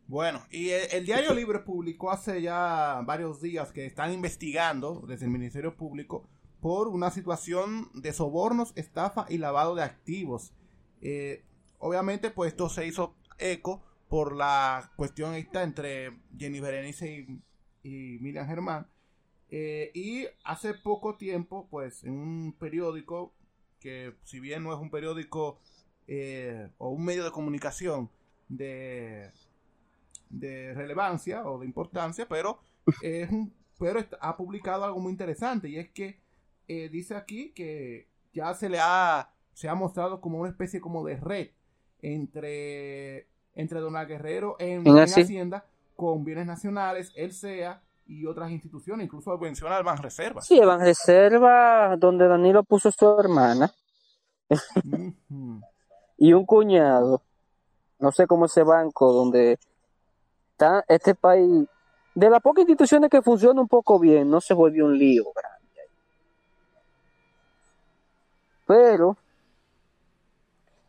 Bueno, 0.07 0.45
y 0.49 0.71
el, 0.71 1.05
Diario 1.05 1.35
Libre 1.35 1.59
publicó 1.59 2.13
hace 2.13 2.41
ya 2.41 3.03
varios 3.05 3.41
días 3.41 3.73
que 3.73 3.85
están 3.85 4.13
investigando 4.13 5.03
desde 5.09 5.25
el 5.25 5.33
Ministerio 5.33 5.77
Público 5.77 6.29
por 6.61 6.87
una 6.87 7.11
situación 7.11 7.91
de 7.95 8.13
sobornos, 8.13 8.73
estafa 8.77 9.27
y 9.29 9.39
lavado 9.39 9.75
de 9.75 9.83
activos. 9.83 10.53
Eh, 11.03 11.43
obviamente, 11.79 12.31
pues 12.31 12.53
esto 12.53 12.69
se 12.69 12.87
hizo 12.87 13.15
eco 13.39 13.83
por 14.09 14.35
la 14.35 14.93
cuestión 14.97 15.35
esta 15.35 15.63
entre 15.63 16.17
Jenny 16.37 16.61
Berenice 16.61 17.27
y, 17.83 18.19
Miriam 18.21 18.47
Germán. 18.47 18.87
Eh, 19.49 19.91
y 19.95 20.27
hace 20.45 20.75
poco 20.75 21.17
tiempo, 21.17 21.69
pues, 21.71 22.05
en 22.05 22.13
un 22.13 22.53
periódico, 22.59 23.33
que 23.81 24.15
si 24.25 24.41
bien 24.41 24.65
no 24.65 24.73
es 24.73 24.81
un 24.81 24.91
periódico 24.91 25.61
eh, 26.09 26.69
o 26.79 26.91
un 26.91 27.05
medio 27.05 27.25
de 27.25 27.31
comunicación 27.31 28.11
de, 28.49 29.31
de 30.31 30.75
relevancia 30.75 31.45
o 31.45 31.59
de 31.61 31.67
importancia, 31.67 32.27
pero, 32.29 32.61
es 33.03 33.29
pero 33.79 34.01
ha 34.21 34.37
publicado 34.37 34.85
algo 34.85 35.01
muy 35.01 35.13
interesante 35.13 35.69
y 35.69 35.77
es 35.77 35.91
que 35.91 36.21
eh, 36.69 36.89
dice 36.89 37.15
aquí 37.15 37.51
que 37.51 38.09
ya 38.33 38.55
se 38.55 38.69
le 38.69 38.79
ha, 38.81 39.31
se 39.53 39.69
ha 39.69 39.75
mostrado 39.75 40.21
como 40.21 40.39
una 40.39 40.51
especie 40.51 40.81
como 40.81 41.05
de 41.05 41.17
red 41.17 41.51
entre 42.03 43.27
entre 43.57 43.81
Donald 43.81 44.09
Guerrero 44.09 44.57
en, 44.59 44.87
Hacienda 44.99 45.65
con 45.97 46.25
bienes 46.25 46.47
nacionales, 46.47 47.11
el 47.17 47.33
SEA 47.33 47.81
y 48.07 48.27
otras 48.27 48.51
instituciones, 48.51 49.07
incluso 49.07 49.37
menciona 49.39 49.79
el 49.79 49.99
Reserva. 49.99 50.43
Sí, 50.43 50.59
el 50.59 50.79
Reserva, 50.79 51.97
donde 51.97 52.29
Danilo 52.29 52.63
puso 52.63 52.93
su 52.93 53.19
hermana 53.19 53.73
y 56.19 56.33
un 56.33 56.45
cuñado. 56.45 57.23
No 57.99 58.13
sé 58.13 58.27
cómo 58.27 58.45
ese 58.45 58.63
banco 58.63 59.11
donde 59.13 59.59
está 60.53 60.85
este 60.87 61.15
país, 61.15 61.67
de 62.15 62.31
las 62.31 62.43
pocas 62.43 62.63
instituciones 62.63 63.11
que 63.11 63.23
funciona 63.23 63.61
un 63.61 63.69
poco 63.69 63.99
bien, 63.99 64.31
no 64.31 64.41
se 64.41 64.55
volvió 64.55 64.85
un 64.85 64.99
lío 64.99 65.25
grande. 65.35 65.91
Pero 68.67 69.17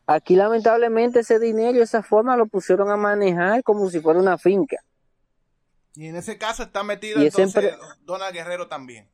Aquí 0.10 0.38
lamentablemente 0.38 1.20
ese 1.20 1.38
dinero 1.38 1.78
y 1.78 1.82
esa 1.82 2.02
forma 2.02 2.38
lo 2.38 2.48
pusieron 2.48 2.90
a 2.90 2.96
manejar 2.96 3.62
como 3.62 3.90
si 3.90 4.00
fuera 4.00 4.20
una 4.20 4.38
finca. 4.38 4.78
Y 5.96 6.08
en 6.08 6.16
ese 6.16 6.38
caso 6.38 6.64
está 6.64 6.82
metido 6.84 7.22
entonces 7.22 7.76
Donald 8.06 8.34
Guerrero 8.34 8.68
también. 8.68 9.10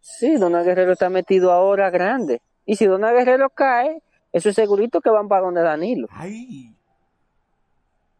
Sí, 0.00 0.34
Donald 0.36 0.66
Guerrero 0.66 0.92
está 0.92 1.08
metido 1.08 1.52
ahora 1.52 1.88
grande. 1.90 2.42
Y 2.66 2.76
si 2.76 2.86
Donald 2.86 3.16
Guerrero 3.16 3.48
cae, 3.50 4.02
eso 4.32 4.48
es 4.48 4.56
segurito 4.56 5.00
que 5.00 5.10
van 5.10 5.28
para 5.28 5.42
donde 5.42 5.62
Danilo. 5.62 6.08
Ay. 6.10 6.74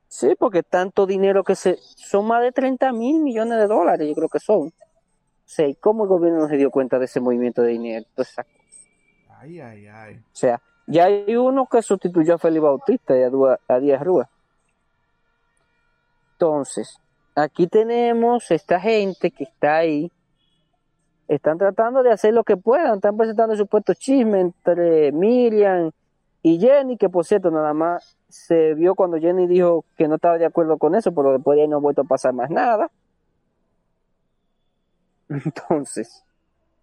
Sí, 0.07 0.35
porque 0.39 0.63
tanto 0.63 1.05
dinero 1.05 1.43
que 1.43 1.57
se... 1.57 1.79
Son 1.97 2.27
más 2.27 2.43
de 2.43 2.53
30 2.53 2.93
mil 2.93 3.21
millones 3.21 3.59
de 3.59 3.67
dólares, 3.67 4.07
yo 4.09 4.15
creo 4.15 4.29
que 4.29 4.39
son. 4.39 4.73
Sí, 5.45 5.77
¿cómo 5.81 6.05
el 6.05 6.09
gobierno 6.09 6.41
no 6.41 6.49
se 6.49 6.57
dio 6.57 6.71
cuenta 6.71 6.99
de 6.99 7.07
ese 7.07 7.21
movimiento 7.21 7.63
de 7.63 7.73
dinero? 7.73 8.07
Ay, 9.41 9.61
ay, 9.61 9.87
ay. 9.87 10.17
O 10.17 10.37
sea, 10.37 10.63
ya 10.89 11.05
hay 11.05 11.37
uno 11.37 11.67
que 11.67 11.83
sustituyó 11.83 12.35
a 12.35 12.39
Félix 12.39 12.63
Bautista 12.63 13.15
y 13.15 13.23
a, 13.23 13.79
Díaz 13.79 14.03
Rúa. 14.03 14.29
Entonces, 16.33 16.99
aquí 17.35 17.67
tenemos 17.67 18.51
esta 18.51 18.81
gente 18.81 19.31
que 19.31 19.45
está 19.45 19.77
ahí. 19.77 20.11
Están 21.29 21.59
tratando 21.59 22.03
de 22.03 22.11
hacer 22.11 22.33
lo 22.33 22.43
que 22.43 22.57
puedan. 22.57 22.97
Están 22.97 23.19
presentando 23.19 23.55
supuestos 23.55 23.99
chismes 23.99 24.41
entre 24.41 25.13
Miriam 25.13 25.91
y 26.43 26.59
Jenny, 26.59 26.97
que 26.97 27.11
por 27.11 27.27
cierto, 27.27 27.51
nada 27.51 27.75
más 27.75 28.17
se 28.31 28.73
vio 28.73 28.95
cuando 28.95 29.19
Jenny 29.19 29.47
dijo 29.47 29.85
que 29.99 30.09
no 30.09 30.15
estaba 30.15 30.39
de 30.39 30.47
acuerdo 30.47 30.79
con 30.79 30.95
eso, 30.95 31.13
pero 31.13 31.33
después 31.33 31.57
de 31.57 31.63
ahí 31.63 31.69
no 31.69 31.77
ha 31.77 31.81
vuelto 31.81 32.01
a 32.01 32.05
pasar 32.05 32.33
más 32.33 32.49
nada. 32.49 32.91
Entonces, 35.29 36.25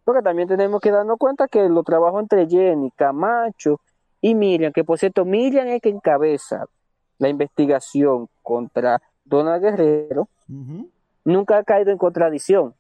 porque 0.04 0.22
también 0.22 0.48
tenemos 0.48 0.80
que 0.80 0.92
darnos 0.92 1.18
cuenta 1.18 1.48
que 1.48 1.68
los 1.70 1.84
trabajos 1.84 2.22
entre 2.22 2.48
Jenny, 2.48 2.92
Camacho 2.92 3.80
y 4.26 4.34
Miriam, 4.34 4.74
que 4.74 4.84
por 4.84 4.98
cierto, 4.98 5.24
Miriam 5.24 5.68
es 5.68 5.80
que 5.84 5.90
encabeza 5.90 6.66
la 7.20 7.30
investigación 7.30 8.28
contra 8.42 9.00
Donald 9.24 9.62
Guerrero, 9.62 10.28
nunca 11.24 11.60
ha 11.60 11.64
caído 11.64 11.92
en 11.92 12.00
contradicción. 12.00 12.74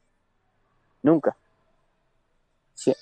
Nunca. 1.03 1.37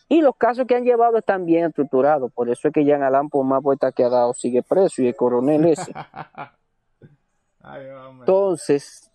Y 0.10 0.20
los 0.20 0.36
casos 0.36 0.68
que 0.68 0.76
han 0.76 0.84
llevado 0.84 1.20
están 1.20 1.46
bien 1.46 1.68
estructurados. 1.68 2.34
Por 2.34 2.50
eso 2.50 2.68
es 2.68 2.74
que 2.74 2.84
Jean 2.84 3.02
Alain, 3.02 3.30
por 3.30 3.46
más 3.46 3.64
vueltas 3.64 3.94
que 3.94 4.04
ha 4.04 4.10
dado, 4.10 4.34
sigue 4.34 4.62
preso 4.62 5.02
y 5.02 5.08
el 5.08 5.16
coronel 5.16 5.64
ese. 5.64 5.94
Entonces, 8.20 9.10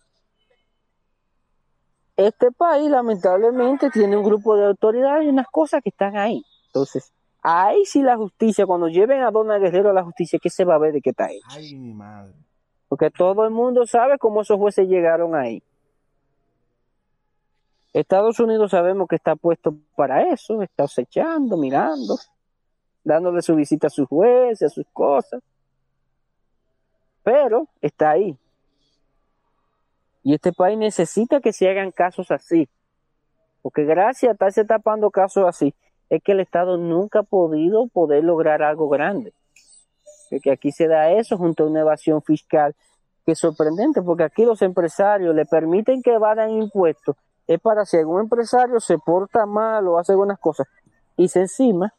este 2.17 2.51
país 2.51 2.89
lamentablemente 2.89 3.91
tiene 3.91 4.17
un 4.17 4.23
grupo 4.23 4.57
de 4.57 4.65
autoridades 4.65 5.27
y 5.27 5.29
unas 5.29 5.45
cosas 5.51 5.83
que 5.83 5.89
están 5.89 6.17
ahí. 6.17 6.43
Entonces, 6.65 7.13
ahí 7.41 7.85
sí 7.85 8.01
la 8.01 8.17
justicia, 8.17 8.65
cuando 8.65 8.87
lleven 8.87 9.21
a 9.21 9.31
Dona 9.31 9.57
Guerrero 9.57 9.89
a 9.89 9.93
la 9.93 10.03
justicia, 10.03 10.39
¿qué 10.41 10.49
se 10.49 10.65
va 10.65 10.75
a 10.75 10.79
ver 10.79 10.93
de 10.93 11.01
qué 11.01 11.11
está 11.11 11.31
hecho? 11.31 11.45
Ay, 11.49 11.75
mi 11.75 11.93
madre. 11.93 12.33
Porque 12.87 13.11
todo 13.11 13.45
el 13.45 13.51
mundo 13.51 13.85
sabe 13.85 14.17
cómo 14.17 14.41
esos 14.41 14.57
jueces 14.57 14.87
llegaron 14.87 15.35
ahí. 15.35 15.61
Estados 17.93 18.39
Unidos 18.39 18.71
sabemos 18.71 19.07
que 19.07 19.15
está 19.15 19.35
puesto 19.35 19.75
para 19.95 20.31
eso, 20.31 20.61
está 20.61 20.83
acechando, 20.83 21.57
mirando, 21.57 22.17
dándole 23.03 23.41
su 23.41 23.55
visita 23.55 23.87
a 23.87 23.89
sus 23.89 24.07
jueces, 24.07 24.63
a 24.63 24.69
sus 24.69 24.85
cosas. 24.93 25.41
Pero 27.23 27.67
está 27.81 28.11
ahí. 28.11 28.37
Y 30.23 30.33
este 30.33 30.51
país 30.51 30.77
necesita 30.77 31.41
que 31.41 31.53
se 31.53 31.69
hagan 31.69 31.91
casos 31.91 32.29
así. 32.31 32.69
Porque 33.61 33.83
gracias 33.83 34.29
a 34.29 34.33
estarse 34.33 34.65
tapando 34.65 35.09
casos 35.09 35.45
así, 35.47 35.73
es 36.09 36.23
que 36.23 36.31
el 36.31 36.39
Estado 36.39 36.77
nunca 36.77 37.19
ha 37.19 37.23
podido 37.23 37.87
poder 37.87 38.23
lograr 38.23 38.63
algo 38.63 38.89
grande. 38.89 39.33
Que 40.43 40.51
aquí 40.51 40.71
se 40.71 40.87
da 40.87 41.11
eso 41.11 41.37
junto 41.37 41.63
a 41.63 41.67
una 41.67 41.81
evasión 41.81 42.21
fiscal 42.21 42.75
que 43.25 43.33
es 43.33 43.39
sorprendente, 43.39 44.01
porque 44.01 44.23
aquí 44.23 44.45
los 44.45 44.61
empresarios 44.61 45.35
le 45.35 45.45
permiten 45.45 46.01
que 46.01 46.13
evadan 46.13 46.51
impuestos. 46.51 47.15
Es 47.47 47.59
para 47.59 47.85
si 47.85 47.97
algún 47.97 48.21
empresario 48.21 48.79
se 48.79 48.97
porta 48.97 49.45
mal 49.45 49.87
o 49.87 49.97
hace 49.97 50.11
algunas 50.11 50.39
cosas 50.39 50.67
y 51.17 51.27
se 51.27 51.41
encima 51.41 51.93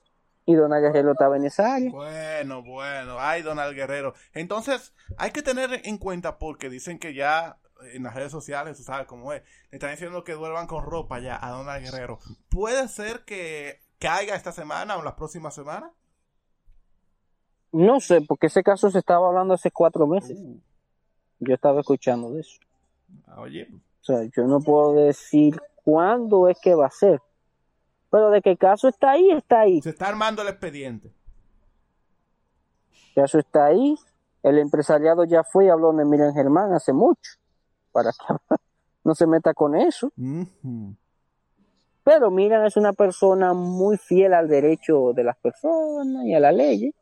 y 0.47 0.55
Donald 0.55 0.83
Guerrero 0.83 1.13
estaba 1.13 1.37
en 1.37 1.45
esa 1.45 1.75
área. 1.75 1.91
Bueno, 1.91 2.63
bueno, 2.63 3.17
ay, 3.19 3.43
Donald 3.43 3.75
Guerrero. 3.75 4.15
Entonces, 4.33 4.93
hay 5.17 5.31
que 5.31 5.43
tener 5.43 5.83
en 5.85 5.99
cuenta 5.99 6.39
porque 6.39 6.71
dicen 6.71 6.99
que 6.99 7.15
ya 7.15 7.59
en 7.93 8.03
las 8.03 8.15
redes 8.15 8.33
sociales, 8.33 8.77
tú 8.77 8.83
sabes 8.83 9.07
cómo 9.07 9.33
es, 9.33 9.43
le 9.71 9.77
están 9.77 9.91
diciendo 9.91 10.25
que 10.25 10.33
duerman 10.33 10.67
con 10.67 10.85
ropa 10.85 11.19
ya 11.21 11.39
a 11.41 11.51
Donald 11.51 11.85
Guerrero. 11.85 12.19
¿Puede 12.49 12.89
ser 12.89 13.25
que 13.25 13.81
caiga 14.01 14.35
esta 14.35 14.51
semana 14.51 14.97
o 14.97 15.03
las 15.03 15.15
próximas 15.15 15.55
semanas? 15.55 15.93
No 17.71 18.01
sé, 18.01 18.21
porque 18.23 18.49
ese 18.49 18.65
caso 18.65 18.91
se 18.91 18.99
estaba 18.99 19.29
hablando 19.29 19.55
hace 19.55 19.71
cuatro 19.71 20.07
meses. 20.07 20.37
Uh. 20.41 20.59
Yo 21.39 21.55
estaba 21.55 21.81
escuchando 21.81 22.33
de 22.33 22.41
eso. 22.41 22.59
Ah, 23.27 23.41
oye. 23.41 23.69
O 24.01 24.05
sea, 24.05 24.25
yo 24.25 24.45
no 24.45 24.61
puedo 24.61 24.95
decir 24.95 25.61
cuándo 25.85 26.49
es 26.49 26.59
que 26.61 26.75
va 26.75 26.87
a 26.87 26.91
ser. 26.91 27.21
Pero 28.11 28.31
de 28.31 28.43
que 28.43 28.51
el 28.51 28.59
caso 28.59 28.89
está 28.89 29.13
ahí, 29.13 29.31
está 29.31 29.61
ahí. 29.61 29.81
Se 29.83 29.91
está 29.91 30.09
armando 30.09 30.43
el 30.43 30.49
expediente. 30.49 31.13
El 33.09 33.23
caso 33.23 33.39
está 33.39 33.67
ahí. 33.67 33.97
El 34.43 34.59
empresariado 34.59 35.25
ya 35.25 35.45
fue 35.45 35.67
y 35.67 35.69
habló 35.69 35.93
de 35.93 36.05
Miriam 36.05 36.35
Germán 36.35 36.73
hace 36.73 36.93
mucho. 36.93 37.33
Para 37.93 38.11
que 38.11 38.19
no 39.05 39.15
se 39.15 39.27
meta 39.27 39.55
con 39.55 39.77
eso. 39.77 40.13
Pero 42.03 42.31
Miriam 42.31 42.65
es 42.65 42.77
una 42.77 42.93
persona 42.93 43.53
muy 43.53 43.97
fiel 43.99 44.35
al 44.35 44.49
derecho 44.49 45.13
de 45.13 45.25
las 45.25 45.37
personas 45.37 46.25
y 46.25 46.35
a 46.35 46.41
la 46.41 46.53
ley. 46.53 46.95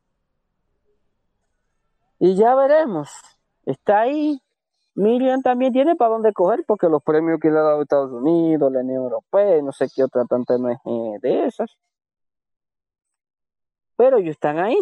Y 2.19 2.35
ya 2.37 2.55
veremos. 2.55 3.11
Está 3.65 4.01
ahí. 4.01 4.41
Miriam 4.95 5.43
también 5.43 5.73
tiene 5.73 5.95
para 5.95 6.11
dónde 6.11 6.33
coger 6.33 6.65
porque 6.67 6.89
los 6.89 7.03
premios 7.03 7.39
que 7.41 7.51
le 7.51 7.59
ha 7.59 7.63
dado 7.63 7.83
Estados 7.83 8.11
Unidos, 8.11 8.73
la 8.73 8.81
Unión 8.81 9.05
Europea, 9.05 9.63
no 9.63 9.71
sé 9.71 9.87
qué 9.95 10.03
otra 10.03 10.25
tanta 10.25 10.57
ONG 10.57 11.21
de 11.21 11.47
esas. 11.47 11.79
Pero 13.97 14.19
ellos 14.19 14.33
están 14.33 14.59
ahí. 14.59 14.77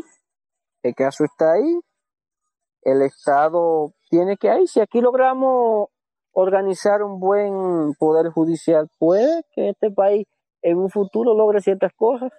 El 0.83 0.95
caso 0.95 1.25
está 1.25 1.53
ahí. 1.53 1.81
El 2.83 3.03
Estado 3.03 3.93
tiene 4.09 4.37
que 4.37 4.47
ir. 4.59 4.69
Si 4.69 4.81
aquí 4.81 5.01
logramos 5.01 5.89
organizar 6.39 7.03
un 7.03 7.19
buen 7.19 7.95
poder 7.95 8.31
judicial, 8.31 8.91
puede 8.99 9.43
que 9.55 9.71
este 9.71 9.91
país 9.91 10.27
en 10.61 10.77
un 10.77 10.91
futuro 10.91 11.35
logre 11.35 11.63
ciertas 11.63 11.95
cosas. 11.95 12.31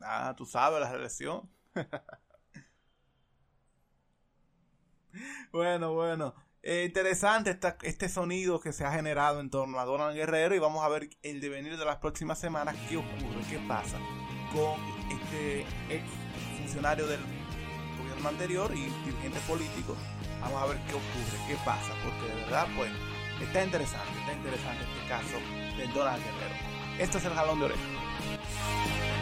Ah, 0.00 0.32
tú 0.36 0.46
sabes 0.46 0.80
la 0.80 0.92
reelección. 0.92 1.50
bueno, 5.52 5.94
bueno. 5.94 6.34
Eh, 6.62 6.84
interesante 6.86 7.58
este 7.82 8.08
sonido 8.08 8.60
que 8.60 8.72
se 8.72 8.84
ha 8.84 8.92
generado 8.92 9.40
en 9.40 9.50
torno 9.50 9.80
a 9.80 9.84
Donald 9.84 10.14
Guerrero 10.14 10.54
y 10.54 10.60
vamos 10.60 10.84
a 10.84 10.88
ver 10.88 11.10
el 11.22 11.40
devenir 11.40 11.76
de 11.76 11.84
las 11.84 11.96
próximas 11.96 12.38
semanas, 12.38 12.76
qué 12.88 12.96
ocurre, 12.96 13.42
qué 13.50 13.58
pasa 13.66 13.98
con 14.52 14.80
este 15.10 15.62
ex 15.88 16.04
funcionario 16.58 17.08
del 17.08 17.37
anterior 18.26 18.70
y 18.74 18.86
dirigente 19.04 19.38
político. 19.46 19.94
Vamos 20.40 20.62
a 20.62 20.66
ver 20.66 20.78
qué 20.88 20.94
ocurre, 20.94 21.38
qué 21.46 21.56
pasa, 21.64 21.92
porque 22.02 22.32
de 22.32 22.40
verdad, 22.42 22.66
pues, 22.76 22.90
está 23.40 23.64
interesante, 23.64 24.18
está 24.20 24.32
interesante 24.32 24.84
este 24.84 25.08
caso 25.08 25.38
de 25.76 25.86
Donald 25.92 26.22
Guerrero. 26.24 26.54
Este 26.98 27.18
es 27.18 27.24
el 27.24 27.34
jalón 27.34 27.58
de 27.60 27.64
oreja. 27.66 29.17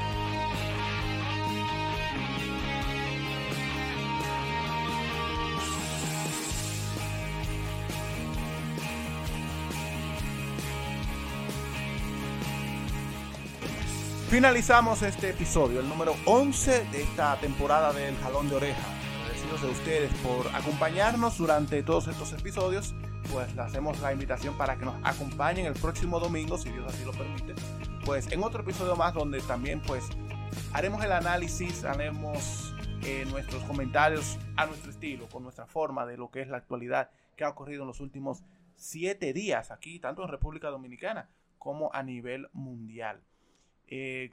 Finalizamos 14.37 15.01
este 15.01 15.31
episodio, 15.31 15.81
el 15.81 15.89
número 15.89 16.15
11 16.27 16.89
de 16.93 17.05
esta 17.05 17.41
temporada 17.41 17.95
del 17.95 18.15
Jalón 18.19 18.51
de 18.51 18.57
Oreja. 18.57 18.87
Agradecidos 19.23 19.63
de 19.63 19.69
ustedes 19.69 20.15
por 20.17 20.55
acompañarnos 20.55 21.39
durante 21.39 21.83
todos 21.83 22.07
estos 22.09 22.35
episodios. 22.35 22.95
Pues 23.33 23.57
le 23.57 23.63
hacemos 23.63 23.99
la 24.01 24.13
invitación 24.13 24.55
para 24.59 24.77
que 24.77 24.85
nos 24.85 24.95
acompañen 25.05 25.65
el 25.65 25.73
próximo 25.73 26.21
domingo, 26.21 26.59
si 26.59 26.69
Dios 26.69 26.85
así 26.87 27.03
lo 27.07 27.13
permite. 27.13 27.55
Pues 28.05 28.31
en 28.31 28.45
otro 28.45 28.61
episodio 28.61 28.95
más 28.95 29.15
donde 29.15 29.41
también 29.41 29.81
pues 29.81 30.05
haremos 30.75 31.03
el 31.03 31.13
análisis, 31.13 31.85
haremos 31.85 32.75
eh, 33.05 33.25
nuestros 33.31 33.65
comentarios 33.65 34.37
a 34.57 34.67
nuestro 34.67 34.91
estilo, 34.91 35.31
con 35.31 35.45
nuestra 35.45 35.65
forma 35.65 36.05
de 36.05 36.19
lo 36.19 36.31
que 36.31 36.43
es 36.43 36.49
la 36.49 36.59
actualidad 36.59 37.09
que 37.37 37.45
ha 37.45 37.49
ocurrido 37.49 37.85
en 37.85 37.89
los 37.89 38.01
últimos 38.01 38.45
siete 38.75 39.33
días 39.33 39.71
aquí, 39.71 39.99
tanto 39.99 40.23
en 40.23 40.29
República 40.29 40.69
Dominicana 40.69 41.31
como 41.59 41.91
a 41.95 42.03
nivel 42.03 42.51
mundial. 42.53 43.23
Eh, 43.89 44.33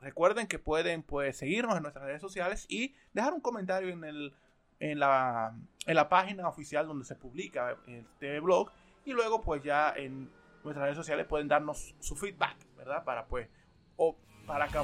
recuerden 0.00 0.46
que 0.46 0.58
pueden 0.58 1.02
pues, 1.02 1.36
seguirnos 1.36 1.76
en 1.76 1.82
nuestras 1.82 2.04
redes 2.04 2.20
sociales 2.20 2.66
y 2.68 2.94
dejar 3.12 3.32
un 3.32 3.40
comentario 3.40 3.90
en, 3.90 4.04
el, 4.04 4.34
en, 4.80 4.98
la, 4.98 5.54
en 5.86 5.94
la 5.94 6.08
página 6.08 6.48
oficial 6.48 6.86
donde 6.86 7.04
se 7.04 7.14
publica 7.14 7.76
este 7.86 8.40
blog 8.40 8.70
y 9.04 9.12
luego 9.12 9.40
pues 9.40 9.62
ya 9.62 9.92
en 9.96 10.30
nuestras 10.64 10.84
redes 10.84 10.96
sociales 10.96 11.26
pueden 11.26 11.48
darnos 11.48 11.94
su 12.00 12.14
feedback, 12.14 12.56
¿verdad? 12.76 13.04
Para 13.04 13.26
pues 13.26 13.48
o 13.96 14.16
para 14.46 14.68
que, 14.68 14.78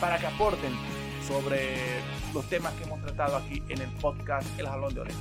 para 0.00 0.18
que 0.18 0.26
aporten 0.26 0.72
sobre 1.26 1.76
los 2.34 2.48
temas 2.48 2.72
que 2.74 2.84
hemos 2.84 3.00
tratado 3.02 3.36
aquí 3.36 3.62
en 3.68 3.80
el 3.80 3.90
podcast 4.00 4.46
El 4.58 4.66
Jalón 4.66 4.94
de 4.94 5.00
Oreja. 5.00 5.18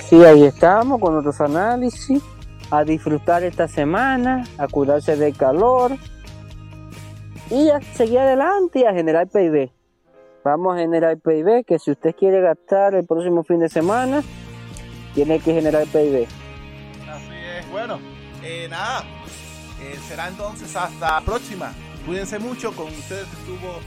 Sí, 0.00 0.24
ahí 0.24 0.44
estamos 0.44 1.00
con 1.00 1.12
nuestros 1.12 1.40
análisis 1.40 2.22
a 2.70 2.84
disfrutar 2.84 3.42
esta 3.42 3.68
semana, 3.68 4.44
a 4.58 4.68
cuidarse 4.68 5.16
del 5.16 5.36
calor 5.36 5.96
y 7.50 7.70
a 7.70 7.80
seguir 7.80 8.18
adelante 8.18 8.80
y 8.80 8.84
a 8.84 8.92
generar 8.92 9.28
PIB. 9.28 9.70
Vamos 10.44 10.76
a 10.76 10.80
generar 10.80 11.18
PIB 11.18 11.64
que 11.64 11.78
si 11.78 11.90
usted 11.90 12.14
quiere 12.14 12.40
gastar 12.40 12.94
el 12.94 13.06
próximo 13.06 13.42
fin 13.42 13.60
de 13.60 13.68
semana, 13.68 14.22
tiene 15.14 15.40
que 15.40 15.54
generar 15.54 15.84
PIB. 15.86 16.26
Así 17.08 17.34
es, 17.58 17.70
bueno, 17.70 17.98
eh, 18.42 18.66
nada, 18.70 19.02
eh, 19.82 19.96
será 20.06 20.28
entonces 20.28 20.74
hasta 20.76 21.12
la 21.12 21.20
próxima. 21.22 21.72
Cuídense 22.06 22.38
mucho, 22.38 22.72
con 22.72 22.86
ustedes 22.86 23.26
estuvo 23.32 23.80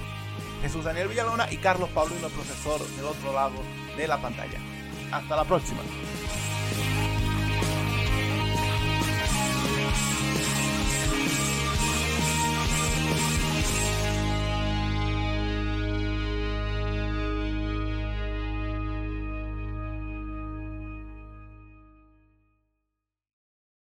Jesús 0.62 0.84
Daniel 0.84 1.08
Villalona 1.08 1.52
y 1.52 1.58
Carlos 1.58 1.90
Paulino, 1.90 2.28
profesor 2.30 2.80
del 2.80 3.06
otro 3.06 3.34
lado 3.34 3.56
de 3.98 4.08
la 4.08 4.22
pantalla. 4.22 4.60
Hasta 5.12 5.36
la 5.36 5.44
próxima. 5.44 5.82